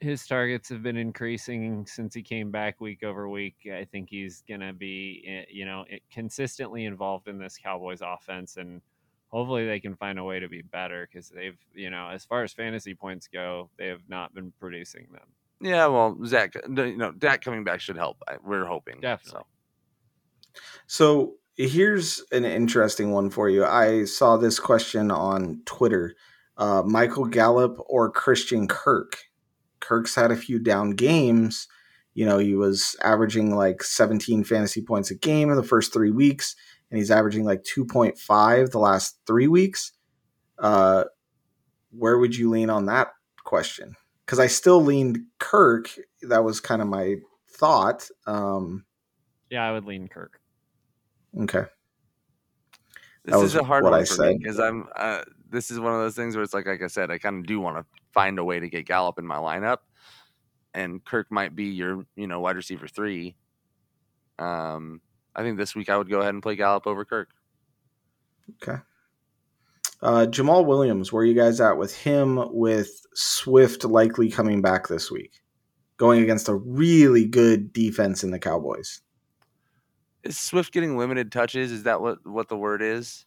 his 0.04 0.28
targets 0.28 0.68
have 0.70 0.84
been 0.84 0.98
increasing 0.98 1.86
since 1.86 2.14
he 2.14 2.22
came 2.22 2.52
back 2.52 2.82
week 2.82 3.04
over 3.04 3.30
week. 3.30 3.56
I 3.72 3.86
think 3.86 4.10
he's 4.10 4.44
going 4.48 4.60
to 4.60 4.74
be, 4.74 5.24
eh, 5.26 5.46
you 5.50 5.66
know, 5.66 5.86
eh, 5.90 6.00
consistently 6.12 6.86
involved 6.86 7.28
in 7.28 7.40
this 7.40 7.58
Cowboys 7.58 8.02
offense, 8.02 8.58
and 8.58 8.82
hopefully 9.30 9.66
they 9.66 9.80
can 9.80 9.96
find 9.96 10.20
a 10.20 10.24
way 10.24 10.40
to 10.40 10.50
be 10.50 10.62
better 10.62 11.08
because 11.10 11.30
they've, 11.30 11.58
you 11.74 11.90
know, 11.90 12.10
as 12.10 12.26
far 12.26 12.44
as 12.44 12.52
fantasy 12.52 12.94
points 12.94 13.28
go, 13.28 13.70
they 13.78 13.88
have 13.88 14.08
not 14.10 14.34
been 14.34 14.52
producing 14.60 15.08
them. 15.12 15.28
Yeah, 15.62 15.88
well, 15.88 16.18
Zach, 16.26 16.54
you 16.56 16.98
know, 16.98 17.12
Dak 17.14 17.42
coming 17.42 17.64
back 17.64 17.80
should 17.80 17.96
help. 17.96 18.18
We're 18.44 18.66
hoping. 18.66 19.00
Definitely. 19.00 19.40
So 19.40 19.46
here's 21.56 22.22
an 22.32 22.46
interesting 22.46 23.12
one 23.12 23.30
for 23.30 23.50
you. 23.50 23.66
I 23.66 24.06
saw 24.06 24.38
this 24.38 24.60
question 24.60 25.12
on 25.12 25.62
Twitter. 25.66 26.16
uh, 26.58 26.84
Michael 26.86 27.26
Gallup 27.26 27.78
or 27.88 28.12
Christian 28.12 28.68
Kirk. 28.68 29.18
Kirk's 29.80 30.16
had 30.16 30.32
a 30.32 30.36
few 30.36 30.60
down 30.60 30.92
games. 30.92 31.68
You 32.14 32.26
know, 32.26 32.38
he 32.38 32.54
was 32.54 32.96
averaging 33.04 33.56
like 33.56 33.84
17 33.84 34.44
fantasy 34.44 34.82
points 34.82 35.10
a 35.10 35.16
game 35.16 35.50
in 35.50 35.56
the 35.56 35.64
first 35.64 35.92
three 35.92 36.12
weeks, 36.12 36.56
and 36.90 37.00
he's 37.00 37.10
averaging 37.10 37.44
like 37.44 37.64
2.5 37.64 38.72
the 38.72 38.80
last 38.80 39.18
three 39.26 39.48
weeks. 39.48 39.94
Uh, 40.60 41.06
where 41.92 42.18
would 42.18 42.36
you 42.36 42.50
lean 42.50 42.70
on 42.70 42.86
that 42.86 43.10
question? 43.44 43.96
Because 44.26 44.40
I 44.40 44.48
still 44.48 44.82
leaned 44.82 45.20
Kirk. 45.40 45.90
That 46.22 46.44
was 46.44 46.60
kind 46.60 46.82
of 46.82 46.88
my 46.88 47.16
thought. 47.50 48.08
Um, 48.28 48.86
yeah, 49.50 49.68
I 49.68 49.72
would 49.72 49.86
lean 49.86 50.08
Kirk. 50.08 50.40
Okay. 51.42 51.66
This 53.26 53.42
is 53.42 53.56
a 53.56 53.64
hard 53.64 53.86
one 53.86 54.06
for 54.06 54.26
me 54.28 54.38
because 54.38 54.60
I'm. 54.60 54.88
Uh, 54.96 55.24
this 55.50 55.72
is 55.72 55.80
one 55.80 55.94
of 55.94 56.00
those 56.00 56.16
things 56.16 56.36
where 56.36 56.44
it's 56.44 56.54
like, 56.54 56.66
like 56.66 56.82
I 56.82 56.88
said, 56.88 57.12
I 57.12 57.18
kind 57.18 57.40
of 57.40 57.46
do 57.46 57.60
want 57.60 57.78
to 57.78 57.86
find 58.12 58.38
a 58.40 58.44
way 58.44 58.60
to 58.60 58.68
get 58.68 58.86
Gallup 58.86 59.20
in 59.20 59.26
my 59.26 59.38
lineup, 59.38 59.78
and 60.74 61.04
Kirk 61.06 61.32
might 61.32 61.56
be 61.56 61.66
your, 61.66 62.06
you 62.16 62.28
know, 62.28 62.42
wide 62.42 62.56
receiver 62.56 62.88
three. 62.88 63.36
Um, 64.40 65.00
I 65.36 65.44
think 65.44 65.58
this 65.58 65.76
week 65.76 65.90
I 65.90 65.98
would 65.98 66.10
go 66.10 66.20
ahead 66.20 66.34
and 66.34 66.44
play 66.44 66.56
Gallup 66.56 66.88
over 66.88 67.06
Kirk. 67.06 67.30
Okay. 68.62 68.82
Uh, 70.02 70.26
Jamaal 70.26 70.66
Williams, 70.66 71.14
where 71.14 71.24
are 71.24 71.26
you 71.26 71.34
guys 71.34 71.62
at 71.62 71.78
with 71.78 71.96
him? 71.96 72.50
With 72.52 73.06
Swift 73.14 73.86
likely 73.86 74.30
coming 74.30 74.62
back 74.62 74.90
this 74.90 75.10
week, 75.10 75.42
going 75.96 76.22
against 76.22 76.50
a 76.50 76.56
really 76.56 77.26
good 77.26 77.72
defense 77.72 78.22
in 78.22 78.32
the 78.32 78.40
Cowboys. 78.40 79.00
Is 80.24 80.38
Swift 80.38 80.74
getting 80.74 80.98
limited 80.98 81.32
touches? 81.32 81.72
Is 81.72 81.84
that 81.84 82.02
what 82.02 82.26
what 82.26 82.48
the 82.50 82.58
word 82.58 82.82
is? 82.82 83.26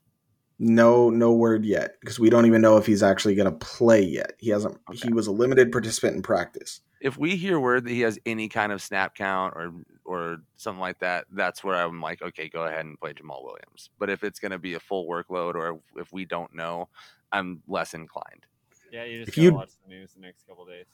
No, 0.59 1.11
no 1.11 1.33
word 1.33 1.67
yet 1.67 1.97
because 2.01 2.19
we 2.19 2.31
don't 2.31 2.47
even 2.47 2.63
know 2.63 2.79
if 2.79 2.87
he's 2.87 3.03
actually 3.03 3.35
going 3.35 3.51
to 3.51 3.59
play 3.59 4.01
yet. 4.01 4.33
He 4.39 4.51
hasn't. 4.51 4.79
Okay. 4.91 5.09
He 5.09 5.13
was 5.13 5.27
a 5.27 5.33
limited 5.33 5.71
participant 5.71 6.17
in 6.17 6.23
practice. 6.23 6.81
If 7.03 7.19
we 7.19 7.37
hear 7.37 7.61
word 7.61 7.85
that 7.85 7.91
he 7.91 8.01
has 8.01 8.19
any 8.25 8.49
kind 8.49 8.73
of 8.73 8.81
snap 8.81 9.15
count 9.15 9.55
or 9.55 9.73
or 10.07 10.39
something 10.57 10.81
like 10.81 10.99
that, 11.01 11.27
that's 11.33 11.63
where 11.63 11.75
I'm 11.75 12.01
like, 12.01 12.23
okay, 12.23 12.49
go 12.49 12.63
ahead 12.65 12.87
and 12.87 12.99
play 12.99 13.13
Jamaal 13.13 13.45
Williams. 13.45 13.91
But 13.99 14.09
if 14.09 14.25
it's 14.25 14.41
going 14.41 14.53
to 14.53 14.59
be 14.59 14.75
a 14.75 14.81
full 14.81 15.07
workload 15.07 15.57
or 15.57 15.81
if 15.97 16.11
we 16.13 16.25
don't 16.25 16.55
know, 16.55 16.89
I'm 17.33 17.63
less 17.69 17.93
inclined. 17.93 18.47
Yeah, 18.91 19.05
you 19.05 19.19
just 19.19 19.29
if 19.29 19.37
you 19.37 19.53
watch 19.53 19.73
the 19.85 19.95
news 19.95 20.15
the 20.15 20.21
next 20.21 20.47
couple 20.47 20.65
days. 20.65 20.87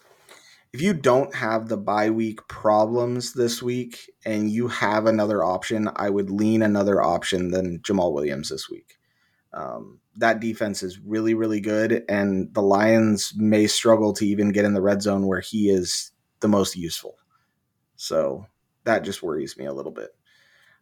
If 0.73 0.81
you 0.81 0.95
don't 0.95 1.35
have 1.35 1.69
the 1.69 1.77
bye 1.77 2.09
week 2.09 2.47
problems 2.49 3.35
this 3.35 3.63
week 3.63 4.11
and 4.25 4.51
you 4.51 4.69
have 4.69 5.05
another 5.07 5.45
option, 5.45 5.91
I 5.97 6.09
would 6.09 6.31
lean 6.31 6.63
another 6.63 7.03
option 7.03 7.51
than 7.51 7.81
Jamaal 7.81 8.15
Williams 8.15 8.49
this 8.49 8.71
week. 8.71 8.99
Um, 9.53 10.01
that 10.17 10.41
defense 10.41 10.83
is 10.83 10.99
really, 10.99 11.35
really 11.35 11.61
good, 11.61 12.05
and 12.09 12.53
the 12.55 12.63
Lions 12.63 13.35
may 13.37 13.67
struggle 13.67 14.15
to 14.15 14.27
even 14.27 14.51
get 14.51 14.65
in 14.65 14.73
the 14.73 14.81
red 14.81 15.03
zone 15.03 15.27
where 15.27 15.41
he 15.41 15.69
is 15.69 16.13
the 16.41 16.49
most 16.49 16.75
useful. 16.75 17.17
So 17.97 18.47
that 18.85 19.05
just 19.05 19.23
worries 19.23 19.59
me 19.59 19.67
a 19.67 19.75
little 19.75 19.93
bit. 19.93 20.15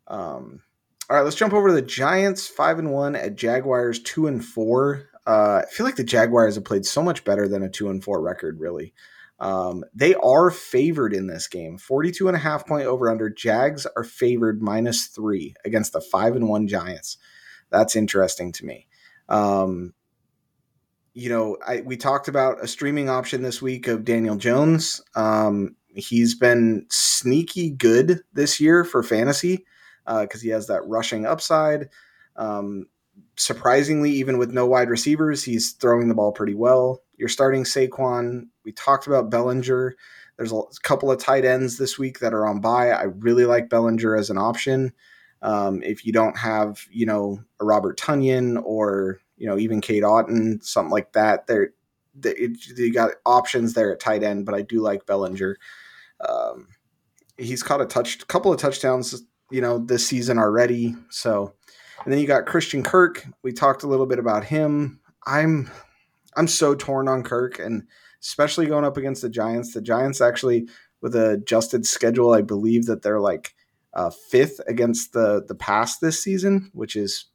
Um, 0.06 0.62
all 1.08 1.16
right, 1.16 1.22
let's 1.22 1.36
jump 1.36 1.52
over 1.52 1.68
to 1.68 1.74
the 1.74 1.82
Giants, 1.82 2.46
five 2.46 2.78
and 2.78 2.92
one 2.92 3.16
at 3.16 3.34
Jaguars, 3.34 4.00
two 4.00 4.28
and 4.28 4.44
four. 4.44 5.08
Uh, 5.26 5.62
I 5.64 5.70
feel 5.70 5.84
like 5.84 5.96
the 5.96 6.04
Jaguars 6.04 6.54
have 6.54 6.64
played 6.64 6.86
so 6.86 7.02
much 7.02 7.24
better 7.24 7.48
than 7.48 7.64
a 7.64 7.68
two 7.68 7.90
and 7.90 8.02
four 8.02 8.20
record, 8.20 8.60
really. 8.60 8.94
Um, 9.40 9.84
they 9.94 10.14
are 10.14 10.50
favored 10.50 11.14
in 11.14 11.26
this 11.26 11.48
game 11.48 11.78
42 11.78 12.28
and 12.28 12.36
a 12.36 12.40
half 12.40 12.66
point 12.66 12.86
over 12.86 13.10
under. 13.10 13.30
Jags 13.30 13.86
are 13.96 14.04
favored 14.04 14.62
minus 14.62 15.06
three 15.06 15.54
against 15.64 15.94
the 15.94 16.00
five 16.00 16.36
and 16.36 16.48
one 16.48 16.68
Giants. 16.68 17.16
That's 17.70 17.96
interesting 17.96 18.52
to 18.52 18.66
me. 18.66 18.86
Um, 19.28 19.94
you 21.14 21.28
know, 21.28 21.56
I, 21.66 21.80
we 21.80 21.96
talked 21.96 22.28
about 22.28 22.62
a 22.62 22.68
streaming 22.68 23.08
option 23.08 23.42
this 23.42 23.62
week 23.62 23.88
of 23.88 24.04
Daniel 24.04 24.36
Jones. 24.36 25.02
Um, 25.14 25.76
he's 25.88 26.34
been 26.34 26.86
sneaky 26.90 27.70
good 27.70 28.20
this 28.32 28.60
year 28.60 28.84
for 28.84 29.02
fantasy 29.02 29.64
because 30.06 30.40
uh, 30.40 30.42
he 30.42 30.48
has 30.50 30.66
that 30.66 30.86
rushing 30.86 31.26
upside. 31.26 31.88
Um, 32.36 32.86
surprisingly, 33.36 34.12
even 34.12 34.38
with 34.38 34.52
no 34.52 34.66
wide 34.66 34.88
receivers, 34.88 35.44
he's 35.44 35.72
throwing 35.72 36.08
the 36.08 36.14
ball 36.14 36.32
pretty 36.32 36.54
well. 36.54 37.02
You're 37.16 37.28
starting 37.28 37.64
Saquon. 37.64 38.48
We 38.70 38.74
talked 38.74 39.08
about 39.08 39.30
Bellinger. 39.30 39.96
There's 40.36 40.52
a 40.52 40.62
couple 40.84 41.10
of 41.10 41.18
tight 41.18 41.44
ends 41.44 41.76
this 41.76 41.98
week 41.98 42.20
that 42.20 42.32
are 42.32 42.46
on 42.46 42.60
bye. 42.60 42.90
I 42.90 43.02
really 43.02 43.44
like 43.44 43.68
Bellinger 43.68 44.14
as 44.14 44.30
an 44.30 44.38
option. 44.38 44.92
Um, 45.42 45.82
if 45.82 46.06
you 46.06 46.12
don't 46.12 46.38
have, 46.38 46.86
you 46.88 47.04
know, 47.04 47.42
a 47.58 47.64
Robert 47.64 47.98
Tonyan 47.98 48.62
or 48.62 49.20
you 49.36 49.48
know 49.48 49.58
even 49.58 49.80
Cade 49.80 50.04
Otton, 50.04 50.62
something 50.62 50.92
like 50.92 51.14
that, 51.14 51.48
there 51.48 51.72
you 52.22 52.92
got 52.92 53.14
options 53.26 53.74
there 53.74 53.92
at 53.92 53.98
tight 53.98 54.22
end. 54.22 54.46
But 54.46 54.54
I 54.54 54.62
do 54.62 54.80
like 54.80 55.04
Bellinger. 55.04 55.56
Um, 56.20 56.68
he's 57.36 57.64
caught 57.64 57.80
a 57.80 57.86
touch, 57.86 58.24
couple 58.28 58.52
of 58.52 58.60
touchdowns, 58.60 59.20
you 59.50 59.60
know, 59.60 59.78
this 59.80 60.06
season 60.06 60.38
already. 60.38 60.94
So, 61.08 61.54
and 62.04 62.12
then 62.12 62.20
you 62.20 62.28
got 62.28 62.46
Christian 62.46 62.84
Kirk. 62.84 63.26
We 63.42 63.52
talked 63.52 63.82
a 63.82 63.88
little 63.88 64.06
bit 64.06 64.20
about 64.20 64.44
him. 64.44 65.00
I'm, 65.26 65.68
I'm 66.36 66.46
so 66.46 66.76
torn 66.76 67.08
on 67.08 67.24
Kirk, 67.24 67.58
and 67.58 67.88
especially 68.22 68.66
going 68.66 68.84
up 68.84 68.96
against 68.96 69.22
the 69.22 69.28
Giants. 69.28 69.74
The 69.74 69.82
Giants 69.82 70.20
actually, 70.20 70.68
with 71.00 71.14
a 71.14 71.32
adjusted 71.32 71.86
schedule, 71.86 72.32
I 72.32 72.42
believe 72.42 72.86
that 72.86 73.02
they're 73.02 73.20
like 73.20 73.54
uh, 73.94 74.10
fifth 74.10 74.60
against 74.66 75.12
the 75.12 75.44
the 75.46 75.54
pass 75.54 75.98
this 75.98 76.22
season, 76.22 76.70
which 76.72 76.96
is 76.96 77.26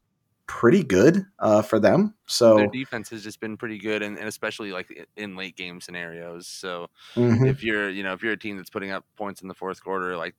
pretty 0.47 0.83
good 0.83 1.25
uh, 1.39 1.61
for 1.61 1.79
them. 1.79 2.13
So 2.27 2.57
their 2.57 2.67
defense 2.67 3.09
has 3.09 3.23
just 3.23 3.39
been 3.39 3.57
pretty 3.57 3.77
good, 3.77 4.01
and, 4.01 4.17
and 4.17 4.27
especially 4.27 4.71
like 4.71 5.07
in 5.17 5.35
late 5.35 5.55
game 5.55 5.81
scenarios. 5.81 6.47
So 6.47 6.87
mm-hmm. 7.15 7.45
if 7.45 7.63
you're 7.63 7.89
you 7.89 8.03
know 8.03 8.13
if 8.13 8.23
you're 8.23 8.33
a 8.33 8.37
team 8.37 8.57
that's 8.57 8.69
putting 8.69 8.91
up 8.91 9.05
points 9.15 9.41
in 9.41 9.47
the 9.47 9.53
fourth 9.53 9.83
quarter, 9.83 10.15
like 10.15 10.35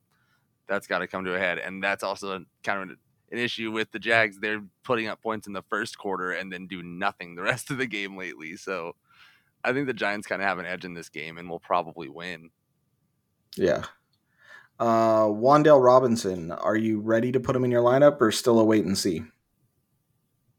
that's 0.67 0.87
got 0.87 0.99
to 0.99 1.07
come 1.07 1.25
to 1.25 1.35
a 1.35 1.39
head, 1.39 1.59
and 1.59 1.83
that's 1.83 2.03
also 2.03 2.43
kind 2.63 2.83
of 2.91 2.97
an 3.31 3.37
issue 3.37 3.71
with 3.71 3.91
the 3.91 3.99
Jags. 3.99 4.39
They're 4.39 4.63
putting 4.83 5.07
up 5.07 5.21
points 5.21 5.47
in 5.47 5.53
the 5.53 5.63
first 5.63 5.97
quarter 5.97 6.31
and 6.31 6.51
then 6.51 6.67
do 6.67 6.81
nothing 6.81 7.35
the 7.35 7.43
rest 7.43 7.69
of 7.69 7.77
the 7.77 7.87
game 7.87 8.17
lately. 8.17 8.55
So 8.55 8.95
I 9.63 9.73
think 9.73 9.87
the 9.87 9.93
Giants 9.93 10.27
kind 10.27 10.41
of 10.41 10.47
have 10.47 10.59
an 10.59 10.65
edge 10.65 10.85
in 10.85 10.93
this 10.93 11.09
game 11.09 11.37
and 11.37 11.49
will 11.49 11.59
probably 11.59 12.09
win. 12.09 12.51
Yeah, 13.55 13.85
uh, 14.79 15.25
Wan'Dale 15.25 15.83
Robinson, 15.83 16.51
are 16.51 16.75
you 16.75 16.99
ready 16.99 17.31
to 17.31 17.39
put 17.39 17.55
him 17.55 17.65
in 17.65 17.71
your 17.71 17.83
lineup 17.83 18.21
or 18.21 18.31
still 18.31 18.59
a 18.59 18.63
wait 18.63 18.85
and 18.85 18.97
see? 18.97 19.23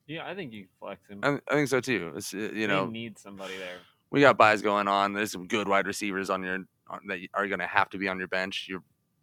Yeah, 0.07 0.27
I 0.27 0.35
think 0.35 0.53
you 0.53 0.67
flex 0.81 1.07
him. 1.09 1.21
I, 1.23 1.39
I 1.49 1.55
think 1.55 1.69
so 1.69 1.81
too. 1.81 2.13
It's, 2.17 2.35
uh, 2.35 2.51
you 2.53 2.67
know, 2.67 2.87
need 2.87 3.19
somebody 3.19 3.57
there. 3.59 3.79
We 4.11 4.21
got 4.21 4.39
buys 4.39 4.63
going 4.63 4.89
on. 4.89 5.13
There's 5.13 5.31
some 5.31 5.47
good 5.47 5.69
wide 5.69 5.87
receivers 5.87 6.31
on 6.31 6.43
your 6.43 6.59
on, 6.89 7.01
that 7.09 7.19
are 7.35 7.47
going 7.47 7.59
to 7.61 7.67
have 7.67 7.91
to 7.91 7.99
be 7.99 8.09
on 8.09 8.19
your 8.19 8.29
bench. 8.29 8.67
You 8.69 8.83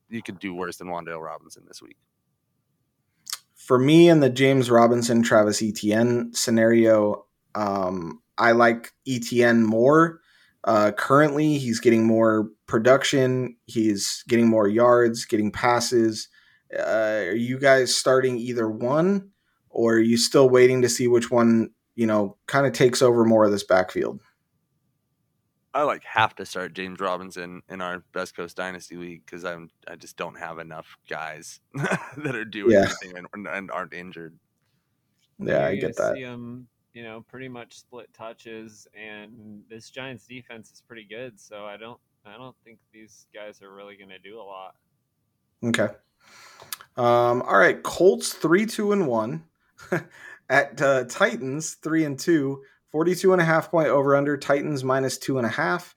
you 0.09 0.21
could 0.21 0.39
do 0.39 0.53
worse 0.53 0.77
than 0.77 0.87
Wan'Dale 0.87 1.21
Robinson 1.21 1.63
this 1.67 1.81
week. 1.81 1.97
For 3.55 3.79
me, 3.79 4.07
in 4.09 4.19
the 4.19 4.29
James 4.29 4.69
Robinson 4.69 5.23
Travis 5.23 5.61
Etienne 5.63 6.31
scenario, 6.33 7.25
um, 7.55 8.21
I 8.37 8.51
like 8.51 8.91
Etienne 9.07 9.63
more 9.63 10.19
uh, 10.65 10.91
currently, 10.91 11.59
he's 11.59 11.79
getting 11.79 12.05
more 12.05 12.49
production. 12.65 13.55
He's 13.67 14.23
getting 14.27 14.47
more 14.47 14.67
yards, 14.67 15.23
getting 15.25 15.51
passes. 15.51 16.27
Uh, 16.75 17.25
are 17.27 17.35
you 17.35 17.59
guys 17.59 17.95
starting 17.95 18.37
either 18.37 18.67
one, 18.67 19.29
or 19.69 19.93
are 19.93 19.99
you 19.99 20.17
still 20.17 20.49
waiting 20.49 20.81
to 20.81 20.89
see 20.89 21.07
which 21.07 21.29
one 21.29 21.69
you 21.93 22.07
know 22.07 22.35
kind 22.47 22.65
of 22.65 22.73
takes 22.73 23.03
over 23.03 23.23
more 23.23 23.45
of 23.45 23.51
this 23.51 23.63
backfield? 23.63 24.19
I 25.71 25.83
like 25.83 26.03
have 26.05 26.35
to 26.37 26.47
start 26.47 26.73
James 26.73 26.99
Robinson 26.99 27.61
in 27.69 27.79
our 27.81 28.03
Best 28.11 28.35
Coast 28.35 28.57
Dynasty 28.57 28.95
League 28.95 29.23
because 29.23 29.45
I'm 29.45 29.69
I 29.87 29.97
just 29.97 30.17
don't 30.17 30.39
have 30.39 30.57
enough 30.57 30.97
guys 31.07 31.59
that 31.75 32.35
are 32.35 32.45
doing 32.45 32.71
yeah. 32.71 32.87
anything 33.03 33.23
and, 33.33 33.47
and, 33.47 33.69
aren't 33.69 33.93
injured. 33.93 34.39
Yeah, 35.37 35.67
I 35.67 35.75
get 35.75 35.95
that. 35.97 36.15
See 36.15 36.21
him 36.21 36.69
you 36.95 37.03
know, 37.03 37.23
pretty 37.29 37.49
much 37.49 37.77
split 37.77 38.11
touches, 38.13 38.87
and 38.97 39.61
this 39.69 39.89
Giants 39.89 40.25
defense 40.25 40.71
is 40.71 40.81
pretty 40.87 41.03
good. 41.03 41.39
So 41.39 41.65
I 41.65 41.75
don't, 41.75 41.99
I 42.25 42.37
don't 42.37 42.55
think 42.63 42.79
these 42.93 43.27
guys 43.33 43.61
are 43.61 43.71
really 43.71 43.97
going 43.97 44.09
to 44.09 44.17
do 44.17 44.39
a 44.39 44.41
lot. 44.41 44.75
Okay. 45.63 45.89
Um, 46.95 47.41
all 47.41 47.57
right, 47.57 47.83
Colts 47.83 48.33
three, 48.33 48.65
two, 48.65 48.93
and 48.93 49.07
one. 49.07 49.43
At 50.49 50.81
uh, 50.81 51.03
Titans 51.03 51.75
three 51.75 52.05
and 52.05 52.17
two. 52.17 52.63
42 52.91 53.33
and 53.33 53.41
a 53.41 53.45
half 53.45 53.71
point 53.71 53.89
over 53.89 54.15
under. 54.15 54.37
Titans 54.37 54.81
minus 54.81 55.17
two 55.17 55.37
and 55.37 55.45
a 55.45 55.49
half. 55.49 55.93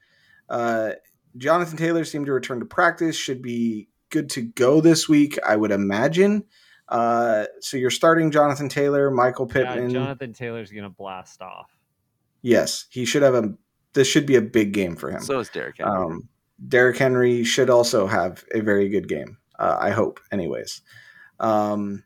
Uh, 0.49 0.93
Jonathan 1.37 1.77
Taylor 1.77 2.05
seemed 2.05 2.27
to 2.27 2.33
return 2.33 2.59
to 2.59 2.67
practice. 2.67 3.15
Should 3.15 3.41
be 3.41 3.89
good 4.11 4.31
to 4.31 4.43
go 4.43 4.81
this 4.81 5.09
week, 5.09 5.39
I 5.47 5.55
would 5.55 5.71
imagine. 5.71 6.45
Uh, 6.89 7.45
so 7.61 7.77
you're 7.77 7.91
starting 7.91 8.31
Jonathan 8.31 8.69
Taylor, 8.69 9.11
Michael 9.11 9.47
Pittman. 9.47 9.91
Yeah, 9.91 10.01
Jonathan 10.01 10.33
Taylor's 10.33 10.71
gonna 10.71 10.91
blast 10.91 11.43
off. 11.43 11.71
Yes, 12.43 12.87
he 12.91 13.05
should 13.05 13.23
have 13.23 13.35
a. 13.35 13.55
This 13.95 14.09
should 14.09 14.27
be 14.27 14.37
a 14.37 14.43
big 14.43 14.73
game 14.73 14.97
for 14.97 15.11
him. 15.11 15.21
So 15.21 15.39
is 15.41 15.49
Derrick 15.49 15.77
Henry. 15.79 15.93
Um, 15.93 16.29
Derrick 16.67 16.97
Henry 16.97 17.45
should 17.45 17.71
also 17.71 18.07
have 18.07 18.45
a 18.55 18.61
very 18.61 18.89
good 18.89 19.09
game. 19.09 19.39
Uh, 19.59 19.77
I 19.79 19.91
hope, 19.91 20.21
anyways. 20.33 20.83
Um, 21.41 22.05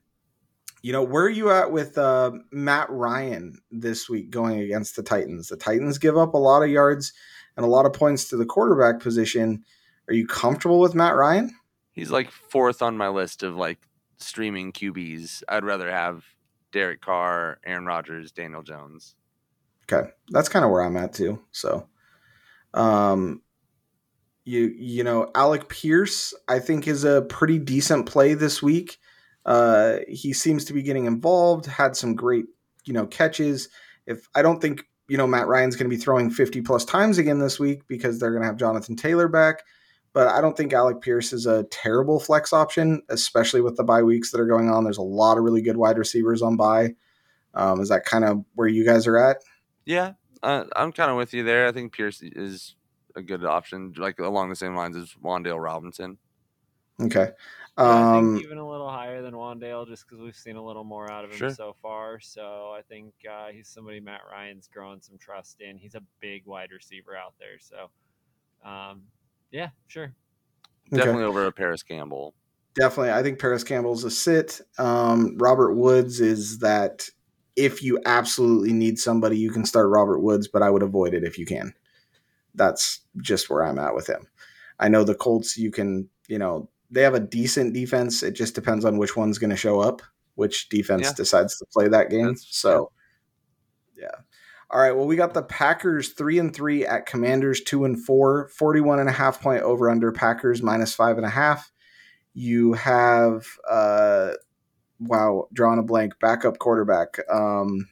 You 0.83 0.93
know, 0.93 1.03
where 1.03 1.25
are 1.25 1.31
you 1.31 1.51
at 1.51 1.71
with 1.71 1.97
uh, 1.97 2.33
Matt 2.51 2.91
Ryan 2.91 3.61
this 3.71 4.09
week 4.09 4.31
going 4.31 4.59
against 4.61 4.97
the 4.97 5.03
Titans? 5.03 5.49
The 5.49 5.57
Titans 5.57 5.99
give 5.99 6.17
up 6.19 6.35
a 6.35 6.39
lot 6.39 6.63
of 6.63 6.71
yards 6.71 7.13
and 7.57 7.65
a 7.65 7.69
lot 7.69 7.87
of 7.87 7.93
points 7.93 8.29
to 8.31 8.37
the 8.37 8.47
quarterback 8.47 9.01
position. 9.01 9.65
Are 10.09 10.15
you 10.15 10.27
comfortable 10.27 10.81
with 10.81 10.95
Matt 10.95 11.15
Ryan? 11.15 11.55
He's 11.93 12.11
like 12.11 12.31
fourth 12.31 12.83
on 12.83 12.97
my 12.97 13.09
list 13.09 13.43
of 13.43 13.55
like 13.55 13.79
streaming 14.23 14.73
QBs. 14.73 15.43
I'd 15.49 15.65
rather 15.65 15.91
have 15.91 16.25
Derek 16.73 17.01
Carr, 17.01 17.59
Aaron 17.65 17.87
Rodgers, 17.87 18.33
Daniel 18.33 18.63
Jones. 18.63 19.15
Okay, 19.91 20.11
that's 20.29 20.49
kind 20.49 20.65
of 20.65 20.71
where 20.71 20.83
I'm 20.83 20.97
at 20.97 21.13
too. 21.13 21.41
So, 21.53 21.89
um, 22.75 23.43
you 24.45 24.73
you 24.77 25.05
know, 25.05 25.31
Alec 25.35 25.69
Pierce, 25.69 26.35
I 26.49 26.59
think 26.59 26.89
is 26.89 27.05
a 27.05 27.23
pretty 27.23 27.59
decent 27.59 28.07
play 28.07 28.35
this 28.35 28.63
week. 28.63 28.99
Uh, 29.45 29.99
he 30.09 30.33
seems 30.33 30.65
to 30.67 30.73
be 30.73 30.83
getting 30.83 31.07
involved. 31.07 31.67
Had 31.67 31.97
some 31.97 32.15
great 32.15 32.47
you 32.85 32.93
know 32.93 33.07
catches. 33.07 33.69
If 34.07 34.29
I 34.35 34.43
don't 34.43 34.61
think 34.61 34.85
you 35.09 35.17
know 35.17 35.27
Matt 35.27 35.49
Ryan's 35.49 35.77
going 35.77 35.91
to 35.91 35.95
be 35.95 36.01
throwing 36.03 36.31
50 36.31 36.63
plus 36.63 36.85
times 36.85 37.19
again 37.19 37.39
this 37.39 37.59
week 37.59 37.83
because 37.89 38.19
they're 38.19 38.31
going 38.31 38.43
to 38.43 38.49
have 38.49 38.57
Jonathan 38.57 38.97
Taylor 38.97 39.29
back. 39.29 39.63
But 40.15 40.29
I 40.29 40.41
don't 40.43 40.57
think 40.57 40.73
Alec 40.75 41.01
Pierce 41.01 41.33
is 41.33 41.47
a 41.47 41.65
terrible 41.65 42.21
flex 42.21 42.53
option, 42.53 43.01
especially 43.09 43.63
with 43.63 43.77
the 43.77 43.85
bye 43.85 44.03
weeks 44.03 44.31
that 44.31 44.41
are 44.41 44.47
going 44.47 44.69
on. 44.69 44.85
There's 44.85 44.99
a 44.99 45.03
lot 45.03 45.39
of 45.39 45.45
really 45.45 45.63
good 45.63 45.77
wide 45.79 45.97
receivers 45.97 46.43
on 46.43 46.57
bye. 46.57 46.91
Um, 47.55 47.81
is 47.81 47.89
that 47.89 48.05
kind 48.05 48.25
of 48.25 48.45
where 48.55 48.69
you 48.69 48.85
guys 48.85 49.07
are 49.07 49.17
at? 49.17 49.39
Yeah, 49.87 50.13
uh, 50.43 50.65
I'm 50.77 50.93
kind 50.93 51.11
of 51.11 51.17
with 51.17 51.33
you 51.33 51.43
there. 51.45 51.67
I 51.67 51.73
think 51.73 51.93
Pierce 51.93 52.21
is 52.23 52.77
a 53.17 53.23
good 53.23 53.45
option, 53.45 53.93
like 53.97 54.19
along 54.19 54.51
the 54.51 54.57
same 54.57 54.75
lines 54.75 54.97
as 54.97 55.15
Wan'Dale 55.23 55.63
Robinson. 55.63 56.19
Okay. 57.01 57.31
Yeah, 57.79 57.85
I 57.85 58.19
Um, 58.19 58.35
think 58.35 58.45
even 58.45 58.59
a 58.59 58.69
little 58.69 58.91
higher 58.91 59.23
than 59.23 59.33
Wandale, 59.33 59.87
just 59.89 60.07
because 60.07 60.23
we've 60.23 60.37
seen 60.37 60.57
a 60.57 60.65
little 60.65 60.85
more 60.85 61.11
out 61.11 61.25
of 61.25 61.31
him 61.31 61.39
Sure. 61.39 61.51
so 61.51 61.75
far. 61.81 62.21
So 62.21 62.71
I 62.77 62.83
think 62.83 63.15
uh, 63.31 63.49
he's 63.49 63.67
somebody 63.69 63.99
Matt 63.99 64.21
Ryan's 64.31 64.69
growing 64.69 65.01
some 65.01 65.17
trust 65.17 65.63
in. 65.63 65.79
He's 65.79 65.95
a 65.95 66.03
big 66.21 66.47
wide 66.47 66.71
receiver 66.71 67.17
out 67.17 67.33
there. 67.39 67.59
So, 67.59 67.89
um, 68.69 69.03
yeah, 69.53 69.69
sure. 69.87 70.15
Okay. 70.93 70.97
Definitely 70.97 71.25
over 71.25 71.47
a 71.47 71.53
Paris 71.53 71.83
Campbell. 71.83 72.35
Definitely. 72.75 73.13
I 73.13 73.23
think 73.23 73.39
Paris 73.39 73.63
Campbell's 73.65 74.05
a 74.05 74.11
sit. 74.11 74.61
Um, 74.79 75.37
Robert 75.39 75.75
Woods 75.75 76.21
is 76.21 76.59
that 76.59 77.09
if 77.55 77.83
you 77.83 78.01
absolutely 78.07 78.73
need 78.73 78.99
somebody, 78.99 79.39
you 79.39 79.51
can 79.51 79.65
start 79.65 79.91
Robert 79.91 80.21
Woods, 80.21 80.49
but 80.49 80.63
I 80.63 80.71
would 80.71 80.83
avoid 80.83 81.15
it 81.15 81.23
if 81.25 81.39
you 81.39 81.45
can. 81.47 81.75
That's 82.55 83.01
just 83.19 83.49
where 83.51 83.63
I'm 83.65 83.79
at 83.79 83.95
with 83.95 84.07
him. 84.09 84.27
I 84.79 84.89
know 84.89 85.05
the 85.05 85.15
Colts, 85.15 85.57
you 85.57 85.71
can, 85.71 86.09
you 86.29 86.39
know, 86.39 86.69
they 86.91 87.03
have 87.03 87.15
a 87.15 87.21
decent 87.21 87.73
defense. 87.75 88.23
It 88.23 88.33
just 88.33 88.55
depends 88.55 88.85
on 88.85 88.99
which 88.99 89.17
one's 89.17 89.39
going 89.39 89.51
to 89.51 89.57
show 89.57 89.81
up, 89.81 90.03
which 90.35 90.69
defense 90.69 91.07
Yeah. 91.09 91.13
decides 91.15 91.59
to 91.59 91.67
play 91.73 91.89
that 91.89 92.11
game. 92.11 92.29
That's 92.29 92.57
so, 92.57 92.91
yeah. 93.97 94.11
All 94.73 94.81
right. 94.81 94.93
Well, 94.97 95.07
we 95.07 95.17
got 95.17 95.35
the 95.35 95.43
Packers 95.43 96.11
three 96.15 96.39
and 96.39 96.55
three 96.55 96.87
at 96.87 97.05
Commanders 97.05 97.61
two 97.61 97.85
and 97.85 98.03
four, 98.03 98.49
41 98.49 99.01
and 99.01 99.09
a 99.09 99.13
half 99.13 99.41
point 99.43 99.63
over 99.63 99.91
under 99.91 100.11
Packers 100.13 100.63
minus 100.63 100.95
five 100.95 101.19
and 101.19 101.27
a 101.27 101.31
half. 101.31 101.71
You 102.33 102.73
have, 102.73 103.47
uh, 103.71 104.31
wow, 104.99 105.49
drawing 105.53 105.79
a 105.79 105.83
blank, 105.83 106.15
backup 106.21 106.59
quarterback. 106.59 107.19
Um, 107.31 107.87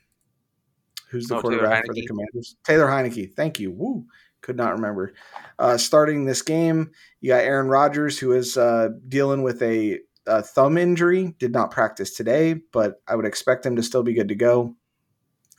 who's 1.10 1.26
the 1.26 1.36
Oh, 1.36 1.40
quarterback 1.42 1.84
for 1.84 1.92
the 1.92 2.06
Commanders? 2.06 2.56
Taylor 2.64 2.86
Heinicke. 2.86 3.34
Thank 3.34 3.60
you. 3.60 3.70
Woo. 3.70 4.06
Could 4.40 4.56
not 4.56 4.72
remember. 4.72 5.12
Uh, 5.58 5.76
starting 5.76 6.24
this 6.24 6.40
game, 6.40 6.92
you 7.20 7.28
got 7.28 7.42
Aaron 7.44 7.68
Rodgers, 7.68 8.18
who 8.18 8.32
is 8.32 8.56
uh, 8.56 8.88
dealing 9.06 9.42
with 9.42 9.60
a, 9.62 9.98
a 10.26 10.42
thumb 10.42 10.78
injury. 10.78 11.34
Did 11.38 11.52
not 11.52 11.70
practice 11.70 12.14
today, 12.16 12.54
but 12.72 13.02
I 13.06 13.16
would 13.16 13.26
expect 13.26 13.66
him 13.66 13.76
to 13.76 13.82
still 13.82 14.02
be 14.02 14.14
good 14.14 14.28
to 14.28 14.34
go. 14.34 14.76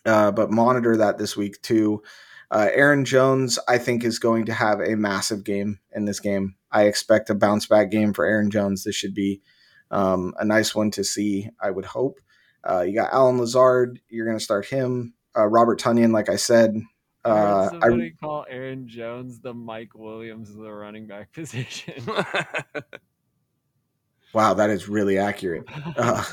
Uh, 0.06 0.32
but 0.32 0.52
monitor 0.52 0.97
that 0.97 1.18
this 1.18 1.38
week 1.38 1.62
too. 1.62 2.02
Uh, 2.49 2.68
Aaron 2.74 3.06
Jones, 3.06 3.58
I 3.68 3.78
think, 3.78 4.04
is 4.04 4.20
going 4.20 4.45
to 4.47 4.54
have 4.54 4.82
a 4.82 4.97
massive 4.97 5.43
game 5.43 5.80
in 5.93 6.06
this 6.06 6.20
game. 6.20 6.56
I 6.72 6.84
expect 6.84 7.30
a 7.30 7.36
bounce 7.36 7.66
back 7.66 7.91
game 7.91 8.14
for 8.14 8.26
Aaron 8.26 8.52
Jones. 8.52 8.84
This 8.84 8.95
should 8.95 9.14
be 9.14 9.41
um, 9.89 10.34
a 10.38 10.43
nice 10.43 10.76
one 10.76 10.91
to 10.91 11.04
see, 11.04 11.49
I 11.62 11.72
would 11.72 11.86
hope. 11.86 12.20
Uh, 12.68 12.82
you 12.82 12.93
got 12.93 13.14
Allen 13.14 13.38
Lazard. 13.38 14.02
You're 14.10 14.26
going 14.26 14.38
to 14.38 14.43
start 14.43 14.66
him. 14.66 15.14
Uh, 15.38 15.47
Robert 15.47 15.80
Tonyan, 15.80 16.12
like 16.12 16.30
I 16.30 16.36
said. 16.36 16.76
I 17.24 17.30
heard 17.30 17.38
Uh, 17.38 17.70
somebody 17.70 18.06
I, 18.08 18.26
call 18.26 18.45
Aaron 18.49 18.88
Jones 18.88 19.39
the 19.39 19.54
Mike 19.54 19.95
Williams 19.95 20.49
of 20.49 20.58
the 20.58 20.72
running 20.72 21.08
back 21.08 21.32
position. 21.34 22.04
wow, 24.34 24.54
that 24.56 24.70
is 24.70 24.89
really 24.89 25.18
accurate. 25.18 25.64
Uh, 25.95 26.24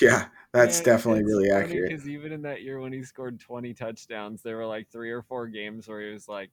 yeah, 0.00 0.26
that's 0.52 0.78
And 0.78 0.84
definitely 0.86 1.24
really 1.24 1.50
accurate. 1.50 1.90
Because 1.90 2.08
even 2.08 2.32
in 2.32 2.42
that 2.42 2.62
year 2.62 2.80
when 2.80 2.92
he 2.92 3.02
scored 3.02 3.40
20 3.40 3.74
touchdowns, 3.74 4.42
there 4.42 4.56
were 4.56 4.66
like 4.66 4.88
three 4.90 5.10
or 5.10 5.22
four 5.22 5.46
games 5.48 5.88
where 5.88 6.00
he 6.00 6.12
was 6.12 6.28
like 6.28 6.50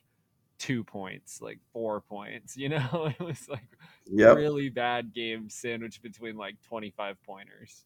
two 0.57 0.83
points, 0.83 1.41
like 1.41 1.59
four 1.73 2.01
points. 2.01 2.55
You 2.57 2.69
know, 2.69 3.11
it 3.17 3.19
was 3.23 3.47
like 3.49 3.77
Yep. 4.05 4.35
really 4.37 4.69
bad 4.69 5.13
game 5.13 5.49
sandwiched 5.49 6.01
between 6.01 6.35
like 6.37 6.55
25 6.67 7.21
pointers. 7.23 7.85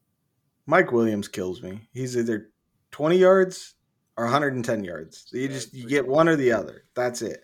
Mike 0.66 0.91
Williams 0.91 1.28
kills 1.28 1.61
me. 1.61 1.82
He's 1.91 2.16
either 2.18 2.51
20 2.91 3.18
yards 3.18 3.76
or 4.18 4.26
110 4.26 4.84
yards. 4.84 5.26
So 5.28 5.38
you 5.38 5.47
That's 5.47 5.66
just 5.66 5.74
you 5.74 5.88
get 5.88 6.07
one 6.07 6.28
or 6.30 6.36
the 6.36 6.51
other. 6.53 6.86
That's 6.95 7.22
it. 7.22 7.43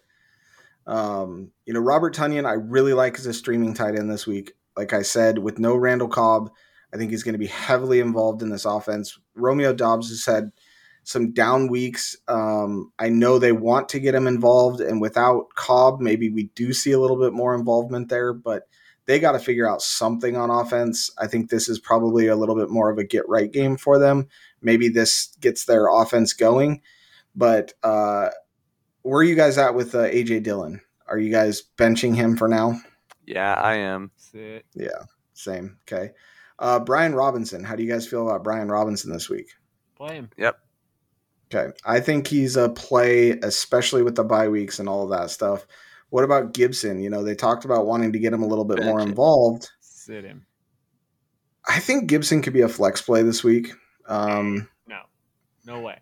Um, 0.88 1.52
you 1.66 1.74
know, 1.74 1.80
Robert 1.80 2.16
Tonyan, 2.16 2.46
I 2.46 2.54
really 2.54 2.94
like 2.94 3.18
as 3.20 3.26
a 3.26 3.34
streaming 3.34 3.74
tight 3.74 3.96
end 3.98 4.10
this 4.10 4.26
week. 4.26 4.54
Like 4.78 4.94
I 4.94 5.02
said, 5.02 5.38
with 5.38 5.60
no 5.60 5.76
Randall 5.76 6.08
Cobb, 6.08 6.52
I 6.94 6.98
think 6.98 7.12
he's 7.12 7.24
going 7.24 7.34
to 7.34 7.40
be 7.40 7.48
heavily 7.48 8.00
involved 8.00 8.42
in 8.42 8.50
this 8.50 8.66
offense. 8.66 9.18
Romeo 9.36 9.74
Doubs 9.74 10.10
has 10.10 10.26
had 10.26 10.52
some 11.04 11.32
down 11.32 11.68
weeks. 11.68 12.16
Um, 12.28 12.92
I 13.00 13.10
know 13.10 13.40
they 13.40 13.52
want 13.52 13.90
to 13.90 14.00
get 14.00 14.16
him 14.16 14.28
involved, 14.28 14.82
and 14.82 15.02
without 15.02 15.50
Cobb, 15.56 16.02
maybe 16.02 16.30
we 16.30 16.44
do 16.56 16.74
see 16.74 16.92
a 16.92 17.00
little 17.00 17.20
bit 17.20 17.34
more 17.34 17.56
involvement 17.56 18.10
there, 18.10 18.34
but 18.34 18.68
they 19.06 19.20
got 19.20 19.32
to 19.32 19.40
figure 19.40 19.68
out 19.68 19.82
something 19.82 20.38
on 20.38 20.52
offense. 20.52 21.10
I 21.18 21.26
think 21.26 21.50
this 21.50 21.68
is 21.68 21.80
probably 21.80 22.28
a 22.28 22.36
little 22.36 22.56
bit 22.56 22.70
more 22.70 22.92
of 22.92 23.00
a 23.00 23.04
get 23.04 23.28
right 23.28 23.52
game 23.52 23.76
for 23.76 23.98
them. 23.98 24.28
Maybe 24.62 24.88
this 24.88 25.36
gets 25.40 25.66
their 25.66 25.88
offense 25.88 26.34
going. 26.34 26.82
But 27.36 27.74
uh, 27.82 28.30
where 29.02 29.20
are 29.20 29.24
you 29.24 29.36
guys 29.36 29.58
at 29.58 29.74
with 29.74 29.96
uh, 29.96 30.04
AJ 30.04 30.44
Dillon? 30.44 30.82
Are 31.08 31.18
you 31.18 31.32
guys 31.32 31.64
benching 31.78 32.16
him 32.16 32.38
for 32.38 32.48
now? 32.48 32.80
yeah, 33.26 33.54
I 33.54 33.76
am. 33.76 34.12
Yeah, 34.76 35.06
same. 35.34 35.78
Okay. 35.84 36.12
Uh, 36.60 36.80
Brian 36.80 37.16
Robinson. 37.16 37.64
How 37.64 37.76
do 37.76 37.84
you 37.84 37.92
guys 37.92 38.08
feel 38.08 38.28
about 38.28 38.44
Brian 38.44 38.68
Robinson 38.70 39.12
this 39.12 39.30
week? 39.30 39.48
Play 39.96 40.16
him. 40.16 40.30
Yep. 40.38 40.60
Okay. 41.54 41.72
I 41.86 42.00
think 42.00 42.28
he's 42.28 42.56
a 42.58 42.70
play, 42.70 43.32
especially 43.32 44.04
with 44.04 44.16
the 44.16 44.24
bye 44.24 44.48
weeks 44.50 44.78
and 44.80 44.88
all 44.88 45.04
of 45.04 45.10
that 45.18 45.30
stuff. 45.32 45.66
What 46.10 46.24
about 46.24 46.54
Gibson? 46.54 47.00
You 47.00 47.10
know, 47.10 47.24
they 47.24 47.36
talked 47.36 47.66
about 47.66 47.86
wanting 47.86 48.12
to 48.14 48.20
get 48.20 48.34
him 48.34 48.44
a 48.44 48.48
little 48.48 48.66
bit 48.66 48.84
more 48.84 48.98
Bench 48.98 49.04
him. 49.04 49.10
involved. 49.10 49.70
Sit 49.80 50.24
him. 50.26 50.46
I 51.68 51.80
think 51.80 52.08
Gibson 52.10 52.42
could 52.42 52.54
be 52.54 52.62
a 52.62 52.70
flex 52.70 53.02
play 53.02 53.22
this 53.24 53.44
week. 53.44 53.72
Um, 54.08 54.68
No. 54.88 55.00
No 55.66 55.82
way. 55.82 56.00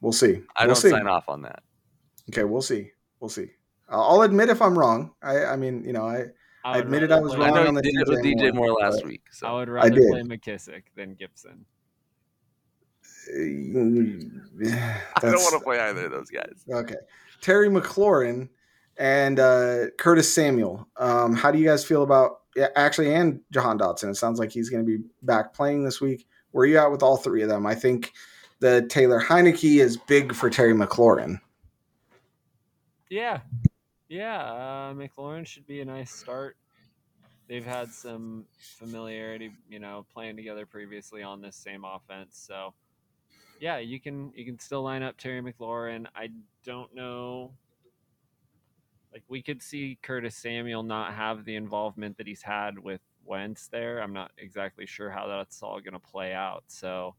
we'll 0.00 0.12
see. 0.12 0.42
I 0.56 0.64
we'll 0.66 0.74
don't 0.74 0.82
see. 0.82 0.90
sign 0.90 1.06
off 1.06 1.28
on 1.28 1.42
that. 1.42 1.62
Okay, 2.30 2.44
we'll 2.44 2.62
see. 2.62 2.90
We'll 3.20 3.28
see. 3.30 3.50
I'll 3.88 4.02
I'll 4.02 4.22
admit 4.22 4.48
if 4.48 4.60
I'm 4.60 4.76
wrong. 4.78 5.12
I, 5.22 5.44
I 5.44 5.56
mean, 5.56 5.84
you 5.84 5.92
know, 5.92 6.04
I, 6.08 6.26
I 6.64 6.76
would 6.76 6.84
admitted 6.86 7.12
I 7.12 7.20
was 7.20 7.34
play- 7.34 7.46
I 7.46 7.50
know 7.50 7.60
on 7.66 7.74
you 7.74 7.80
the 7.80 7.82
did 7.82 7.94
it 8.00 8.08
with 8.08 8.20
DJ 8.22 8.34
DJ 8.36 8.54
Moore, 8.54 8.68
Moore 8.68 8.78
last 8.80 8.96
but- 9.00 9.06
week. 9.06 9.22
I 9.42 9.52
would 9.52 9.68
rather 9.68 9.90
did. 9.90 10.08
play 10.10 10.22
McKissic 10.22 10.82
than 10.96 11.14
Gibson. 11.14 11.64
I 13.32 15.20
don't 15.20 15.34
want 15.34 15.52
to 15.58 15.60
play 15.62 15.78
either 15.80 16.06
of 16.06 16.10
those 16.12 16.30
guys. 16.30 16.64
okay. 16.72 16.96
Terry 17.40 17.68
McLaurin 17.68 18.48
and 18.96 19.38
uh, 19.40 19.86
Curtis 19.98 20.32
Samuel. 20.32 20.88
Um, 20.96 21.34
how 21.34 21.50
do 21.50 21.58
you 21.58 21.64
guys 21.64 21.84
feel 21.84 22.02
about 22.02 22.40
yeah, 22.56 22.68
actually 22.76 23.14
and 23.14 23.40
Jahan 23.50 23.78
Dotson? 23.78 24.10
It 24.10 24.16
sounds 24.16 24.38
like 24.38 24.50
he's 24.52 24.68
going 24.70 24.84
to 24.84 24.98
be 24.98 25.02
back 25.22 25.54
playing 25.54 25.84
this 25.84 26.00
week. 26.00 26.26
Where 26.52 26.62
are 26.64 26.66
you 26.66 26.78
at 26.78 26.90
with 26.90 27.02
all 27.02 27.16
three 27.16 27.42
of 27.42 27.48
them? 27.48 27.66
I 27.66 27.74
think 27.74 28.12
the 28.60 28.82
Taylor 28.88 29.20
Heinicke 29.20 29.80
is 29.80 29.96
big 29.96 30.34
for 30.34 30.50
Terry 30.50 30.74
McLaurin. 30.74 31.40
Yeah. 33.08 33.40
Yeah. 34.12 34.42
Uh, 34.42 34.92
McLaurin 34.92 35.46
should 35.46 35.66
be 35.66 35.80
a 35.80 35.86
nice 35.86 36.12
start. 36.12 36.58
They've 37.48 37.64
had 37.64 37.88
some 37.88 38.44
familiarity, 38.58 39.52
you 39.70 39.78
know, 39.78 40.04
playing 40.12 40.36
together 40.36 40.66
previously 40.66 41.22
on 41.22 41.40
this 41.40 41.56
same 41.56 41.82
offense. 41.86 42.36
So, 42.46 42.74
yeah, 43.58 43.78
you 43.78 43.98
can 43.98 44.30
you 44.36 44.44
can 44.44 44.58
still 44.58 44.82
line 44.82 45.02
up 45.02 45.16
Terry 45.16 45.40
McLaurin. 45.40 46.04
I 46.14 46.28
don't 46.62 46.94
know. 46.94 47.52
Like 49.14 49.22
we 49.28 49.40
could 49.40 49.62
see 49.62 49.98
Curtis 50.02 50.36
Samuel 50.36 50.82
not 50.82 51.14
have 51.14 51.46
the 51.46 51.56
involvement 51.56 52.18
that 52.18 52.26
he's 52.26 52.42
had 52.42 52.78
with 52.78 53.00
Wentz 53.24 53.68
there. 53.68 54.02
I'm 54.02 54.12
not 54.12 54.30
exactly 54.36 54.84
sure 54.84 55.08
how 55.08 55.26
that's 55.26 55.62
all 55.62 55.80
going 55.80 55.94
to 55.94 55.98
play 55.98 56.34
out. 56.34 56.64
So, 56.66 57.14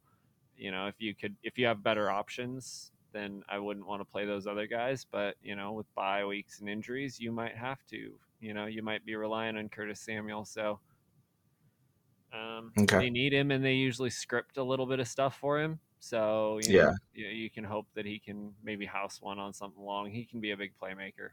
you 0.56 0.70
know, 0.70 0.86
if 0.86 0.94
you 1.00 1.12
could 1.12 1.34
if 1.42 1.58
you 1.58 1.66
have 1.66 1.82
better 1.82 2.08
options, 2.08 2.92
then 3.14 3.42
I 3.48 3.58
wouldn't 3.58 3.86
want 3.86 4.00
to 4.02 4.04
play 4.04 4.26
those 4.26 4.46
other 4.46 4.66
guys. 4.66 5.06
But 5.10 5.36
you 5.42 5.56
know, 5.56 5.72
with 5.72 5.86
bye 5.94 6.26
weeks 6.26 6.60
and 6.60 6.68
injuries, 6.68 7.18
you 7.18 7.32
might 7.32 7.56
have 7.56 7.78
to. 7.90 8.18
You 8.40 8.52
know, 8.52 8.66
you 8.66 8.82
might 8.82 9.06
be 9.06 9.14
relying 9.16 9.56
on 9.56 9.70
Curtis 9.70 10.00
Samuel. 10.00 10.44
So, 10.44 10.80
um, 12.32 12.72
Okay. 12.78 12.98
they 12.98 13.10
need 13.10 13.32
him, 13.32 13.50
and 13.50 13.64
they 13.64 13.74
usually 13.74 14.10
script 14.10 14.56
a 14.58 14.62
little 14.62 14.86
bit 14.86 15.00
of 15.00 15.08
stuff 15.08 15.38
for 15.38 15.60
him. 15.60 15.78
So 16.00 16.58
you 16.64 16.74
Yeah. 16.76 16.82
know, 16.86 16.94
you, 17.14 17.26
you 17.28 17.50
can 17.50 17.64
hope 17.64 17.86
that 17.94 18.04
he 18.04 18.18
can 18.18 18.54
maybe 18.62 18.84
house 18.84 19.22
one 19.22 19.38
on 19.38 19.54
something 19.54 19.82
long. 19.82 20.10
He 20.10 20.24
can 20.26 20.40
be 20.40 20.50
a 20.50 20.56
big 20.56 20.72
playmaker. 20.78 21.30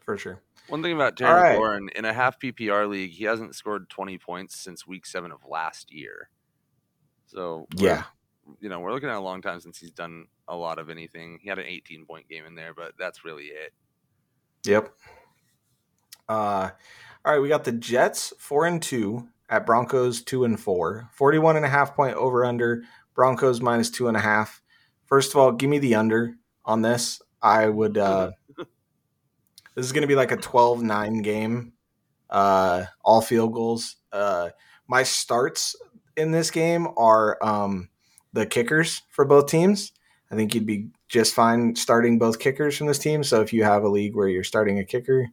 For 0.00 0.16
sure. 0.16 0.40
One 0.68 0.82
thing 0.82 0.94
about 0.94 1.16
Terry 1.16 1.32
right. 1.50 1.58
Warren 1.58 1.88
in 1.94 2.04
a 2.04 2.12
half 2.12 2.38
PPR 2.40 2.88
league, 2.88 3.12
he 3.12 3.24
hasn't 3.24 3.54
scored 3.54 3.88
20 3.90 4.18
points 4.18 4.56
since 4.56 4.86
week 4.86 5.06
seven 5.06 5.30
of 5.30 5.44
last 5.44 5.92
year. 5.92 6.30
So 7.26 7.66
we're- 7.76 7.84
Yeah. 7.90 8.04
You 8.60 8.68
know, 8.68 8.80
we're 8.80 8.92
looking 8.92 9.08
at 9.08 9.16
a 9.16 9.20
long 9.20 9.42
time 9.42 9.60
since 9.60 9.78
he's 9.78 9.92
done 9.92 10.26
a 10.48 10.56
lot 10.56 10.78
of 10.78 10.90
anything. 10.90 11.38
He 11.42 11.48
had 11.48 11.58
an 11.58 11.66
18 11.66 12.06
point 12.06 12.28
game 12.28 12.44
in 12.46 12.54
there, 12.54 12.74
but 12.74 12.92
that's 12.98 13.24
really 13.24 13.44
it. 13.44 13.72
Yep. 14.64 14.92
Uh, 16.28 16.70
all 17.24 17.32
right, 17.32 17.40
we 17.40 17.48
got 17.48 17.64
the 17.64 17.72
Jets 17.72 18.32
four 18.38 18.66
and 18.66 18.82
two 18.82 19.28
at 19.48 19.66
Broncos 19.66 20.22
two 20.22 20.44
and 20.44 20.58
four. 20.58 21.08
41 21.12 21.56
and 21.56 21.64
a 21.64 21.68
half 21.68 21.94
point 21.94 22.16
over 22.16 22.44
under. 22.44 22.82
Broncos 23.14 23.60
minus 23.60 23.90
two 23.90 24.08
and 24.08 24.16
a 24.16 24.20
half. 24.20 24.62
First 25.04 25.32
of 25.32 25.36
all, 25.36 25.52
give 25.52 25.68
me 25.68 25.78
the 25.78 25.94
under 25.94 26.36
on 26.64 26.82
this. 26.82 27.20
I 27.42 27.68
would. 27.68 27.98
Uh, 27.98 28.30
this 28.56 29.84
is 29.84 29.92
going 29.92 30.02
to 30.02 30.08
be 30.08 30.14
like 30.14 30.32
a 30.32 30.36
12-9 30.36 31.22
game. 31.22 31.74
Uh, 32.30 32.84
all 33.04 33.20
field 33.20 33.52
goals. 33.52 33.96
Uh, 34.10 34.50
my 34.88 35.02
starts 35.02 35.76
in 36.16 36.30
this 36.30 36.50
game 36.50 36.88
are 36.96 37.36
um, 37.42 37.88
the 38.32 38.46
kickers 38.46 39.02
for 39.10 39.24
both 39.24 39.46
teams. 39.46 39.92
I 40.30 40.34
think 40.34 40.54
you'd 40.54 40.66
be 40.66 40.88
just 41.08 41.34
fine 41.34 41.76
starting 41.76 42.18
both 42.18 42.38
kickers 42.38 42.76
from 42.76 42.86
this 42.86 42.98
team. 42.98 43.22
So 43.22 43.40
if 43.42 43.52
you 43.52 43.64
have 43.64 43.82
a 43.84 43.88
league 43.88 44.14
where 44.16 44.28
you're 44.28 44.44
starting 44.44 44.78
a 44.78 44.84
kicker, 44.84 45.28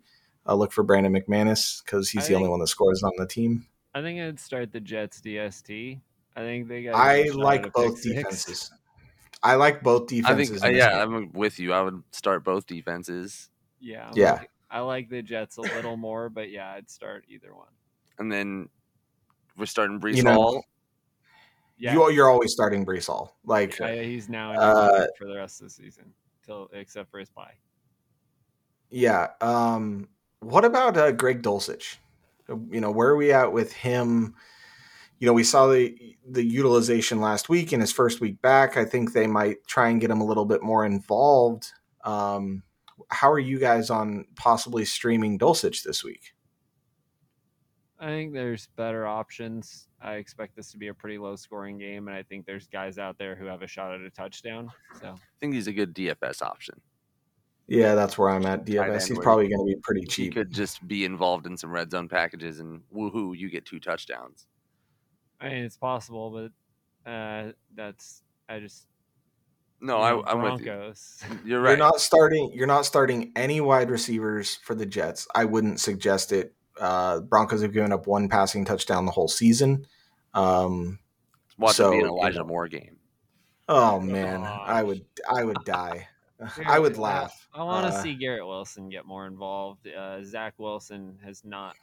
uh, 0.45 0.55
look 0.55 0.71
for 0.73 0.83
Brandon 0.83 1.13
McManus 1.13 1.83
because 1.83 2.09
he's 2.09 2.25
I 2.25 2.29
the 2.29 2.33
only 2.35 2.49
one 2.49 2.59
that 2.59 2.67
scores 2.67 3.01
on 3.03 3.11
the 3.17 3.25
team. 3.25 3.65
I 3.95 4.01
think 4.01 4.19
I'd 4.19 4.39
start 4.39 4.71
the 4.73 4.79
Jets 4.81 5.21
DST. 5.21 5.99
I 6.35 6.39
think 6.41 6.67
they 6.67 6.83
got. 6.83 6.95
a 6.95 6.97
I 6.97 7.23
good 7.23 7.27
shot 7.27 7.35
at 7.35 7.39
a 7.39 7.43
like 7.43 7.63
pick 7.63 7.73
both 7.73 7.99
six. 7.99 8.15
defenses. 8.15 8.71
I 9.41 9.55
like 9.55 9.81
both 9.83 10.07
defenses. 10.07 10.29
I 10.29 10.33
defenses. 10.35 10.61
think, 10.61 10.73
uh, 10.73 10.77
yeah, 10.77 11.05
game. 11.05 11.13
I'm 11.15 11.31
with 11.31 11.59
you. 11.59 11.71
I 11.73 11.81
would 11.81 12.03
start 12.11 12.43
both 12.43 12.67
defenses. 12.67 13.49
Yeah. 13.79 14.07
I'm 14.09 14.17
Yeah. 14.17 14.31
like- 14.33 14.49
I 14.71 14.81
like 14.81 15.09
the 15.09 15.23
Jets 15.23 15.57
a 15.57 15.61
little 15.61 15.97
more, 15.97 16.29
but 16.29 16.51
yeah, 16.51 16.71
I'd 16.73 16.91
start 16.91 17.23
either 17.29 17.55
one. 17.55 17.69
And 18.19 18.31
then 18.31 18.69
we're 19.57 19.65
starting 19.65 19.99
Breece 19.99 20.17
You 20.17 20.23
know, 20.23 20.33
Hall. 20.33 20.65
Yeah. 21.79 21.93
You, 21.93 22.11
you're 22.11 22.29
always 22.29 22.51
starting 22.51 22.85
Breece 22.85 23.07
Hall. 23.07 23.37
Like, 23.45 23.79
yeah, 23.79 24.01
he's 24.01 24.27
now 24.27 24.51
Uh, 24.51 24.55
uh, 24.55 25.07
for 25.17 25.25
the 25.27 25.35
rest 25.35 25.61
of 25.61 25.67
the 25.67 25.73
season, 25.73 26.13
till 26.45 26.69
except 26.73 27.09
for 27.09 27.19
his 27.19 27.29
bye. 27.29 27.53
yeah. 28.89 29.29
Um, 29.41 30.09
what 30.41 30.65
about 30.65 30.97
uh, 30.97 31.11
Greg 31.11 31.41
Dulcich? 31.41 31.97
You 32.47 32.81
know, 32.81 32.91
where 32.91 33.09
are 33.09 33.15
we 33.15 33.31
at 33.31 33.51
with 33.53 33.71
him? 33.71 34.35
You 35.19 35.27
know, 35.27 35.33
we 35.33 35.43
saw 35.43 35.67
the 35.67 36.15
the 36.27 36.43
utilization 36.43 37.21
last 37.21 37.49
week 37.49 37.73
in 37.73 37.79
his 37.79 37.91
first 37.91 38.21
week 38.21 38.41
back. 38.41 38.77
I 38.77 38.85
think 38.85 39.13
they 39.13 39.27
might 39.27 39.65
try 39.67 39.89
and 39.89 40.01
get 40.01 40.11
him 40.11 40.21
a 40.21 40.25
little 40.25 40.45
bit 40.45 40.61
more 40.63 40.85
involved. 40.85 41.71
Um, 42.03 42.63
how 43.09 43.31
are 43.31 43.39
you 43.39 43.59
guys 43.59 43.89
on 43.89 44.25
possibly 44.35 44.85
streaming 44.85 45.37
Dulcich 45.39 45.83
this 45.83 46.03
week? 46.03 46.33
I 47.99 48.07
think 48.07 48.33
there's 48.33 48.67
better 48.77 49.05
options. 49.05 49.89
I 50.01 50.13
expect 50.15 50.55
this 50.55 50.71
to 50.71 50.77
be 50.77 50.87
a 50.87 50.93
pretty 50.93 51.17
low 51.17 51.35
scoring 51.35 51.77
game, 51.77 52.07
and 52.07 52.15
I 52.15 52.23
think 52.23 52.45
there's 52.45 52.67
guys 52.67 52.97
out 52.97 53.17
there 53.17 53.35
who 53.35 53.45
have 53.45 53.61
a 53.61 53.67
shot 53.67 53.93
at 53.93 54.01
a 54.01 54.09
touchdown. 54.09 54.71
So 55.01 55.09
I 55.09 55.17
think 55.41 55.53
he's 55.53 55.67
a 55.67 55.73
good 55.73 55.93
DFS 55.93 56.41
option. 56.41 56.79
Yeah, 57.67 57.95
that's 57.95 58.17
where 58.17 58.29
I'm 58.29 58.45
at. 58.45 58.65
DFS. 58.65 58.93
end 58.93 59.01
He's 59.01 59.19
probably 59.19 59.47
going 59.47 59.59
to 59.59 59.75
be 59.75 59.79
pretty 59.83 60.01
He 60.01 60.07
cheap. 60.07 60.33
could 60.33 60.51
just 60.51 60.87
be 60.87 61.05
involved 61.05 61.45
in 61.45 61.55
some 61.55 61.71
red 61.71 61.91
zone 61.91 62.07
packages 62.07 62.59
and 62.59 62.81
woohoo, 62.93 63.37
you 63.37 63.49
get 63.49 63.65
two 63.65 63.79
touchdowns. 63.79 64.47
I 65.39 65.49
mean, 65.49 65.63
it's 65.65 65.77
possible, 65.77 66.31
but 67.05 67.09
uh, 67.11 67.51
that's 67.75 68.23
I 68.49 68.59
just 68.59 68.87
No, 69.81 69.97
I, 69.97 70.31
I'm 70.31 70.41
with 70.41 70.61
you. 70.61 70.93
You're 71.45 71.61
right. 71.61 71.71
You're 71.71 71.77
not 71.77 71.99
starting. 71.99 72.51
You're 72.53 72.67
not 72.67 72.85
starting 72.85 73.31
any 73.35 73.61
wide 73.61 73.89
receivers 73.91 74.55
for 74.63 74.73
the 74.73 74.85
Jets. 74.85 75.27
I 75.35 75.45
wouldn't 75.45 75.79
suggest 75.79 76.31
it. 76.31 76.55
Uh, 76.79 77.19
Broncos 77.21 77.61
have 77.61 77.73
given 77.73 77.91
up 77.91 78.07
one 78.07 78.29
passing 78.29 78.65
touchdown 78.65 79.05
the 79.05 79.11
whole 79.11 79.27
season. 79.27 79.85
Um, 80.33 80.99
Watch 81.57 81.75
so, 81.75 81.89
it 81.89 81.97
be 81.97 81.99
an 81.99 82.05
Elijah. 82.07 82.43
Moore 82.43 82.67
game. 82.67 82.97
oh 83.67 83.99
man, 83.99 84.43
I 84.43 84.81
would. 84.83 85.05
I 85.29 85.43
would 85.43 85.57
die. 85.65 86.07
I 86.65 86.79
would 86.79 86.97
laugh. 86.97 87.47
I 87.53 87.63
want 87.63 87.85
to 87.91 87.97
Uh, 87.97 88.01
see 88.01 88.15
Garrett 88.15 88.45
Wilson 88.47 88.89
get 88.89 89.05
more 89.05 89.27
involved. 89.27 89.85
Uh, 89.87 90.23
Zach 90.23 90.53
Wilson 90.57 91.19
has 91.25 91.43
not, 91.43 91.75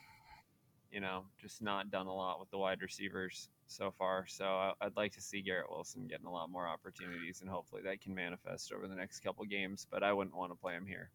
you 0.91 1.01
know, 1.01 1.25
just 1.39 1.61
not 1.61 1.91
done 1.91 2.07
a 2.07 2.15
lot 2.15 2.41
with 2.41 2.51
the 2.51 2.57
wide 2.57 2.81
receivers 2.81 3.51
so 3.67 3.91
far. 3.91 4.25
So 4.27 4.47
I, 4.47 4.73
I'd 4.81 4.97
like 4.97 5.13
to 5.13 5.21
see 5.21 5.43
Garrett 5.43 5.69
Wilson 5.71 6.07
getting 6.07 6.25
a 6.25 6.33
lot 6.33 6.49
more 6.51 6.67
opportunities, 6.67 7.43
and 7.43 7.51
hopefully 7.51 7.83
that 7.85 8.01
can 8.01 8.15
manifest 8.15 8.73
over 8.73 8.89
the 8.89 8.95
next 8.95 9.21
couple 9.21 9.45
games. 9.45 9.87
But 9.91 10.03
I 10.03 10.15
wouldn't 10.15 10.35
want 10.35 10.53
to 10.53 10.57
play 10.57 10.73
him 10.73 10.87
here. 10.87 11.11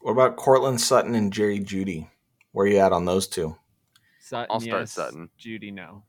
What 0.00 0.12
about 0.12 0.36
Courtland 0.36 0.82
Sutton 0.82 1.14
and 1.14 1.32
Jerry 1.32 1.60
Jeudy? 1.60 2.08
Where 2.54 2.68
you 2.68 2.78
at 2.78 2.92
on 2.92 3.04
those 3.04 3.26
two? 3.26 3.56
Sutton, 4.20 4.46
I'll 4.48 4.60
start 4.60 4.82
yes. 4.82 4.92
Sutton. 4.92 5.28
Jeudy, 5.36 5.72
no. 5.72 6.04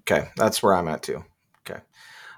Okay, 0.00 0.28
that's 0.36 0.62
where 0.62 0.74
I'm 0.74 0.88
at 0.88 1.02
too. 1.02 1.24
Okay. 1.68 1.80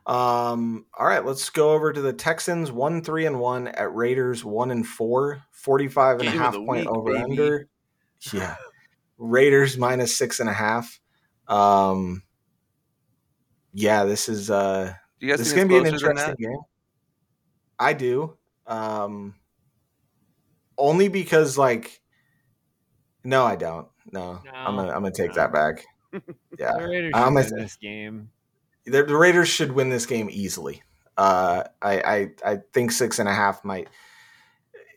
Um, 0.07 0.87
all 0.97 1.07
right, 1.09 1.25
let's 1.25 1.51
go 1.51 1.73
over 1.73 1.93
to 1.93 2.01
the 2.01 2.13
Texans, 2.13 2.71
one, 2.71 3.03
three, 3.03 3.27
and 3.27 3.41
one 3.41 3.67
at 3.67 3.93
Raiders, 3.93 4.45
one 4.45 4.71
and 4.71 4.87
four, 4.87 5.43
45 5.51 6.21
and 6.21 6.29
a 6.29 6.31
Game 6.31 6.41
of 6.41 6.45
half 6.47 6.55
point 6.55 6.69
week, 6.69 6.89
over 6.89 7.13
baby. 7.13 7.25
under. 7.25 7.69
Yeah. 8.33 8.55
Raiders 9.19 9.77
minus 9.77 10.17
six 10.17 10.39
and 10.39 10.49
a 10.49 10.53
half. 10.53 11.01
Um, 11.49 12.23
yeah, 13.73 14.05
this 14.05 14.29
is 14.29 14.51
uh 14.51 14.95
you 15.19 15.29
guys 15.29 15.39
this 15.39 15.49
is 15.49 15.53
gonna 15.53 15.67
be 15.67 15.79
an 15.79 15.87
interesting 15.87 16.35
game. 16.39 16.61
I 17.77 17.93
do. 17.93 18.39
Um 18.69 19.35
only 20.77 21.09
because 21.09 21.59
like 21.59 22.01
no, 23.25 23.45
I 23.45 23.57
don't. 23.57 23.89
No. 24.13 24.41
I'm 24.55 24.77
gonna 24.77 24.89
I'm 24.89 25.03
gonna 25.03 25.11
take 25.13 25.31
no. 25.31 25.35
that 25.37 25.53
back. 25.53 25.85
Yeah. 26.59 26.73
The 26.79 26.89
Raiders 26.89 27.13
I'm 27.15 27.35
gonna 27.35 27.49
this 27.51 27.77
game. 27.77 28.31
the, 28.87 29.05
the 29.05 29.17
Raiders 29.17 29.49
should 29.49 29.73
win 29.73 29.91
this 29.91 30.07
game 30.07 30.29
easily. 30.31 30.83
Uh, 31.17 31.65
I, 31.83 32.01
I 32.01 32.31
I 32.53 32.59
think 32.73 32.93
six 32.93 33.19
and 33.19 33.29
a 33.29 33.35
half 33.35 33.65
might. 33.65 33.89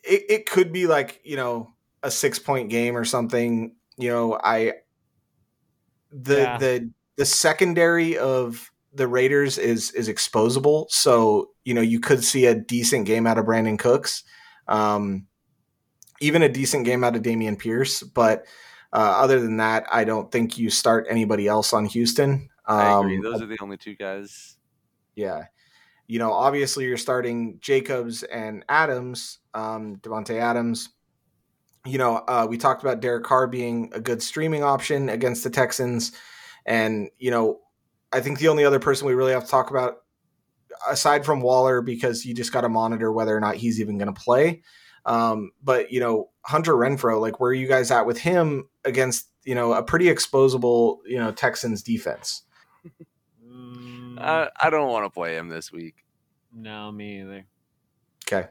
It, 0.04 0.24
it 0.30 0.50
could 0.50 0.72
be 0.72 0.88
like 0.88 1.20
you 1.24 1.36
know 1.36 1.74
a 2.02 2.10
six 2.12 2.40
point 2.40 2.70
game 2.70 2.96
or 2.96 3.06
something. 3.06 3.76
You 3.98 4.10
know 4.10 4.40
I. 4.42 4.74
The 6.12 6.38
Yeah. 6.42 6.58
the 6.58 6.92
the 7.18 7.26
secondary 7.26 8.18
of 8.18 8.72
the 8.94 9.08
Raiders 9.08 9.58
is 9.58 9.92
is 9.92 10.10
exposable, 10.10 10.90
so 10.90 11.50
you 11.64 11.74
know 11.74 11.82
you 11.82 12.00
could 12.00 12.24
see 12.24 12.46
a 12.46 12.56
decent 12.56 13.06
game 13.06 13.26
out 13.28 13.38
of 13.38 13.46
Brandin 13.46 13.80
Cooks, 13.80 14.24
um, 14.68 15.28
even 16.22 16.42
a 16.44 16.50
decent 16.50 16.86
game 16.86 17.04
out 17.04 17.16
of 17.16 17.22
Dameon 17.22 17.60
Pierce. 17.60 18.02
But 18.04 18.46
uh, 18.94 19.18
other 19.18 19.40
than 19.40 19.58
that, 19.58 19.86
I 19.92 20.04
don't 20.04 20.32
think 20.32 20.58
you 20.58 20.70
start 20.70 21.08
anybody 21.10 21.48
else 21.48 21.74
on 21.74 21.86
Houston. 21.86 22.50
I 22.66 23.00
agree. 23.00 23.18
Um, 23.18 23.24
Those 23.24 23.42
are 23.42 23.48
the 23.48 23.58
only 23.62 23.78
two 23.78 23.96
guys. 23.96 24.58
yeah. 25.16 25.46
You 26.08 26.20
know, 26.20 26.34
obviously 26.34 26.86
you're 26.86 26.98
starting 26.98 27.58
Jacobs 27.62 28.24
and 28.24 28.66
Adams, 28.68 29.40
um, 29.54 29.96
Davante 29.98 30.38
Adams. 30.38 30.90
You 31.86 31.98
know, 31.98 32.18
uh, 32.28 32.46
we 32.50 32.58
talked 32.58 32.84
about 32.84 33.00
Derek 33.00 33.24
Carr 33.24 33.48
being 33.48 33.92
a 33.94 34.02
good 34.02 34.22
streaming 34.22 34.62
option 34.62 35.08
against 35.08 35.44
the 35.46 35.50
Texans. 35.50 36.12
And, 36.66 37.10
you 37.18 37.32
know, 37.32 37.62
I 38.12 38.20
think 38.20 38.40
the 38.40 38.50
only 38.50 38.66
other 38.66 38.80
person 38.80 39.08
we 39.08 39.14
really 39.14 39.32
have 39.32 39.46
to 39.46 39.50
talk 39.50 39.70
about, 39.70 40.00
aside 40.90 41.26
from 41.26 41.40
Waller, 41.40 41.82
because 41.82 42.26
you 42.26 42.34
just 42.34 42.52
got 42.52 42.62
to 42.62 42.70
monitor 42.70 43.12
whether 43.14 43.36
or 43.36 43.40
not 43.40 43.56
he's 43.56 43.80
even 43.80 43.98
going 43.98 44.14
to 44.14 44.22
play. 44.22 44.64
Um, 45.06 45.52
but, 45.64 45.92
you 45.92 46.00
know, 46.00 46.30
Hunter 46.44 46.74
Renfrow, 46.74 47.20
like, 47.20 47.40
where 47.40 47.52
are 47.52 47.56
you 47.56 47.68
guys 47.68 47.92
at 47.92 48.06
with 48.06 48.20
him 48.20 48.70
against, 48.86 49.28
you 49.44 49.56
know, 49.56 49.74
a 49.74 49.84
pretty 49.84 50.06
exposable, 50.06 50.98
you 51.06 51.18
know, 51.18 51.32
Texans 51.32 51.82
defense? 51.84 52.44
Mm, 53.46 54.20
I, 54.20 54.50
I 54.60 54.70
don't 54.70 54.92
want 54.92 55.06
to 55.06 55.10
play 55.10 55.36
him 55.36 55.50
this 55.50 55.72
week. 55.72 56.06
no, 56.54 56.92
me 56.92 57.22
either. 57.22 57.46
Okay. 58.26 58.48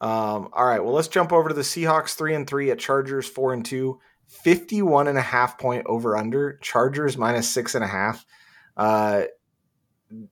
Um, 0.00 0.50
all 0.52 0.66
right. 0.66 0.82
Well, 0.82 0.92
let's 0.92 1.08
jump 1.08 1.32
over 1.32 1.48
to 1.48 1.54
the 1.54 1.62
Seahawks 1.62 2.14
three 2.14 2.34
and 2.34 2.46
three 2.46 2.70
at 2.70 2.78
Chargers 2.78 3.26
four 3.26 3.52
and 3.52 3.64
two. 3.64 4.00
51 4.28 5.08
and 5.08 5.16
a 5.16 5.22
half 5.22 5.58
point 5.58 5.86
over 5.86 6.16
under. 6.16 6.58
Chargers 6.58 7.16
minus 7.16 7.48
six 7.48 7.74
and 7.74 7.82
a 7.82 7.88
half. 7.88 8.24
Uh, 8.76 9.22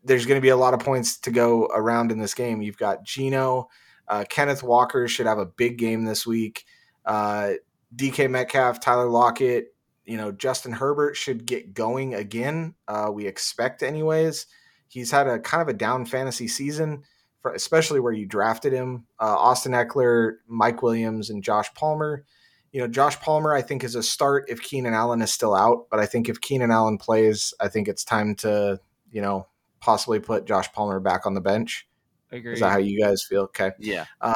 there's 0.05 0.26
going 0.26 0.38
to 0.38 0.42
be 0.42 0.51
a 0.51 0.57
lot 0.57 0.74
of 0.74 0.80
points 0.80 1.18
to 1.20 1.30
go 1.30 1.66
around 1.66 2.12
in 2.12 2.18
this 2.18 2.34
game. 2.34 2.62
You've 2.62 2.78
got 2.78 3.05
Geno. 3.05 3.68
Uh, 4.09 4.24
Kenneth 4.28 4.62
Walker 4.62 5.09
should 5.09 5.26
have 5.26 5.38
a 5.38 5.46
big 5.46 5.78
game 5.78 6.04
this 6.04 6.26
week. 6.26 6.64
Uh, 7.04 7.52
DK 7.94 8.30
Metcalf, 8.30 8.80
Tyler 8.80 9.09
Lockett, 9.09 9.74
you 10.04 10.16
know, 10.16 10.30
Justin 10.32 10.72
Herbert 10.72 11.16
should 11.16 11.46
get 11.46 11.74
going 11.74 12.14
again. 12.14 12.74
Uh, 12.86 13.11
we 13.12 13.26
expect, 13.26 13.82
anyways. 13.82 14.46
He's 14.88 15.11
had 15.11 15.26
a 15.26 15.38
kind 15.38 15.62
of 15.62 15.68
a 15.68 15.72
down 15.72 16.07
fantasy 16.07 16.46
season 16.46 17.02
for, 17.42 17.52
especially 17.52 17.98
where 18.00 18.12
you 18.12 18.26
drafted 18.26 18.72
him. 18.72 19.07
Uh, 19.20 19.36
Austin 19.36 19.72
Ekeler, 19.72 20.34
Mike 20.46 20.82
Williams, 20.82 21.30
and 21.30 21.42
Josh 21.42 21.72
Palmer. 21.74 22.24
you 22.72 22.80
know, 22.80 22.88
Josh 22.88 23.18
Palmer, 23.20 23.54
I 23.54 23.62
think, 23.62 23.82
is 23.84 23.94
a 23.94 24.02
start 24.02 24.44
if 24.48 24.61
Keenan 24.62 24.94
Allen 24.94 25.22
is 25.22 25.32
still 25.32 25.54
out. 25.54 25.86
But 25.90 25.98
I 25.98 26.07
think 26.07 26.28
if 26.28 26.40
Keenan 26.40 26.70
Allen 26.70 26.98
plays, 26.98 27.54
I 27.59 27.68
think 27.68 27.88
it's 27.88 28.04
time 28.04 28.34
to, 28.36 28.78
you 29.11 29.22
know, 29.22 29.46
possibly 29.80 30.20
put 30.20 30.46
Josh 30.46 30.70
Palmer 30.72 31.00
back 31.00 31.26
on 31.26 31.34
the 31.34 31.40
bench. 31.40 31.88
Agreed. 32.33 32.55
Is 32.55 32.61
that 32.61 32.72
how 32.72 32.79
you 32.79 33.01
guys 33.01 33.22
feel? 33.22 33.43
Okay. 33.43 33.72
Yeah. 33.79 34.07
Uh, 34.20 34.35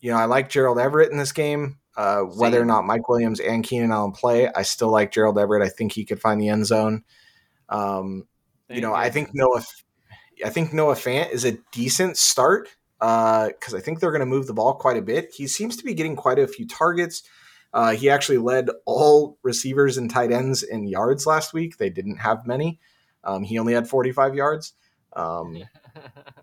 you 0.00 0.10
know, 0.10 0.18
I 0.18 0.24
like 0.26 0.48
Gerald 0.48 0.78
Everett 0.78 1.10
in 1.10 1.18
this 1.18 1.32
game. 1.32 1.78
Uh, 1.96 2.20
whether 2.20 2.60
or 2.60 2.64
not 2.64 2.86
Mike 2.86 3.08
Williams 3.08 3.40
and 3.40 3.64
Keenan 3.64 3.90
Allen 3.90 4.12
play, 4.12 4.48
I 4.48 4.62
still 4.62 4.90
like 4.90 5.12
Gerald 5.12 5.38
Everett. 5.38 5.62
I 5.62 5.68
think 5.68 5.92
he 5.92 6.04
could 6.04 6.20
find 6.20 6.40
the 6.40 6.48
end 6.48 6.66
zone. 6.66 7.04
Um, 7.68 8.26
you 8.68 8.80
know, 8.80 8.94
I 8.94 9.10
think. 9.10 9.30
Noah, 9.34 9.62
I 10.44 10.50
think 10.50 10.72
Noah 10.72 10.94
Fant 10.94 11.30
is 11.30 11.44
a 11.44 11.58
decent 11.72 12.16
start 12.16 12.68
because 12.98 13.74
I 13.74 13.80
think 13.80 14.00
they're 14.00 14.12
going 14.12 14.20
to 14.20 14.26
move 14.26 14.46
the 14.46 14.54
ball 14.54 14.74
quite 14.74 14.96
a 14.96 15.02
bit. 15.02 15.32
He 15.34 15.46
seems 15.46 15.76
to 15.76 15.84
be 15.84 15.94
getting 15.94 16.16
quite 16.16 16.38
a 16.38 16.46
few 16.46 16.66
targets. 16.66 17.22
Uh, 17.72 17.92
he 17.92 18.10
actually 18.10 18.38
led 18.38 18.68
all 18.84 19.38
receivers 19.42 19.96
and 19.96 20.10
tight 20.10 20.32
ends 20.32 20.62
in 20.62 20.86
yards 20.86 21.26
last 21.26 21.52
week. 21.52 21.78
They 21.78 21.90
didn't 21.90 22.16
have 22.16 22.46
many. 22.46 22.80
Um, 23.22 23.42
he 23.42 23.58
only 23.58 23.74
had 23.74 23.88
45 23.88 24.34
yards. 24.34 24.72
Um, 25.14 25.62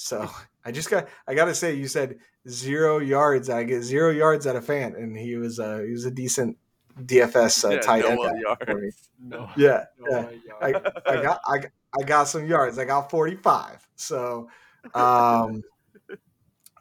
so 0.00 0.28
I 0.64 0.72
just 0.72 0.90
got 0.90 1.08
I 1.26 1.34
got 1.34 1.46
to 1.46 1.54
say, 1.54 1.74
you 1.74 1.88
said 1.88 2.18
zero 2.48 2.98
yards. 2.98 3.50
I 3.50 3.64
get 3.64 3.82
zero 3.82 4.10
yards 4.10 4.46
out 4.46 4.56
of 4.56 4.64
Fant, 4.66 4.96
and 4.96 5.16
he 5.16 5.36
was 5.36 5.58
uh, 5.60 5.78
he 5.86 5.92
was 5.92 6.04
a 6.04 6.10
decent 6.10 6.56
DFS 6.98 7.64
uh, 7.64 7.74
Yeah, 7.74 7.80
tight 7.80 8.04
end. 8.04 8.18
Noah 8.18 8.56
for 8.64 8.74
me. 8.74 8.90
no, 9.20 9.48
Yeah, 9.56 9.84
no 9.98 10.06
yeah. 10.10 10.26
way, 10.26 10.40
I. 10.62 10.68
I 11.10 11.22
got 11.22 11.40
I, 11.46 11.58
I 11.98 12.04
got 12.04 12.24
some 12.24 12.46
yards. 12.46 12.78
I 12.78 12.84
got 12.84 13.10
45. 13.10 13.86
So 13.96 14.48
um 14.94 15.62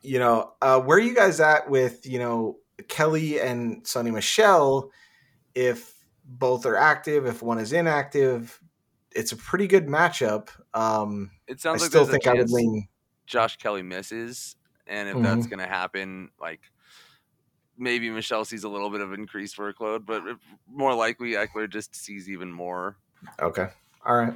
you 0.01 0.19
know, 0.19 0.53
uh 0.61 0.79
where 0.79 0.97
are 0.97 1.01
you 1.01 1.15
guys 1.15 1.39
at 1.39 1.69
with, 1.69 2.05
you 2.05 2.19
know, 2.19 2.57
Kelley 2.87 3.39
and 3.39 3.83
Sony 3.83 4.13
Michel 4.13 4.91
if 5.55 5.93
both 6.25 6.65
are 6.65 6.75
active, 6.77 7.25
if 7.25 7.41
one 7.41 7.57
is 7.59 7.73
inactive, 7.73 8.59
it's 9.15 9.31
a 9.31 9.35
pretty 9.37 9.67
good 9.67 9.87
matchup. 9.87 10.49
Um 10.73 11.31
It 11.47 11.53
I 11.53 11.57
sounds 11.57 11.81
like 11.81 11.89
still 11.89 12.05
think 12.05 12.27
I 12.27 12.33
would 12.35 12.49
lean 12.51 12.87
Josh 13.29 13.55
Kelley 13.57 13.83
misses, 13.83 14.55
and 14.87 15.07
if 15.07 15.15
Mm-hmm. 15.15 15.23
that's 15.23 15.45
going 15.47 15.59
to 15.59 15.67
happen, 15.67 16.29
like 16.41 16.59
maybe 17.77 18.09
Michel 18.09 18.43
sees 18.43 18.63
a 18.65 18.69
little 18.69 18.89
bit 18.89 18.99
of 19.01 19.13
increased 19.13 19.55
workload, 19.57 20.05
but 20.05 20.21
more 20.69 20.93
likely 20.93 21.31
Ekeler 21.33 21.69
just 21.69 21.95
sees 21.95 22.27
even 22.29 22.51
more. 22.51 22.97
Okay. 23.39 23.67
All 24.05 24.15
right. 24.17 24.33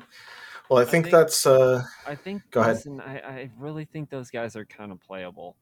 Well, 0.70 0.80
I 0.82 0.86
think, 0.86 1.06
think- 1.06 1.12
that's 1.16 1.46
uh 1.46 1.84
I 2.08 2.16
think. 2.16 2.44
Go 2.52 2.62
ahead. 2.62 2.76
listen, 2.76 3.02
I, 3.02 3.18
I 3.20 3.50
really 3.60 3.84
think 3.86 4.10
those 4.10 4.30
guys 4.30 4.56
are 4.56 4.66
kind 4.66 4.91
of 4.91 5.02
playable. 5.02 5.58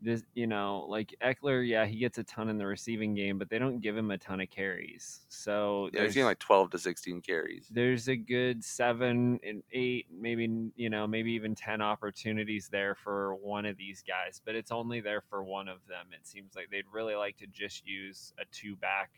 This, 0.00 0.22
you 0.34 0.46
know, 0.46 0.84
like 0.88 1.14
Ekeler, 1.22 1.66
yeah, 1.66 1.86
he 1.86 1.98
gets 1.98 2.18
a 2.18 2.24
ton 2.24 2.50
in 2.50 2.58
the 2.58 2.66
receiving 2.66 3.14
game, 3.14 3.38
but 3.38 3.48
they 3.48 3.58
don't 3.58 3.80
give 3.80 3.96
him 3.96 4.10
a 4.10 4.18
ton 4.18 4.40
of 4.42 4.50
carries. 4.50 5.20
So 5.28 5.88
Yeah, 5.92 6.02
he's 6.02 6.12
getting 6.14 6.26
like 6.26 6.38
12 6.38 6.70
to 6.72 6.78
16 6.78 7.22
carries. 7.22 7.68
there's 7.70 8.08
a 8.08 8.16
good 8.16 8.62
seven 8.62 9.40
and 9.42 9.62
eight, 9.72 10.06
maybe 10.12 10.70
you 10.76 10.90
know, 10.90 11.06
maybe 11.06 11.32
even 11.32 11.54
ten 11.54 11.80
opportunities 11.80 12.68
there 12.70 12.94
for 12.94 13.34
one 13.36 13.64
of 13.64 13.76
these 13.78 14.02
guys, 14.06 14.40
but 14.44 14.54
it's 14.54 14.70
only 14.70 15.00
there 15.00 15.22
for 15.22 15.42
one 15.42 15.66
of 15.66 15.78
them. 15.88 16.08
It 16.12 16.26
seems 16.26 16.54
like 16.54 16.68
they'd 16.70 16.84
really 16.92 17.14
like 17.14 17.38
to 17.38 17.46
just 17.46 17.86
use 17.86 18.34
a 18.38 18.44
two 18.52 18.76
back, 18.76 19.10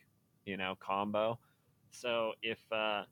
you 0.47 0.57
know, 0.57 0.77
combo. 0.79 1.39
So 1.91 2.35
if 2.43 2.61
uh, 2.71 3.03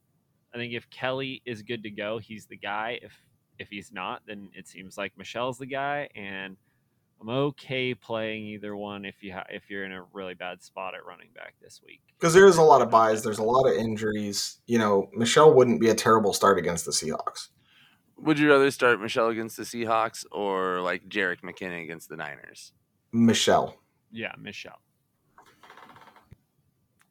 I 0.54 0.56
think 0.56 0.72
if 0.72 0.88
Kelley 0.90 1.42
is 1.44 1.62
good 1.62 1.82
to 1.82 1.90
go, 1.90 2.18
he's 2.18 2.46
the 2.46 2.56
guy. 2.56 3.00
If 3.02 3.12
if 3.58 3.68
he's 3.70 3.90
not, 3.90 4.22
then 4.26 4.50
it 4.54 4.68
seems 4.68 4.96
like 4.96 5.12
Michel's 5.16 5.58
the 5.58 5.66
guy, 5.66 6.08
and 6.14 6.56
I'm 7.20 7.28
okay 7.30 7.94
playing 7.94 8.44
either 8.46 8.76
one 8.76 9.04
if 9.04 9.22
you 9.22 9.32
ha- 9.32 9.46
if 9.48 9.70
you're 9.70 9.84
in 9.84 9.92
a 9.92 10.02
really 10.12 10.34
bad 10.34 10.62
spot 10.62 10.94
at 10.94 11.04
running 11.06 11.28
back 11.34 11.54
this 11.62 11.80
week. 11.84 12.02
because 12.18 12.34
there 12.34 12.46
is 12.46 12.56
a 12.58 12.62
lot 12.62 12.82
of 12.82 12.90
buys, 12.90 13.22
there's 13.24 13.38
a 13.38 13.42
lot 13.42 13.66
of 13.66 13.76
injuries. 13.76 14.58
You 14.66 14.78
know, 14.78 15.08
Michel 15.14 15.52
wouldn't 15.54 15.80
be 15.80 15.88
a 15.88 15.94
terrible 15.94 16.32
start 16.32 16.58
against 16.58 16.84
the 16.84 16.92
Seahawks. 16.92 17.48
Would 18.18 18.38
you 18.38 18.50
rather 18.50 18.70
start 18.70 19.00
Michel 19.00 19.28
against 19.28 19.56
the 19.56 19.62
Seahawks 19.64 20.24
or 20.30 20.80
like 20.82 21.08
Jerick 21.08 21.40
McKinnon 21.42 21.82
against 21.84 22.08
the 22.08 22.16
Niners? 22.16 22.72
Michel. 23.12 23.76
Yeah, 24.12 24.32
Michel. 24.38 24.78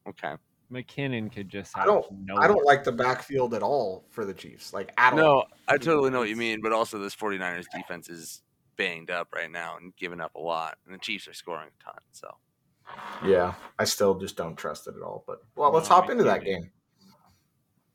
Okay. 0.08 0.34
McKinnon 0.72 1.32
could 1.32 1.48
just 1.50 1.78
I 1.78 1.86
don't- 1.86 2.06
no 2.12 2.38
I 2.38 2.48
don't 2.48 2.66
like 2.66 2.84
the 2.84 2.92
backfield 2.92 3.54
at 3.54 3.62
all 3.64 4.06
for 4.10 4.26
the 4.26 4.34
Chiefs. 4.34 4.74
Like 4.74 4.92
at 4.98 5.14
all. 5.14 5.18
No, 5.20 5.44
I 5.68 5.78
totally 5.78 6.10
know 6.10 6.20
what 6.20 6.30
you 6.30 6.36
mean, 6.36 6.60
but 6.62 6.72
also 6.72 6.98
this 7.00 7.16
49ers 7.16 7.66
defense 7.74 8.10
is 8.10 8.42
banged 8.78 9.10
up 9.12 9.30
right 9.34 9.52
now 9.52 9.78
and 9.78 9.96
giving 9.96 10.22
up 10.22 10.36
a 10.36 10.40
lot, 10.40 10.78
and 10.86 10.94
the 10.94 11.00
Chiefs 11.00 11.28
are 11.28 11.34
scoring 11.34 11.70
a 11.80 11.84
ton. 11.84 12.00
So 12.12 12.30
Yeah, 13.26 13.54
I 13.80 13.86
still 13.86 14.16
just 14.16 14.36
don't 14.38 14.56
trust 14.56 14.88
it 14.88 14.96
at 14.96 15.02
all. 15.02 15.24
But 15.28 15.40
well, 15.56 15.72
let's 15.72 15.88
hop 15.88 16.10
into 16.10 16.24
that 16.26 16.44
game. 16.44 16.72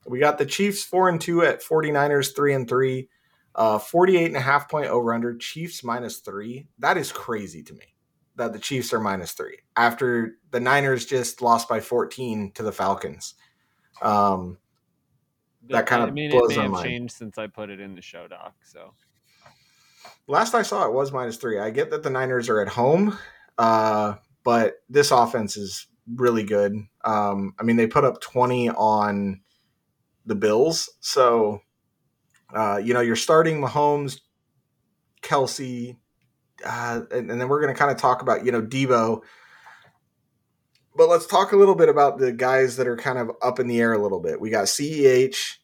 We 0.07 0.19
got 0.19 0.39
the 0.39 0.47
Chiefs 0.47 0.83
four 0.83 1.09
and 1.09 1.21
two 1.21 1.43
at 1.43 1.63
49ers 1.63 2.35
three 2.35 2.55
and 2.55 2.69
three. 2.69 3.09
Uh 3.55 3.79
48 3.79 4.27
and 4.27 4.37
a 4.37 4.41
half 4.41 4.69
point 4.71 4.87
over 4.87 5.13
under 5.13 5.37
Chiefs 5.37 5.83
minus 5.85 6.19
three. 6.19 6.69
That 6.79 6.97
is 6.97 7.11
crazy 7.13 7.63
to 7.65 7.75
me 7.75 7.95
that 8.37 8.53
the 8.53 8.59
Chiefs 8.59 8.93
are 8.93 9.01
minus 9.01 9.33
three 9.33 9.59
after 9.77 10.37
the 10.51 10.61
Niners 10.61 11.05
just 11.05 11.43
lost 11.43 11.69
by 11.69 11.81
14 11.81 12.53
to 12.53 12.63
the 12.63 12.73
Falcons. 12.73 13.35
Um 14.01 14.59
that 15.69 15.87
kinda 15.89 16.07
I 16.07 16.11
mean, 16.11 16.31
blows 16.31 16.53
it 16.53 16.57
my 16.57 16.57
may 16.57 16.63
have 16.63 16.71
mind. 16.73 16.85
changed 16.85 17.15
since 17.15 17.39
I 17.39 17.47
put 17.49 17.71
it 17.71 17.81
in 17.81 17.95
the 17.95 18.01
show 18.03 18.27
doc. 18.29 18.55
So 18.63 18.95
last 20.27 20.55
I 20.55 20.63
saw 20.63 20.87
it 20.87 20.93
was 20.93 21.13
minus 21.13 21.37
three. 21.37 21.59
I 21.59 21.71
get 21.71 21.91
that 21.91 22.03
the 22.03 22.11
Niners 22.11 22.49
are 22.49 22.61
at 22.61 22.69
home, 22.69 23.19
uh, 23.59 24.15
but 24.45 24.75
this 24.89 25.11
offense 25.11 25.57
is 25.57 25.87
really 26.17 26.45
good. 26.45 26.75
Um, 27.05 27.55
I 27.59 27.63
mean, 27.63 27.77
they 27.77 27.87
put 27.87 28.05
up 28.05 28.21
20 28.21 28.71
on 28.71 29.41
the 30.27 30.35
Bills. 30.35 30.91
So, 31.01 31.61
uh, 32.55 32.81
you 32.83 32.95
know, 32.95 33.01
you're 33.01 33.17
starting 33.17 33.61
Mahomes, 33.61 34.21
Kelce, 35.23 35.97
uh, 36.65 37.01
and, 37.11 37.31
and 37.31 37.41
then 37.41 37.49
we're 37.49 37.61
going 37.61 37.73
to 37.73 37.79
kind 37.79 37.91
of 37.91 37.97
talk 37.97 38.23
about, 38.23 38.45
you 38.45 38.53
know, 38.53 38.63
Deebo. 38.63 39.21
But 40.97 41.09
let's 41.09 41.27
talk 41.27 41.53
a 41.53 41.57
little 41.57 41.77
bit 41.77 41.89
about 41.89 42.19
the 42.19 42.33
guys 42.33 42.77
that 42.77 42.87
are 42.87 42.97
kind 42.97 43.19
of 43.19 43.31
up 43.43 43.61
in 43.61 43.69
the 43.69 43.81
air 43.81 43.93
a 43.93 44.03
little 44.03 44.21
bit. 44.21 44.41
We 44.41 44.51
got 44.51 44.65
CEH, 44.65 45.59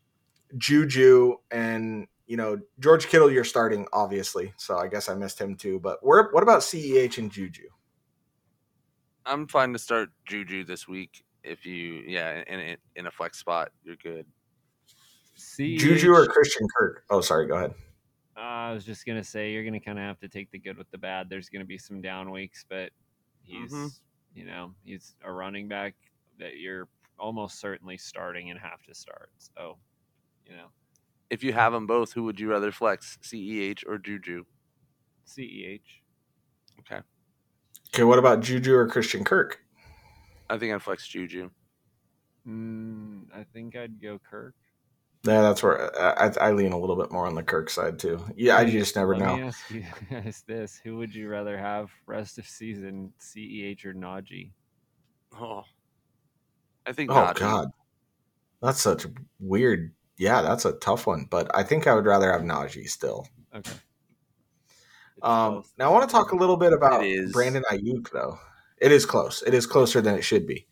Juju, 0.56 1.36
and 1.50 2.06
you 2.26 2.36
know 2.36 2.58
George 2.78 3.06
Kittle. 3.08 3.30
You're 3.30 3.44
starting, 3.44 3.86
obviously, 3.92 4.52
so 4.56 4.78
I 4.78 4.88
guess 4.88 5.08
I 5.08 5.14
missed 5.14 5.40
him 5.40 5.56
too. 5.56 5.78
But 5.80 5.98
where, 6.04 6.28
what 6.32 6.42
about 6.42 6.60
CEH 6.60 7.18
and 7.18 7.30
Juju? 7.30 7.68
I'm 9.24 9.46
fine 9.48 9.72
to 9.72 9.78
start 9.78 10.10
Juju 10.26 10.64
this 10.64 10.86
week. 10.86 11.24
If 11.42 11.64
you, 11.66 12.02
yeah, 12.06 12.42
in 12.46 12.60
in, 12.60 12.76
in 12.96 13.06
a 13.06 13.10
flex 13.10 13.38
spot, 13.38 13.70
you're 13.84 13.96
good. 13.96 14.26
see, 15.34 15.76
Juju 15.76 16.12
or 16.12 16.26
Christian 16.26 16.66
Kirk? 16.76 17.04
Oh, 17.10 17.20
sorry. 17.20 17.46
Go 17.46 17.54
ahead. 17.56 17.74
I 18.36 18.72
was 18.72 18.84
just 18.84 19.06
gonna 19.06 19.24
say 19.24 19.52
you're 19.52 19.64
gonna 19.64 19.80
kind 19.80 19.98
of 19.98 20.04
have 20.04 20.18
to 20.20 20.28
take 20.28 20.50
the 20.50 20.58
good 20.58 20.76
with 20.76 20.90
the 20.90 20.98
bad. 20.98 21.28
There's 21.30 21.48
gonna 21.48 21.64
be 21.64 21.78
some 21.78 22.00
down 22.02 22.30
weeks, 22.30 22.64
but 22.68 22.90
he's 23.42 23.72
Mhm. 23.72 23.98
you 24.34 24.44
know 24.44 24.74
he's 24.84 25.14
a 25.22 25.32
running 25.32 25.68
back 25.68 25.94
that 26.38 26.58
you're 26.58 26.88
almost 27.18 27.58
certainly 27.60 27.96
starting 27.96 28.50
and 28.50 28.60
have 28.60 28.82
to 28.82 28.94
start. 28.94 29.30
So 29.38 29.78
you 30.44 30.54
know 30.54 30.66
If 31.30 31.42
you 31.42 31.52
have 31.52 31.72
them 31.72 31.86
both, 31.86 32.12
who 32.12 32.24
would 32.24 32.38
you 32.38 32.48
rather 32.50 32.70
flex, 32.70 33.18
Ceh 33.22 33.74
or 33.86 33.98
Juju? 33.98 34.44
Ceh. 35.26 35.80
Okay. 36.80 37.00
Okay, 37.94 38.04
what 38.04 38.18
about 38.18 38.40
Juju 38.40 38.74
or 38.74 38.86
Christian 38.88 39.24
Kirk? 39.24 39.60
I 40.48 40.58
think 40.58 40.72
I'd 40.72 40.82
flex 40.82 41.06
Juju. 41.06 41.50
Mm, 42.46 43.24
I 43.34 43.44
think 43.52 43.74
I'd 43.74 44.00
go 44.00 44.18
Kirk. 44.18 44.54
Yeah, 45.24 45.42
that's 45.42 45.62
where 45.62 45.98
I, 46.00 46.28
I, 46.28 46.48
I 46.48 46.52
lean 46.52 46.72
a 46.72 46.78
little 46.78 46.94
bit 46.94 47.10
more 47.10 47.26
on 47.26 47.34
the 47.34 47.42
Kirk 47.42 47.68
side 47.68 47.98
too. 47.98 48.20
Yeah, 48.36 48.56
I 48.56 48.64
just 48.64 48.94
never 48.94 49.16
Let 49.16 49.26
know. 49.26 49.36
me 49.36 49.42
ask 49.42 49.70
you 49.70 49.84
guys 50.10 50.44
this: 50.46 50.80
Who 50.84 50.96
would 50.98 51.12
you 51.12 51.28
rather 51.28 51.58
have 51.58 51.90
rest 52.06 52.38
of 52.38 52.46
season, 52.46 53.12
Ceh 53.18 53.84
or 53.84 53.94
Najee? 53.94 54.52
Oh, 55.34 55.64
I 56.86 56.92
think. 56.92 57.10
Oh 57.10 57.14
Najee. 57.14 57.34
God, 57.40 57.70
that's 58.62 58.80
such 58.80 59.04
a 59.04 59.12
weird. 59.40 59.92
Yeah, 60.18 60.42
that's 60.42 60.64
a 60.64 60.72
tough 60.72 61.06
one. 61.06 61.26
But 61.30 61.54
I 61.54 61.62
think 61.62 61.86
I 61.86 61.94
would 61.94 62.06
rather 62.06 62.32
have 62.32 62.42
Najee 62.42 62.88
still. 62.88 63.26
Okay. 63.54 63.72
Um, 65.22 65.64
now 65.78 65.90
I 65.90 65.92
want 65.92 66.08
to 66.08 66.12
talk 66.12 66.32
a 66.32 66.36
little 66.36 66.56
bit 66.56 66.72
about 66.72 67.04
It 67.04 67.10
is. 67.10 67.32
Brandon 67.32 67.64
Aiyuk, 67.70 68.10
though. 68.10 68.38
It 68.78 68.92
is 68.92 69.06
close. 69.06 69.42
It 69.46 69.54
is 69.54 69.66
closer 69.66 70.00
than 70.00 70.14
it 70.14 70.22
should 70.22 70.46
be. 70.46 70.66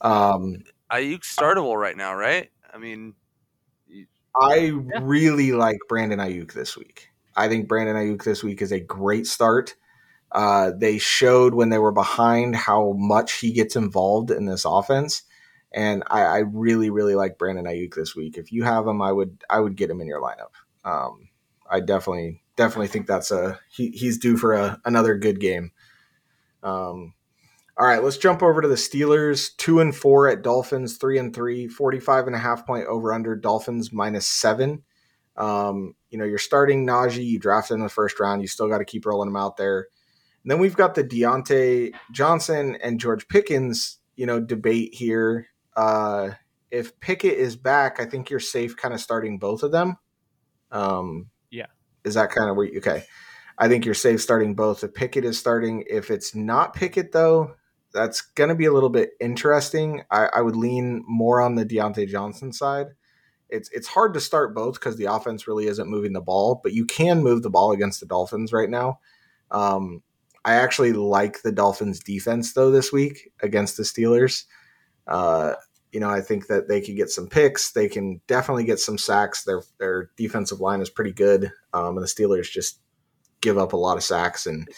Um, 0.00 0.64
Aiyuk's 0.90 1.34
startable 1.34 1.78
right 1.78 1.96
now, 1.96 2.14
right? 2.14 2.50
I 2.72 2.78
mean, 2.78 3.14
I 4.40 4.72
really 5.00 5.52
like 5.52 5.78
Brandon 5.88 6.18
Aiyuk 6.18 6.52
this 6.52 6.76
week. 6.76 7.08
I 7.36 7.48
think 7.48 7.68
Brandon 7.68 7.96
Aiyuk 7.96 8.24
this 8.24 8.42
week 8.42 8.62
is 8.62 8.72
a 8.72 8.80
great 8.80 9.26
start. 9.26 9.74
Uh, 10.30 10.72
they 10.76 10.98
showed 10.98 11.54
when 11.54 11.70
they 11.70 11.78
were 11.78 11.92
behind 11.92 12.54
how 12.54 12.92
much 12.96 13.34
he 13.34 13.52
gets 13.52 13.76
involved 13.76 14.30
in 14.30 14.46
this 14.46 14.64
offense, 14.64 15.22
and 15.72 16.02
I, 16.08 16.22
I 16.22 16.38
really, 16.38 16.90
really 16.90 17.14
like 17.14 17.38
Brandon 17.38 17.66
Aiyuk 17.66 17.94
this 17.94 18.16
week. 18.16 18.38
If 18.38 18.52
you 18.52 18.64
have 18.64 18.86
him, 18.86 19.02
I 19.02 19.12
would, 19.12 19.42
I 19.50 19.60
would 19.60 19.76
get 19.76 19.90
him 19.90 20.00
in 20.00 20.06
your 20.06 20.22
lineup. 20.22 20.52
Um, 20.84 21.28
I 21.70 21.80
definitely, 21.80 22.42
definitely 22.56 22.88
think 22.88 23.06
that's 23.06 23.30
a 23.30 23.60
he, 23.70 23.90
he's 23.90 24.18
due 24.18 24.36
for 24.36 24.54
a, 24.54 24.80
another 24.84 25.16
good 25.16 25.40
game. 25.40 25.72
Um, 26.62 27.14
All 27.76 27.86
right, 27.86 28.02
let's 28.02 28.16
jump 28.16 28.42
over 28.42 28.62
to 28.62 28.68
the 28.68 28.74
Steelers. 28.74 29.56
Two 29.56 29.80
and 29.80 29.94
four 29.94 30.28
at 30.28 30.42
Dolphins, 30.42 30.96
three 30.96 31.18
and 31.18 31.34
three, 31.34 31.68
45 31.68 32.26
and 32.26 32.36
a 32.36 32.38
half 32.38 32.66
point 32.66 32.86
over 32.86 33.12
under 33.12 33.36
Dolphins 33.36 33.92
minus 33.92 34.26
seven. 34.26 34.82
Um, 35.36 35.94
you 36.10 36.18
know, 36.18 36.24
you're 36.24 36.38
starting 36.38 36.84
Najee, 36.86 37.24
you 37.24 37.38
drafted 37.38 37.76
in 37.76 37.82
the 37.82 37.88
first 37.88 38.18
round, 38.18 38.42
you 38.42 38.48
still 38.48 38.68
got 38.68 38.78
to 38.78 38.84
keep 38.84 39.06
rolling 39.06 39.28
him 39.28 39.36
out 39.36 39.56
there. 39.56 39.86
And 40.42 40.50
then 40.50 40.58
we've 40.58 40.76
got 40.76 40.94
the 40.94 41.04
Diontae 41.04 41.92
Johnson 42.12 42.76
and 42.82 42.98
George 42.98 43.28
Pickens, 43.28 43.98
you 44.16 44.26
know, 44.26 44.40
debate 44.40 44.94
here. 44.94 45.46
Uh, 45.78 46.34
if 46.72 46.98
Pickett 46.98 47.38
is 47.38 47.54
back, 47.54 48.00
I 48.00 48.04
think 48.04 48.30
you're 48.30 48.40
safe 48.40 48.76
kind 48.76 48.92
of 48.92 49.00
starting 49.00 49.38
both 49.38 49.62
of 49.62 49.70
them. 49.70 49.96
Um, 50.72 51.30
Yeah. 51.50 51.66
Is 52.04 52.14
that 52.14 52.30
kind 52.30 52.50
of 52.50 52.56
where 52.56 52.66
you, 52.66 52.78
okay? 52.78 53.04
I 53.56 53.68
think 53.68 53.84
you're 53.84 53.94
safe 53.94 54.20
starting 54.20 54.54
both. 54.54 54.82
If 54.82 54.92
Pickett 54.92 55.24
is 55.24 55.38
starting, 55.38 55.84
if 55.88 56.10
it's 56.10 56.34
not 56.34 56.74
Pickett 56.74 57.12
though, 57.12 57.54
that's 57.92 58.20
going 58.20 58.48
to 58.48 58.56
be 58.56 58.66
a 58.66 58.72
little 58.72 58.88
bit 58.88 59.10
interesting. 59.20 60.02
I, 60.10 60.28
I 60.34 60.40
would 60.42 60.56
lean 60.56 61.04
more 61.06 61.40
on 61.40 61.54
the 61.54 61.64
Diontae 61.64 62.08
Johnson 62.08 62.52
side. 62.52 62.88
It's 63.48 63.70
it's 63.70 63.88
hard 63.88 64.14
to 64.14 64.20
start 64.20 64.54
both 64.54 64.74
because 64.74 64.96
the 64.96 65.06
offense 65.06 65.46
really 65.46 65.68
isn't 65.68 65.88
moving 65.88 66.12
the 66.12 66.20
ball, 66.20 66.60
but 66.62 66.72
you 66.72 66.84
can 66.86 67.22
move 67.22 67.42
the 67.42 67.50
ball 67.50 67.72
against 67.72 68.00
the 68.00 68.06
Dolphins 68.06 68.52
right 68.52 68.68
now. 68.68 68.98
Um, 69.50 70.02
I 70.44 70.54
actually 70.54 70.92
like 70.92 71.42
the 71.42 71.52
Dolphins 71.52 72.00
defense 72.00 72.52
though 72.52 72.70
this 72.70 72.92
week 72.92 73.30
against 73.42 73.76
the 73.76 73.84
Steelers. 73.84 74.44
Uh, 75.06 75.54
you 75.92 76.00
know, 76.00 76.10
I 76.10 76.20
think 76.20 76.48
that 76.48 76.68
they 76.68 76.80
could 76.80 76.96
get 76.96 77.10
some 77.10 77.28
picks. 77.28 77.72
They 77.72 77.88
can 77.88 78.20
definitely 78.26 78.64
get 78.64 78.78
some 78.80 78.98
sacks. 78.98 79.44
Their 79.44 79.62
their 79.78 80.10
defensive 80.16 80.60
line 80.60 80.80
is 80.80 80.90
pretty 80.90 81.12
good, 81.12 81.50
um, 81.72 81.96
and 81.96 82.02
the 82.02 82.08
Steelers 82.08 82.50
just 82.50 82.80
give 83.40 83.56
up 83.58 83.72
a 83.72 83.76
lot 83.76 83.96
of 83.96 84.02
sacks. 84.02 84.46
And 84.46 84.68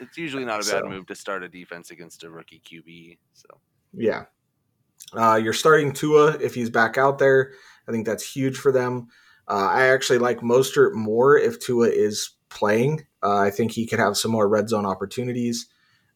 It's 0.00 0.18
usually 0.18 0.44
not 0.44 0.56
a 0.66 0.70
bad 0.70 0.82
So- 0.82 0.88
move 0.88 1.06
to 1.06 1.14
start 1.14 1.42
a 1.44 1.48
defense 1.48 1.90
against 1.90 2.24
a 2.24 2.30
rookie 2.30 2.60
QB. 2.64 3.18
So 3.34 3.46
yeah, 3.92 4.24
uh, 5.12 5.38
you're 5.42 5.52
starting 5.52 5.92
Tua 5.92 6.36
if 6.38 6.54
he's 6.54 6.70
back 6.70 6.98
out 6.98 7.18
there. 7.18 7.52
I 7.88 7.92
think 7.92 8.06
that's 8.06 8.28
huge 8.28 8.56
for 8.56 8.72
them. 8.72 9.08
Uh, 9.48 9.68
I 9.70 9.86
actually 9.88 10.18
like 10.18 10.40
Mostert 10.40 10.94
more 10.94 11.38
if 11.38 11.60
Tua 11.60 11.88
is 11.88 12.30
playing. 12.48 13.06
Uh, 13.22 13.36
I 13.38 13.50
think 13.50 13.72
he 13.72 13.86
could 13.86 14.00
have 14.00 14.16
some 14.16 14.32
more 14.32 14.48
red 14.48 14.68
zone 14.68 14.84
opportunities. 14.86 15.68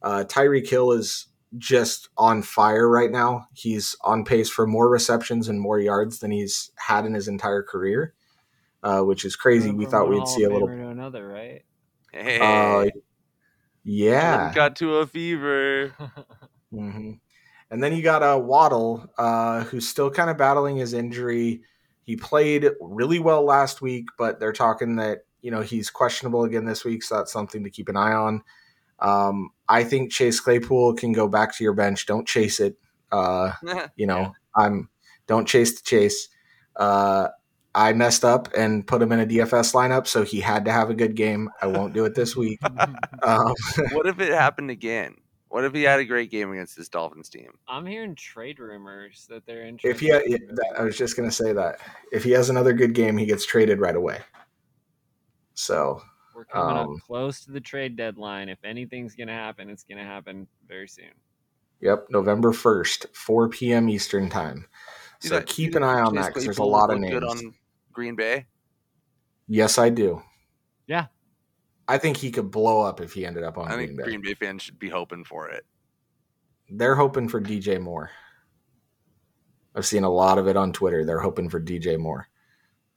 Uh, 0.02 0.24
Tyreek 0.26 0.68
Hill 0.68 0.92
is 0.92 1.26
just 1.58 2.08
on 2.16 2.42
fire 2.42 2.88
right 2.88 3.10
now. 3.10 3.46
He's 3.52 3.96
on 4.04 4.24
pace 4.24 4.48
for 4.48 4.66
more 4.66 4.88
receptions 4.88 5.48
and 5.48 5.60
more 5.60 5.78
yards 5.78 6.20
than 6.20 6.30
he's 6.30 6.70
had 6.76 7.04
in 7.06 7.14
his 7.14 7.28
entire 7.28 7.62
career, 7.62 8.14
uh, 8.82 9.00
which 9.02 9.24
is 9.24 9.36
crazy. 9.36 9.70
We 9.72 9.86
thought 9.86 10.08
we'd 10.08 10.28
see 10.28 10.44
a 10.44 10.50
little. 10.50 10.68
Famer 10.68 10.78
to 10.84 10.88
another, 10.88 11.26
right? 11.26 11.64
hey, 12.12 12.40
Uh, 12.40 12.90
yeah. 13.84 14.52
got 14.54 14.76
to 14.76 14.96
a 14.98 15.06
fever. 15.06 15.94
hmm 16.70 17.12
And 17.70 17.82
then 17.82 17.94
you 17.94 18.02
got 18.02 18.22
uh, 18.22 18.38
Waddle, 18.38 19.06
uh, 19.18 19.64
who's 19.64 19.88
still 19.88 20.10
kind 20.10 20.30
of 20.30 20.36
battling 20.36 20.76
his 20.76 20.92
injury. 20.92 21.62
He 22.04 22.16
played 22.16 22.68
really 22.80 23.18
well 23.18 23.44
last 23.44 23.80
week, 23.80 24.06
but 24.18 24.40
they're 24.40 24.52
talking 24.52 24.96
that 24.96 25.20
you 25.42 25.50
know 25.50 25.60
he's 25.62 25.90
questionable 25.90 26.44
again 26.44 26.64
this 26.64 26.84
week, 26.84 27.02
so 27.02 27.16
that's 27.16 27.32
something 27.32 27.64
to 27.64 27.70
keep 27.70 27.88
an 27.88 27.96
eye 27.96 28.12
on. 28.12 28.42
Um, 29.00 29.50
I 29.68 29.84
think 29.84 30.12
Chase 30.12 30.40
Claypool 30.40 30.94
can 30.94 31.12
go 31.12 31.28
back 31.28 31.56
to 31.56 31.64
your 31.64 31.72
bench. 31.72 32.06
Don't 32.06 32.26
chase 32.26 32.60
it. 32.60 32.76
Uh, 33.10 33.52
you 33.96 34.06
know, 34.06 34.34
I'm 34.54 34.88
don't 35.26 35.46
chase 35.46 35.80
the 35.80 35.84
chase. 35.84 36.28
Uh, 36.76 37.28
I 37.74 37.92
messed 37.92 38.24
up 38.24 38.48
and 38.56 38.86
put 38.86 39.00
him 39.00 39.12
in 39.12 39.20
a 39.20 39.26
DFS 39.26 39.74
lineup, 39.74 40.06
so 40.06 40.24
he 40.24 40.40
had 40.40 40.64
to 40.64 40.72
have 40.72 40.90
a 40.90 40.94
good 40.94 41.14
game. 41.14 41.50
I 41.62 41.68
won't 41.68 41.94
do 41.94 42.04
it 42.04 42.14
this 42.14 42.36
week. 42.36 42.60
Um, 43.22 43.54
what 43.92 44.06
if 44.06 44.18
it 44.18 44.32
happened 44.32 44.70
again? 44.70 45.14
What 45.48 45.64
if 45.64 45.74
he 45.74 45.82
had 45.82 46.00
a 46.00 46.06
great 46.06 46.30
game 46.30 46.50
against 46.52 46.74
this 46.74 46.88
Dolphins 46.88 47.28
team? 47.28 47.50
I'm 47.68 47.84
hearing 47.84 48.14
trade 48.14 48.58
rumors 48.58 49.26
that 49.28 49.44
they're 49.44 49.66
interested. 49.66 49.90
if 49.90 50.00
he, 50.00 50.08
had, 50.08 50.22
yeah, 50.26 50.38
that, 50.48 50.74
I 50.78 50.82
was 50.82 50.96
just 50.96 51.16
gonna 51.16 51.30
say 51.30 51.52
that 51.52 51.80
if 52.12 52.24
he 52.24 52.30
has 52.30 52.48
another 52.48 52.72
good 52.72 52.94
game, 52.94 53.18
he 53.18 53.26
gets 53.26 53.44
traded 53.44 53.78
right 53.78 53.94
away. 53.94 54.20
So 55.52 56.00
We're 56.34 56.44
coming 56.44 56.76
um, 56.76 56.94
up 56.94 57.00
close 57.06 57.44
to 57.44 57.50
the 57.52 57.60
trade 57.60 57.96
deadline. 57.96 58.48
If 58.48 58.58
anything's 58.64 59.14
gonna 59.14 59.32
happen, 59.34 59.68
it's 59.68 59.84
gonna 59.84 60.04
happen 60.04 60.46
very 60.68 60.88
soon. 60.88 61.10
Yep, 61.80 62.06
November 62.10 62.52
first, 62.52 63.06
four 63.14 63.48
p.m. 63.48 63.88
Eastern 63.88 64.28
time. 64.30 64.66
See 65.20 65.28
So 65.28 65.34
that- 65.36 65.46
keep 65.46 65.74
an 65.74 65.82
eye 65.82 66.00
on 66.00 66.14
that 66.14 66.28
because 66.28 66.44
there's 66.44 66.58
a 66.58 66.62
lot 66.64 66.90
of 66.90 66.98
looked 66.98 67.10
names. 67.10 67.14
Good 67.20 67.24
on 67.24 67.54
Green 67.92 68.14
Bay. 68.16 68.46
yes, 69.48 69.78
I 69.78 69.88
do. 69.90 70.22
Yeah. 70.86 71.06
I 71.88 71.98
think 71.98 72.16
he 72.16 72.30
could 72.30 72.50
blow 72.50 72.80
up 72.82 73.00
if 73.00 73.12
he 73.12 73.26
ended 73.26 73.42
up 73.42 73.58
on 73.58 73.66
I 73.70 73.74
Green 73.74 73.86
think 73.88 73.98
Bay. 73.98 74.04
Green 74.04 74.22
Bay 74.22 74.34
fans 74.34 74.62
should 74.62 74.78
be 74.78 74.88
hoping 74.88 75.24
for 75.24 75.48
it. 75.48 75.64
They're 76.68 76.94
hoping 76.94 77.28
for 77.28 77.40
DJ 77.40 77.80
Moore. 77.80 78.10
I've 79.74 79.86
seen 79.86 80.04
a 80.04 80.10
lot 80.10 80.38
of 80.38 80.46
it 80.48 80.56
on 80.56 80.72
Twitter. 80.72 81.04
They're 81.04 81.20
hoping 81.20 81.48
for 81.48 81.60
DJ 81.60 81.98
Moore. 81.98 82.28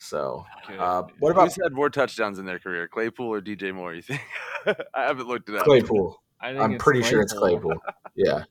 So, 0.04 0.45
Good. 0.68 0.80
uh, 0.80 1.04
what 1.20 1.32
about 1.32 1.45
Who's 1.47 1.64
had 1.64 1.72
more 1.72 1.89
touchdowns 1.89 2.38
in 2.38 2.45
their 2.45 2.60
career, 2.60 2.89
Claypool 2.89 3.26
or 3.26 3.41
DJ 3.41 3.74
Moore? 3.74 3.93
You 3.93 4.01
think? 4.01 4.22
I 4.93 5.04
haven't 5.04 5.28
looked 5.30 5.47
it 5.47 5.56
up. 5.56 5.64
Claypool? 5.64 6.22
I 6.41 6.51
think 6.51 6.62
I'm 6.62 6.72
it's 6.74 6.84
pretty 6.84 7.04
sure 7.04 7.22
it's 7.22 7.32
Claypool. 7.32 7.76
Yeah, 8.14 8.43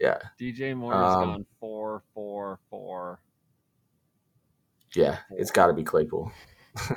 yeah, 0.00 0.18
DJ 0.40 0.76
Moore's 0.76 0.94
Um, 0.94 1.20
gone 1.20 1.46
four, 1.58 2.04
four, 2.14 2.60
four. 2.70 3.20
yeah. 4.94 5.18
It's 5.32 5.50
got 5.50 5.66
to 5.66 5.72
be 5.72 5.82
Claypool. 5.82 6.30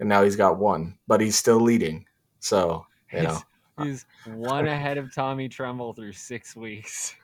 and 0.00 0.08
now 0.08 0.24
he's 0.24 0.34
got 0.36 0.58
one, 0.58 0.98
but 1.06 1.20
he's 1.20 1.36
still 1.36 1.60
leading. 1.60 2.06
So, 2.40 2.86
you 3.12 3.22
know. 3.22 3.38
He's, 3.78 4.04
he's 4.26 4.34
one 4.34 4.66
ahead 4.66 4.98
of 4.98 5.14
Tommy 5.14 5.48
Tremble 5.48 5.92
through 5.94 6.12
six 6.12 6.56
weeks. 6.56 7.14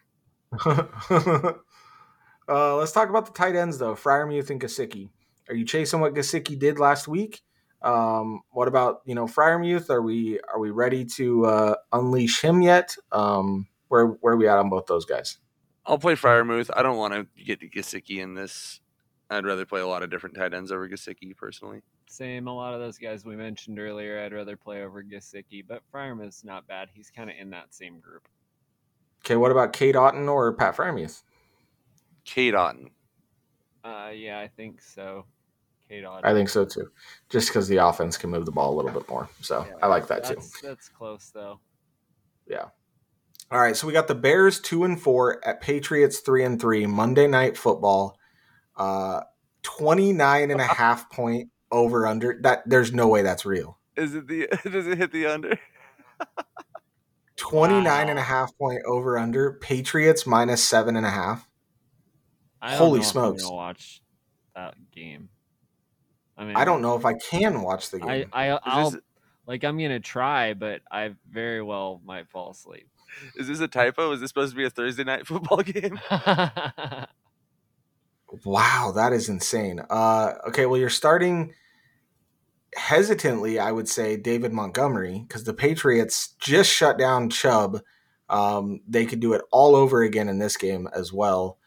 uh, 2.48 2.76
let's 2.76 2.92
talk 2.92 3.08
about 3.08 3.26
the 3.26 3.32
tight 3.32 3.56
ends 3.56 3.78
though. 3.78 3.94
Freiermuth 3.94 4.50
and 4.50 4.60
Gesicki. 4.60 5.10
Are 5.48 5.54
you 5.54 5.64
chasing 5.64 6.00
what 6.00 6.14
Gesicki 6.14 6.58
did 6.58 6.78
last 6.78 7.08
week? 7.08 7.42
Um, 7.82 8.42
what 8.50 8.68
about 8.68 9.02
you 9.04 9.14
know 9.14 9.26
Freiermuth? 9.26 9.90
Are 9.90 10.02
we 10.02 10.40
are 10.52 10.58
we 10.58 10.70
ready 10.70 11.04
to 11.16 11.46
uh, 11.46 11.74
unleash 11.92 12.40
him 12.40 12.62
yet? 12.62 12.96
Um, 13.12 13.68
where 13.88 14.06
where 14.06 14.34
are 14.34 14.36
we 14.36 14.48
at 14.48 14.58
on 14.58 14.68
both 14.68 14.86
those 14.86 15.04
guys? 15.04 15.38
I'll 15.86 15.98
play 15.98 16.14
Freiermuth. 16.14 16.70
I 16.76 16.82
don't 16.82 16.98
want 16.98 17.14
to 17.14 17.44
get 17.44 17.60
Gesicki 17.60 18.18
in 18.18 18.34
this. 18.34 18.80
I'd 19.30 19.46
rather 19.46 19.64
play 19.64 19.80
a 19.80 19.86
lot 19.86 20.02
of 20.02 20.10
different 20.10 20.36
tight 20.36 20.54
ends 20.54 20.72
over 20.72 20.88
Gesicki 20.88 21.36
personally. 21.36 21.80
Same, 22.08 22.46
a 22.46 22.54
lot 22.54 22.74
of 22.74 22.80
those 22.80 22.98
guys 22.98 23.24
we 23.24 23.36
mentioned 23.36 23.78
earlier, 23.78 24.20
I'd 24.20 24.32
rather 24.32 24.56
play 24.56 24.82
over 24.82 25.02
Gesicki, 25.02 25.62
but 25.66 25.82
Freiermuth's 25.92 26.44
not 26.44 26.66
bad. 26.66 26.88
He's 26.92 27.10
kind 27.10 27.28
of 27.28 27.36
in 27.38 27.50
that 27.50 27.74
same 27.74 28.00
group. 28.00 28.26
Okay, 29.24 29.36
what 29.36 29.50
about 29.50 29.74
Cade 29.74 29.94
Otton 29.94 30.28
or 30.28 30.52
Pat 30.52 30.76
Freiermuth? 30.76 31.22
Cade 32.28 32.52
Otton. 32.54 32.90
Uh, 33.82 34.10
yeah, 34.14 34.38
I 34.38 34.48
think 34.48 34.82
so. 34.82 35.24
Kate 35.88 36.04
Otten. 36.04 36.24
I 36.28 36.34
think 36.34 36.50
so 36.50 36.66
too, 36.66 36.90
just 37.30 37.48
because 37.48 37.68
the 37.68 37.78
offense 37.78 38.18
can 38.18 38.28
move 38.28 38.44
the 38.44 38.52
ball 38.52 38.74
a 38.74 38.76
little 38.76 38.90
bit 38.90 39.08
more. 39.08 39.30
So 39.40 39.64
Yeah, 39.66 39.76
I 39.82 39.86
like 39.86 40.06
that 40.08 40.24
too. 40.24 40.34
that's, 40.34 40.60
That's 40.60 40.88
close 40.90 41.30
though. 41.32 41.60
Yeah. 42.46 42.66
All 43.50 43.58
right, 43.58 43.74
so 43.74 43.86
we 43.86 43.94
got 43.94 44.08
the 44.08 44.14
Bears 44.14 44.60
two 44.60 44.84
and 44.84 45.00
four 45.00 45.40
at 45.46 45.62
Patriots 45.62 46.18
three 46.18 46.44
and 46.44 46.60
three 46.60 46.84
Monday 46.84 47.26
night 47.26 47.56
football. 47.56 48.18
Uh 48.76 49.22
29 49.62 50.50
and 50.50 50.60
a 50.60 50.64
half 50.82 51.10
point 51.10 51.48
over 51.72 52.06
under. 52.06 52.38
That 52.42 52.62
there's 52.68 52.92
no 52.92 53.08
way 53.08 53.22
that's 53.22 53.46
real. 53.46 53.78
Is 53.96 54.14
it 54.14 54.26
the? 54.28 54.48
Does 54.70 54.86
it 54.86 54.98
hit 54.98 55.12
the 55.12 55.26
under? 55.26 55.58
29 57.36 58.08
and 58.08 58.18
a 58.18 58.22
half 58.22 58.56
point 58.58 58.82
over 58.84 59.16
under. 59.18 59.54
Patriots 59.54 60.26
minus 60.26 60.62
seven 60.62 60.94
and 60.96 61.06
a 61.06 61.10
half. 61.10 61.47
I 62.60 62.70
don't 62.70 62.78
Holy 62.78 62.90
know 62.90 62.96
if 62.96 63.06
I'm 63.06 63.10
smokes. 63.10 63.42
gonna 63.44 63.54
watch 63.54 64.02
that 64.54 64.74
game. 64.92 65.28
I 66.36 66.44
mean, 66.44 66.56
I 66.56 66.64
don't 66.64 66.82
know 66.82 66.96
if 66.96 67.04
I 67.04 67.14
can 67.14 67.62
watch 67.62 67.90
the 67.90 67.98
game. 68.00 68.28
I, 68.32 68.52
Is 68.54 68.60
I'll 68.64 68.90
this, 68.90 69.00
like. 69.46 69.64
I'm 69.64 69.78
gonna 69.78 70.00
try, 70.00 70.54
but 70.54 70.82
I 70.90 71.14
very 71.30 71.62
well 71.62 72.00
might 72.04 72.28
fall 72.28 72.50
asleep. 72.50 72.88
is 73.36 73.48
this 73.48 73.60
a 73.60 73.68
typo? 73.68 74.12
Is 74.12 74.20
this 74.20 74.28
supposed 74.30 74.52
to 74.52 74.56
be 74.56 74.64
a 74.64 74.70
Thursday 74.70 75.04
night 75.04 75.26
football 75.26 75.62
game? 75.62 75.98
Wow, 78.44 78.92
that 78.94 79.12
is 79.12 79.28
insane. 79.28 79.80
Uh, 79.88 80.34
okay, 80.48 80.66
well, 80.66 80.78
you're 80.78 80.90
starting 80.90 81.54
hesitantly, 82.74 83.58
I 83.58 83.72
would 83.72 83.88
say, 83.88 84.16
David 84.16 84.52
Montgomery, 84.52 85.24
because 85.26 85.44
the 85.44 85.54
Patriots 85.54 86.34
just 86.38 86.70
shut 86.70 86.98
down 86.98 87.30
Chubb. 87.30 87.80
Um, 88.28 88.80
they 88.86 89.06
could 89.06 89.20
do 89.20 89.32
it 89.32 89.42
all 89.50 89.74
over 89.74 90.02
again 90.02 90.28
in 90.28 90.38
this 90.38 90.56
game 90.56 90.88
as 90.94 91.12
well. 91.12 91.57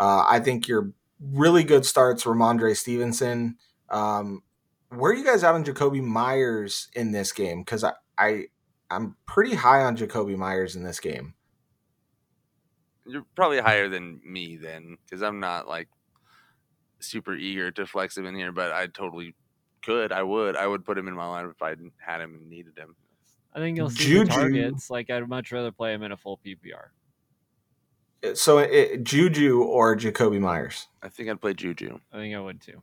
Uh, 0.00 0.24
I 0.26 0.40
think 0.40 0.66
your 0.66 0.92
really 1.20 1.62
good 1.62 1.84
starts, 1.84 2.24
Rhamondre 2.24 2.74
Stevenson. 2.74 3.58
Um, 3.90 4.42
where 4.88 5.12
are 5.12 5.14
you 5.14 5.26
guys 5.26 5.44
out 5.44 5.54
on 5.54 5.62
Jakobi 5.62 6.02
Meyers 6.02 6.88
in 6.94 7.12
this 7.12 7.32
game? 7.32 7.60
Because 7.60 7.84
I, 7.84 7.92
I, 8.16 8.44
I'm 8.90 9.16
pretty 9.26 9.54
high 9.54 9.82
on 9.82 9.98
Jakobi 9.98 10.38
Meyers 10.38 10.74
in 10.74 10.84
this 10.84 11.00
game. 11.00 11.34
You're 13.06 13.26
probably 13.36 13.60
higher 13.60 13.90
than 13.90 14.22
me 14.24 14.56
then, 14.56 14.96
because 15.04 15.22
I'm 15.22 15.38
not 15.38 15.68
like 15.68 15.88
super 17.00 17.34
eager 17.34 17.70
to 17.72 17.86
flex 17.86 18.16
him 18.16 18.24
in 18.24 18.34
here. 18.34 18.52
But 18.52 18.72
I 18.72 18.86
totally 18.86 19.34
could. 19.84 20.12
I 20.12 20.22
would. 20.22 20.56
I 20.56 20.66
would 20.66 20.86
put 20.86 20.96
him 20.96 21.08
in 21.08 21.14
my 21.14 21.24
lineup 21.24 21.50
if 21.50 21.62
I 21.62 21.74
had 21.98 22.22
him 22.22 22.36
and 22.36 22.48
needed 22.48 22.78
him. 22.78 22.96
I 23.54 23.58
think 23.58 23.76
you'll 23.76 23.90
see 23.90 24.04
Juju- 24.04 24.24
the 24.24 24.30
targets. 24.30 24.88
Like 24.88 25.10
I'd 25.10 25.28
much 25.28 25.52
rather 25.52 25.72
play 25.72 25.92
him 25.92 26.02
in 26.04 26.12
a 26.12 26.16
full 26.16 26.40
PPR. 26.44 26.88
So 28.34 28.58
it, 28.58 29.02
Juju 29.04 29.62
or 29.62 29.96
Jakobi 29.96 30.38
Meyers. 30.40 30.88
I 31.02 31.08
think 31.08 31.28
I'd 31.28 31.40
play 31.40 31.54
Juju. 31.54 31.98
I 32.12 32.16
think 32.18 32.34
I 32.34 32.40
would 32.40 32.60
too. 32.60 32.82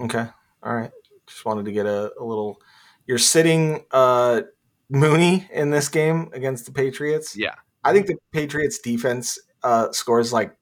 Okay. 0.00 0.26
All 0.62 0.74
right. 0.74 0.90
Just 1.26 1.44
wanted 1.44 1.64
to 1.66 1.72
get 1.72 1.86
a, 1.86 2.12
a 2.20 2.24
little. 2.24 2.60
You're 3.06 3.18
sitting 3.18 3.84
uh, 3.92 4.42
Mooney 4.90 5.48
in 5.52 5.70
this 5.70 5.88
game 5.88 6.30
against 6.34 6.66
the 6.66 6.72
Patriots. 6.72 7.36
Yeah. 7.36 7.54
I 7.84 7.92
think 7.92 8.06
the 8.06 8.16
Patriots 8.32 8.78
defense 8.78 9.38
uh, 9.62 9.90
scores 9.92 10.32
like 10.32 10.54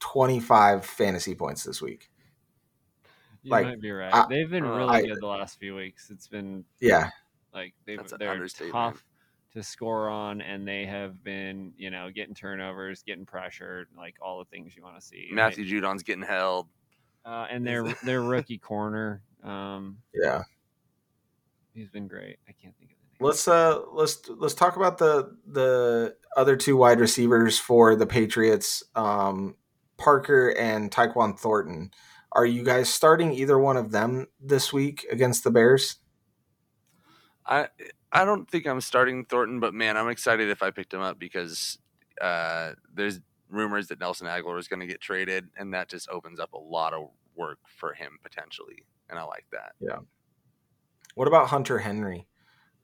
25 0.00 0.84
fantasy 0.86 1.34
points 1.34 1.64
this 1.64 1.82
week. 1.82 2.10
You 3.42 3.50
Like, 3.50 3.66
might 3.66 3.80
be 3.80 3.90
right. 3.90 4.14
I- 4.14 4.26
they've 4.28 4.48
been 4.48 4.64
uh, 4.64 4.76
really 4.76 4.90
I- 4.90 5.02
good 5.02 5.20
the 5.20 5.26
last 5.26 5.58
few 5.58 5.74
weeks. 5.74 6.10
It's 6.10 6.28
been 6.28 6.64
Yeah. 6.80 7.10
like 7.52 7.74
they've 7.84 7.98
That's 7.98 8.12
an 8.12 8.18
they're 8.20 8.46
tough 8.70 9.04
to 9.54 9.62
score 9.62 10.08
on, 10.08 10.40
and 10.40 10.66
they 10.66 10.84
have 10.86 11.22
been 11.24 11.72
you 11.76 11.90
know 11.90 12.10
getting 12.10 12.34
turnovers, 12.34 13.02
getting 13.02 13.24
pressured, 13.26 13.88
like 13.96 14.16
all 14.20 14.38
the 14.38 14.44
things 14.46 14.76
you 14.76 14.82
want 14.82 14.96
to 14.98 15.02
see. 15.04 15.26
And 15.28 15.36
Matthew 15.36 15.64
Judon's 15.64 16.02
getting 16.02 16.24
held. 16.24 16.68
uh, 17.24 17.46
and 17.50 17.66
their 17.66 17.84
their 18.04 18.22
rookie 18.22 18.58
corner, 18.58 19.22
um, 19.42 19.98
Yeah. 20.14 20.42
he's 21.72 21.88
been 21.88 22.06
great. 22.08 22.38
I 22.48 22.52
can't 22.52 22.76
think 22.78 22.90
of 22.92 22.96
the 22.98 23.24
name. 23.24 23.28
Let's 23.28 23.46
uh 23.48 23.80
let's 23.92 24.28
let's 24.28 24.54
talk 24.54 24.76
about 24.76 24.98
the 24.98 25.36
the 25.46 26.16
other 26.36 26.56
two 26.56 26.76
wide 26.76 27.00
receivers 27.00 27.58
for 27.58 27.94
the 27.96 28.06
Patriots, 28.06 28.82
um, 28.94 29.56
Parker 29.96 30.50
and 30.58 30.90
Tyquan 30.90 31.38
Thornton. 31.38 31.92
Are 32.32 32.44
you 32.44 32.64
guys 32.64 32.88
starting 32.92 33.32
either 33.32 33.56
one 33.58 33.76
of 33.76 33.92
them 33.92 34.26
this 34.40 34.72
week 34.72 35.06
against 35.10 35.44
the 35.44 35.52
Bears? 35.52 35.96
I 37.46 37.68
I 38.14 38.24
don't 38.24 38.48
think 38.48 38.66
I'm 38.66 38.80
starting 38.80 39.24
Thornton, 39.24 39.60
but 39.60 39.74
man, 39.74 39.96
I'm 39.96 40.08
excited 40.08 40.48
if 40.48 40.62
I 40.62 40.70
picked 40.70 40.94
him 40.94 41.00
up 41.00 41.18
because 41.18 41.78
uh, 42.20 42.72
there's 42.94 43.20
rumors 43.50 43.88
that 43.88 44.00
Nelson 44.00 44.28
Agholor 44.28 44.58
is 44.58 44.68
going 44.68 44.80
to 44.80 44.86
get 44.86 45.00
traded, 45.00 45.48
and 45.58 45.74
that 45.74 45.88
just 45.88 46.08
opens 46.08 46.38
up 46.38 46.52
a 46.52 46.58
lot 46.58 46.94
of 46.94 47.08
work 47.34 47.58
for 47.66 47.92
him 47.92 48.18
potentially, 48.22 48.84
and 49.10 49.18
I 49.18 49.24
like 49.24 49.46
that. 49.52 49.72
Yeah. 49.80 49.98
What 51.16 51.28
about 51.28 51.48
Hunter 51.48 51.78
Henry? 51.78 52.28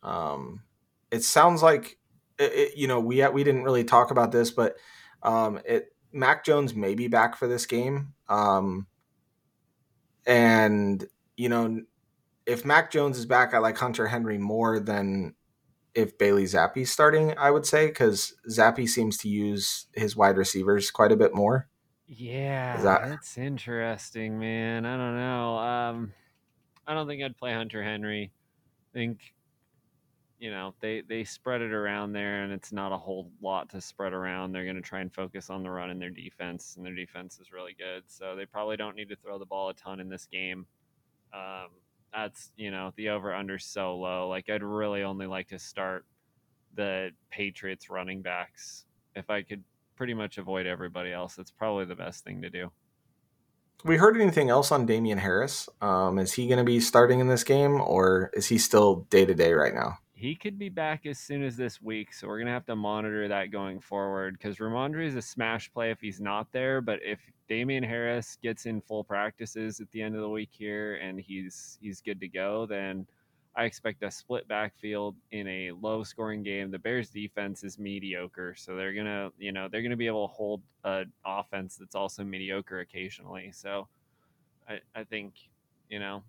Um, 0.02 0.62
it 1.10 1.22
sounds 1.24 1.62
like 1.62 1.98
it, 2.38 2.52
it- 2.52 2.76
you 2.76 2.88
know 2.88 3.00
we 3.00 3.26
we 3.28 3.44
didn't 3.44 3.64
really 3.64 3.84
talk 3.84 4.10
about 4.10 4.32
this, 4.32 4.50
but 4.50 4.76
um, 5.22 5.60
it 5.64 5.94
Mac 6.12 6.44
Jones 6.44 6.74
may 6.74 6.94
be 6.94 7.08
back 7.08 7.36
for 7.36 7.46
this 7.46 7.66
game, 7.66 8.14
um, 8.28 8.86
and 10.26 11.04
you 11.36 11.48
know 11.48 11.82
if 12.46 12.64
Mac 12.64 12.90
Jones 12.90 13.18
is 13.18 13.26
back, 13.26 13.54
I 13.54 13.58
like 13.58 13.78
Hunter 13.78 14.06
Henry 14.08 14.38
more 14.38 14.80
than 14.80 15.34
if 15.94 16.16
Bailey 16.18 16.44
Zappe's 16.44 16.90
starting. 16.90 17.36
I 17.36 17.50
would 17.50 17.66
say 17.66 17.86
because 17.88 18.34
Zappi 18.48 18.86
seems 18.86 19.16
to 19.18 19.28
use 19.28 19.86
his 19.94 20.16
wide 20.16 20.36
receivers 20.36 20.90
quite 20.90 21.12
a 21.12 21.16
bit 21.16 21.34
more. 21.34 21.68
Yeah, 22.06 22.76
that- 22.82 23.08
that's 23.08 23.38
interesting, 23.38 24.38
man. 24.38 24.84
I 24.86 24.96
don't 24.96 25.16
know. 25.16 25.58
Um, 25.58 26.12
I 26.86 26.94
don't 26.94 27.06
think 27.06 27.22
I'd 27.22 27.36
play 27.36 27.52
Hunter 27.52 27.82
Henry. 27.84 28.32
I 28.32 28.98
think 28.98 29.34
you 30.40 30.50
know 30.50 30.74
they 30.80 31.02
they 31.02 31.22
spread 31.22 31.60
it 31.60 31.72
around 31.72 32.12
there, 32.12 32.42
and 32.42 32.52
it's 32.52 32.72
not 32.72 32.92
a 32.92 32.96
whole 32.96 33.30
lot 33.40 33.68
to 33.70 33.80
spread 33.80 34.12
around. 34.12 34.50
They're 34.52 34.64
going 34.64 34.76
to 34.76 34.82
try 34.82 35.00
and 35.00 35.12
focus 35.12 35.50
on 35.50 35.62
the 35.62 35.70
run 35.70 35.90
in 35.90 35.98
their 35.98 36.10
defense, 36.10 36.76
and 36.76 36.84
their 36.86 36.94
defense 36.94 37.38
is 37.38 37.52
really 37.52 37.74
good. 37.78 38.04
So 38.08 38.34
they 38.34 38.46
probably 38.46 38.76
don't 38.76 38.96
need 38.96 39.10
to 39.10 39.16
throw 39.16 39.38
the 39.38 39.46
ball 39.46 39.68
a 39.68 39.74
ton 39.74 40.00
in 40.00 40.08
this 40.08 40.26
game. 40.26 40.66
Um, 41.32 41.68
that's 42.12 42.50
you 42.56 42.70
know 42.70 42.92
the 42.96 43.10
over 43.10 43.34
under 43.34 43.58
so 43.58 43.96
low. 43.96 44.28
Like 44.28 44.48
I'd 44.48 44.62
really 44.62 45.02
only 45.02 45.26
like 45.26 45.48
to 45.48 45.58
start 45.58 46.04
the 46.74 47.10
Patriots 47.30 47.90
running 47.90 48.22
backs 48.22 48.84
if 49.14 49.28
I 49.30 49.42
could 49.42 49.64
pretty 49.96 50.14
much 50.14 50.38
avoid 50.38 50.66
everybody 50.66 51.12
else. 51.12 51.34
That's 51.34 51.50
probably 51.50 51.84
the 51.84 51.96
best 51.96 52.24
thing 52.24 52.42
to 52.42 52.50
do. 52.50 52.70
We 53.84 53.96
heard 53.96 54.20
anything 54.20 54.50
else 54.50 54.72
on 54.72 54.84
Damien 54.84 55.18
Harris? 55.18 55.68
Um, 55.80 56.18
is 56.18 56.34
he 56.34 56.46
going 56.46 56.58
to 56.58 56.64
be 56.64 56.80
starting 56.80 57.20
in 57.20 57.28
this 57.28 57.44
game, 57.44 57.80
or 57.80 58.30
is 58.34 58.46
he 58.46 58.58
still 58.58 59.06
day 59.08 59.24
to 59.24 59.34
day 59.34 59.54
right 59.54 59.74
now? 59.74 59.98
He 60.20 60.36
could 60.36 60.58
be 60.58 60.68
back 60.68 61.06
as 61.06 61.18
soon 61.18 61.42
as 61.42 61.56
this 61.56 61.80
week, 61.80 62.12
so 62.12 62.28
we're 62.28 62.38
gonna 62.40 62.50
have 62.50 62.66
to 62.66 62.76
monitor 62.76 63.26
that 63.28 63.50
going 63.50 63.80
forward. 63.80 64.34
Because 64.34 64.58
Rhamondre 64.58 65.06
is 65.06 65.16
a 65.16 65.22
smash 65.22 65.72
play 65.72 65.90
if 65.90 65.98
he's 65.98 66.20
not 66.20 66.52
there, 66.52 66.82
but 66.82 67.00
if 67.02 67.20
Damien 67.48 67.82
Harris 67.82 68.36
gets 68.42 68.66
in 68.66 68.82
full 68.82 69.02
practices 69.02 69.80
at 69.80 69.90
the 69.92 70.02
end 70.02 70.14
of 70.14 70.20
the 70.20 70.28
week 70.28 70.50
here 70.52 70.96
and 70.96 71.18
he's 71.18 71.78
he's 71.80 72.02
good 72.02 72.20
to 72.20 72.28
go, 72.28 72.66
then 72.66 73.06
I 73.56 73.64
expect 73.64 74.02
a 74.02 74.10
split 74.10 74.46
backfield 74.46 75.16
in 75.30 75.48
a 75.48 75.72
low 75.72 76.02
scoring 76.04 76.42
game. 76.42 76.70
The 76.70 76.78
Bears 76.78 77.08
defense 77.08 77.64
is 77.64 77.78
mediocre, 77.78 78.54
so 78.54 78.76
they're 78.76 78.92
gonna 78.92 79.30
you 79.38 79.52
know 79.52 79.68
they're 79.68 79.82
gonna 79.82 79.96
be 79.96 80.06
able 80.06 80.28
to 80.28 80.34
hold 80.34 80.60
an 80.84 81.10
offense 81.24 81.76
that's 81.78 81.94
also 81.94 82.24
mediocre 82.24 82.80
occasionally. 82.80 83.52
So 83.52 83.88
I 84.68 84.80
I 84.94 85.04
think 85.04 85.32
you 85.88 85.98
know 85.98 86.22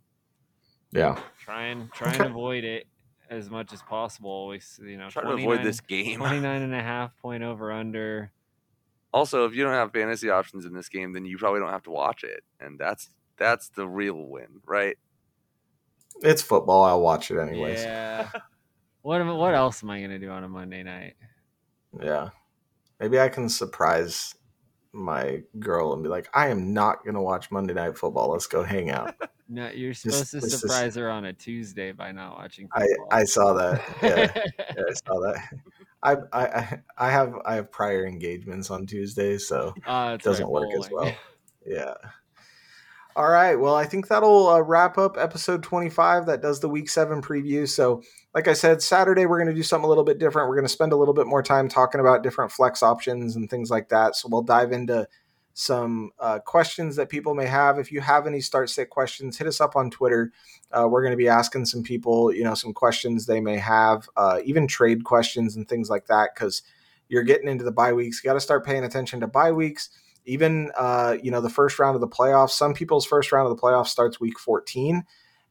Yeah. 0.93 1.21
try 1.37 1.65
and 1.65 1.91
try 1.91 2.13
and 2.13 2.23
avoid 2.25 2.63
it 2.63 2.87
as 3.31 3.49
much 3.49 3.73
as 3.73 3.81
possible. 3.81 4.47
We 4.47 4.61
you 4.81 4.97
know 4.97 5.09
Try 5.09 5.23
to 5.23 5.29
avoid 5.29 5.63
this 5.63 5.79
game. 5.79 6.19
29 6.19 6.61
and 6.61 6.75
a 6.75 6.81
half 6.81 7.17
point 7.17 7.43
over 7.43 7.71
under. 7.71 8.31
Also, 9.13 9.45
if 9.45 9.55
you 9.55 9.63
don't 9.63 9.73
have 9.73 9.91
fantasy 9.91 10.29
options 10.29 10.65
in 10.65 10.73
this 10.73 10.89
game, 10.89 11.13
then 11.13 11.25
you 11.25 11.37
probably 11.37 11.59
don't 11.59 11.71
have 11.71 11.83
to 11.83 11.91
watch 11.91 12.23
it, 12.23 12.43
and 12.59 12.77
that's 12.77 13.09
that's 13.37 13.69
the 13.69 13.87
real 13.87 14.27
win, 14.27 14.61
right? 14.65 14.97
It's 16.21 16.41
football. 16.41 16.83
I'll 16.83 17.01
watch 17.01 17.31
it 17.31 17.39
anyways. 17.39 17.81
Yeah. 17.81 18.29
what 19.01 19.21
am, 19.21 19.35
what 19.35 19.55
else 19.55 19.81
am 19.81 19.89
I 19.89 20.01
gonna 20.01 20.19
do 20.19 20.29
on 20.29 20.43
a 20.43 20.49
Monday 20.49 20.83
night? 20.83 21.15
Yeah. 22.01 22.29
Maybe 22.99 23.19
I 23.19 23.29
can 23.29 23.49
surprise 23.49 24.35
my 24.93 25.41
girl 25.59 25.93
and 25.93 26.03
be 26.03 26.09
like, 26.09 26.29
I 26.33 26.49
am 26.49 26.73
not 26.73 27.03
going 27.03 27.15
to 27.15 27.21
watch 27.21 27.49
Monday 27.49 27.73
Night 27.73 27.97
Football. 27.97 28.31
Let's 28.31 28.47
go 28.47 28.63
hang 28.63 28.91
out. 28.91 29.15
No, 29.53 29.69
you're 29.69 29.93
supposed 29.93 30.31
to 30.31 30.39
surprise 30.39 30.95
her 30.95 31.09
on 31.11 31.25
a 31.25 31.33
Tuesday 31.33 31.91
by 31.91 32.13
not 32.13 32.37
watching 32.37 32.69
I, 32.73 32.87
football. 32.87 33.07
I 33.11 33.23
saw 33.25 33.53
that. 33.53 33.81
Yeah. 34.01 34.41
yeah, 34.77 34.83
I 34.89 34.93
saw 35.05 35.19
that. 35.19 35.43
I, 36.03 36.15
I 36.31 36.45
I- 36.45 36.79
I 36.97 37.11
have 37.11 37.33
I 37.45 37.55
have 37.55 37.69
prior 37.69 38.07
engagements 38.07 38.71
on 38.71 38.85
Tuesday, 38.87 39.37
so 39.37 39.73
Uh, 39.85 40.15
it 40.17 40.23
doesn't 40.23 40.49
work 40.49 40.69
as 40.79 40.89
well. 40.89 41.13
Yeah. 41.65 41.95
All 43.13 43.29
right. 43.29 43.55
Well, 43.55 43.75
I 43.75 43.85
think 43.85 44.07
that'll 44.07 44.47
uh, 44.47 44.61
wrap 44.61 44.97
up 44.97 45.17
episode 45.17 45.63
25. 45.63 46.27
That 46.27 46.41
does 46.41 46.61
the 46.61 46.69
week 46.69 46.89
seven 46.89 47.21
preview. 47.21 47.67
So, 47.67 48.03
like 48.33 48.47
I 48.47 48.53
said, 48.53 48.81
Saturday, 48.81 49.25
we're 49.25 49.37
going 49.37 49.49
to 49.49 49.53
do 49.53 49.63
something 49.63 49.83
a 49.83 49.89
little 49.89 50.05
bit 50.05 50.17
different. 50.17 50.47
We're 50.47 50.55
going 50.55 50.65
to 50.65 50.69
spend 50.69 50.93
a 50.93 50.95
little 50.95 51.13
bit 51.13 51.27
more 51.27 51.43
time 51.43 51.67
talking 51.67 51.99
about 51.99 52.23
different 52.23 52.53
flex 52.53 52.81
options 52.81 53.35
and 53.35 53.49
things 53.49 53.69
like 53.69 53.89
that. 53.89 54.15
So, 54.15 54.29
we'll 54.31 54.43
dive 54.43 54.71
into 54.71 55.09
some 55.53 56.11
uh, 56.19 56.39
questions 56.39 56.95
that 56.95 57.09
people 57.09 57.33
may 57.33 57.45
have. 57.45 57.77
If 57.77 57.91
you 57.91 58.01
have 58.01 58.27
any 58.27 58.41
start 58.41 58.69
sit 58.69 58.89
questions, 58.89 59.37
hit 59.37 59.47
us 59.47 59.61
up 59.61 59.75
on 59.75 59.89
Twitter. 59.89 60.31
Uh, 60.71 60.87
we're 60.89 61.01
going 61.01 61.11
to 61.11 61.17
be 61.17 61.27
asking 61.27 61.65
some 61.65 61.83
people, 61.83 62.33
you 62.33 62.43
know, 62.43 62.53
some 62.53 62.73
questions 62.73 63.25
they 63.25 63.41
may 63.41 63.57
have, 63.57 64.07
uh, 64.15 64.39
even 64.45 64.67
trade 64.67 65.03
questions 65.03 65.55
and 65.55 65.67
things 65.67 65.89
like 65.89 66.07
that, 66.07 66.29
because 66.33 66.61
you're 67.09 67.23
getting 67.23 67.49
into 67.49 67.63
the 67.63 67.71
bye 67.71 67.93
weeks. 67.93 68.23
You 68.23 68.29
got 68.29 68.35
to 68.35 68.39
start 68.39 68.65
paying 68.65 68.83
attention 68.83 69.19
to 69.19 69.27
bye 69.27 69.51
weeks 69.51 69.89
even 70.25 70.71
uh, 70.77 71.17
you 71.21 71.31
know 71.31 71.41
the 71.41 71.49
first 71.49 71.79
round 71.79 71.95
of 71.95 72.01
the 72.01 72.07
playoffs 72.07 72.51
some 72.51 72.73
people's 72.73 73.05
first 73.05 73.31
round 73.31 73.49
of 73.49 73.55
the 73.55 73.61
playoffs 73.61 73.87
starts 73.87 74.19
week 74.19 74.39
14 74.39 75.03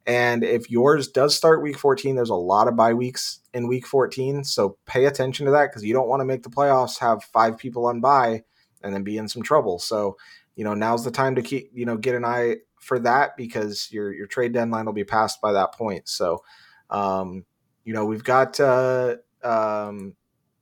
and 0.07 0.45
if 0.45 0.71
yours 0.71 1.09
does 1.09 1.35
start 1.35 1.63
week 1.63 1.79
14 1.79 2.17
there's 2.17 2.31
a 2.31 2.35
lot 2.35 2.69
of 2.69 2.77
bye 2.77 2.95
weeks 2.95 3.41
in 3.53 3.69
week 3.69 3.87
14 3.87 4.45
so 4.45 4.77
pay 4.87 5.07
attention 5.07 5.47
to 5.47 5.53
that 5.53 5.71
because 5.71 5.85
you 5.85 5.93
don't 5.93 6.09
want 6.09 6.21
to 6.21 6.25
make 6.25 6.43
the 6.43 6.51
playoffs 6.51 6.99
have 6.99 7.25
five 7.25 7.59
people 7.59 7.87
on 7.87 8.01
bye 8.01 8.43
and 8.83 8.95
then 8.95 9.03
be 9.03 9.18
in 9.18 9.28
some 9.28 9.43
trouble 9.43 9.78
so 9.78 10.16
you 10.57 10.64
know 10.64 10.74
now's 10.74 11.05
the 11.05 11.11
time 11.11 11.35
to 11.35 11.43
keep 11.43 11.70
you 11.74 11.87
know 11.87 11.97
get 11.97 12.14
an 12.14 12.24
eye 12.24 12.57
for 12.81 12.99
that 12.99 13.37
because 13.37 13.89
your 13.91 14.12
your 14.12 14.26
trade 14.26 14.53
deadline 14.53 14.87
will 14.87 14.93
be 14.93 15.05
passed 15.05 15.41
by 15.41 15.53
that 15.53 15.72
point 15.74 16.09
so 16.09 16.43
um 16.91 17.45
you 17.85 17.93
know 17.93 18.05
we've 18.05 18.24
got 18.24 18.59
uh 18.61 19.16
um 19.43 20.14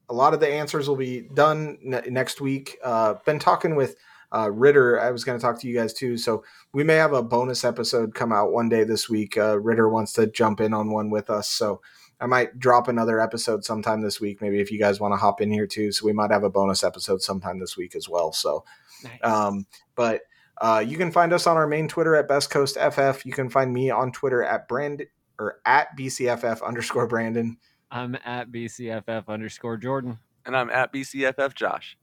a 0.09 0.15
lot 0.15 0.35
of 0.35 0.41
the 0.41 0.49
answers 0.49 0.89
will 0.89 0.97
be 0.97 1.23
done 1.35 1.79
ne- 1.83 2.09
next 2.09 2.41
week. 2.41 2.79
Uh, 2.83 3.15
been 3.27 3.39
talking 3.39 3.75
with 3.75 3.97
uh, 4.35 4.51
Ritter. 4.51 5.01
I 5.01 5.11
was 5.11 5.25
going 5.25 5.39
to 5.39 5.43
talk 5.43 5.61
to 5.61 5.69
you 5.69 5.75
guys 5.75 5.93
too. 5.93 6.17
So 6.17 6.45
we 6.73 6.85
may 6.85 6.97
have 6.97 7.13
a 7.13 7.23
bonus 7.23 7.65
episode 7.65 8.15
come 8.15 8.33
out 8.33 8.53
one 8.53 8.69
day 8.69 8.85
this 8.85 9.09
week. 9.09 9.37
Uh, 9.37 9.59
Ritter 9.59 9.89
wants 9.89 10.13
to 10.15 10.27
jump 10.27 10.61
in 10.61 10.73
on 10.73 10.91
one 10.91 11.11
with 11.11 11.31
us. 11.31 11.49
So 11.49 11.81
I 12.21 12.27
might 12.27 12.59
drop 12.59 12.89
another 12.89 13.21
episode 13.21 13.65
sometime 13.65 14.01
this 14.01 14.21
week. 14.21 14.41
Maybe 14.41 14.61
if 14.61 14.71
you 14.73 14.79
guys 14.79 14.99
want 15.01 15.13
to 15.13 15.17
hop 15.19 15.41
in 15.41 15.51
here 15.51 15.67
too. 15.67 15.93
So 15.93 16.05
we 16.05 16.13
might 16.13 16.31
have 16.31 16.43
a 16.43 16.51
bonus 16.51 16.83
episode 16.83 17.23
sometime 17.23 17.59
this 17.61 17.77
week 17.77 17.95
as 17.95 18.09
well. 18.09 18.33
So, 18.33 18.65
Nice. 19.05 19.19
um, 19.23 19.67
but 19.95 20.23
uh, 20.61 20.83
you 20.85 20.97
can 20.97 21.13
find 21.13 21.33
us 21.33 21.47
on 21.47 21.57
our 21.57 21.67
main 21.69 21.87
Twitter 21.87 22.17
at 22.17 22.27
Best 22.27 22.51
Coast 22.51 22.77
FF. 22.77 23.25
You 23.25 23.33
can 23.33 23.49
find 23.49 23.73
me 23.73 23.91
on 23.91 24.11
Twitter 24.11 24.43
at 24.43 24.67
Brand 24.67 25.05
or 25.39 25.61
at 25.65 25.97
BCFF 25.97 26.63
underscore 26.67 27.07
Brandon. 27.07 27.59
I'm 27.91 28.17
at 28.25 28.51
BCFF 28.51 29.29
underscore 29.29 29.77
Jordan. 29.77 30.19
And 30.45 30.57
I'm 30.57 30.71
at 30.71 30.93
BCFF 30.93 31.55
Josh. 31.55 31.97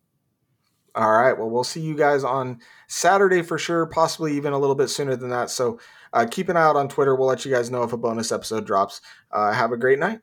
All 0.95 1.11
right. 1.11 1.37
Well, 1.37 1.49
we'll 1.49 1.65
see 1.65 1.81
you 1.81 1.95
guys 1.95 2.23
on 2.23 2.59
Saturday 2.87 3.41
for 3.41 3.57
sure, 3.57 3.85
possibly 3.85 4.35
even 4.37 4.53
a 4.53 4.57
little 4.57 4.75
bit 4.75 4.87
sooner 4.87 5.15
than 5.17 5.29
that. 5.29 5.49
So 5.49 5.79
uh, 6.13 6.25
keep 6.29 6.47
an 6.47 6.55
eye 6.55 6.63
out 6.63 6.77
on 6.77 6.87
Twitter. 6.87 7.15
We'll 7.15 7.27
let 7.27 7.43
you 7.43 7.51
guys 7.51 7.69
know 7.69 7.83
if 7.83 7.91
a 7.91 7.97
bonus 7.97 8.31
episode 8.31 8.65
drops. 8.65 9.01
Uh, 9.31 9.51
have 9.51 9.73
a 9.73 9.77
great 9.77 9.99
night. 9.99 10.21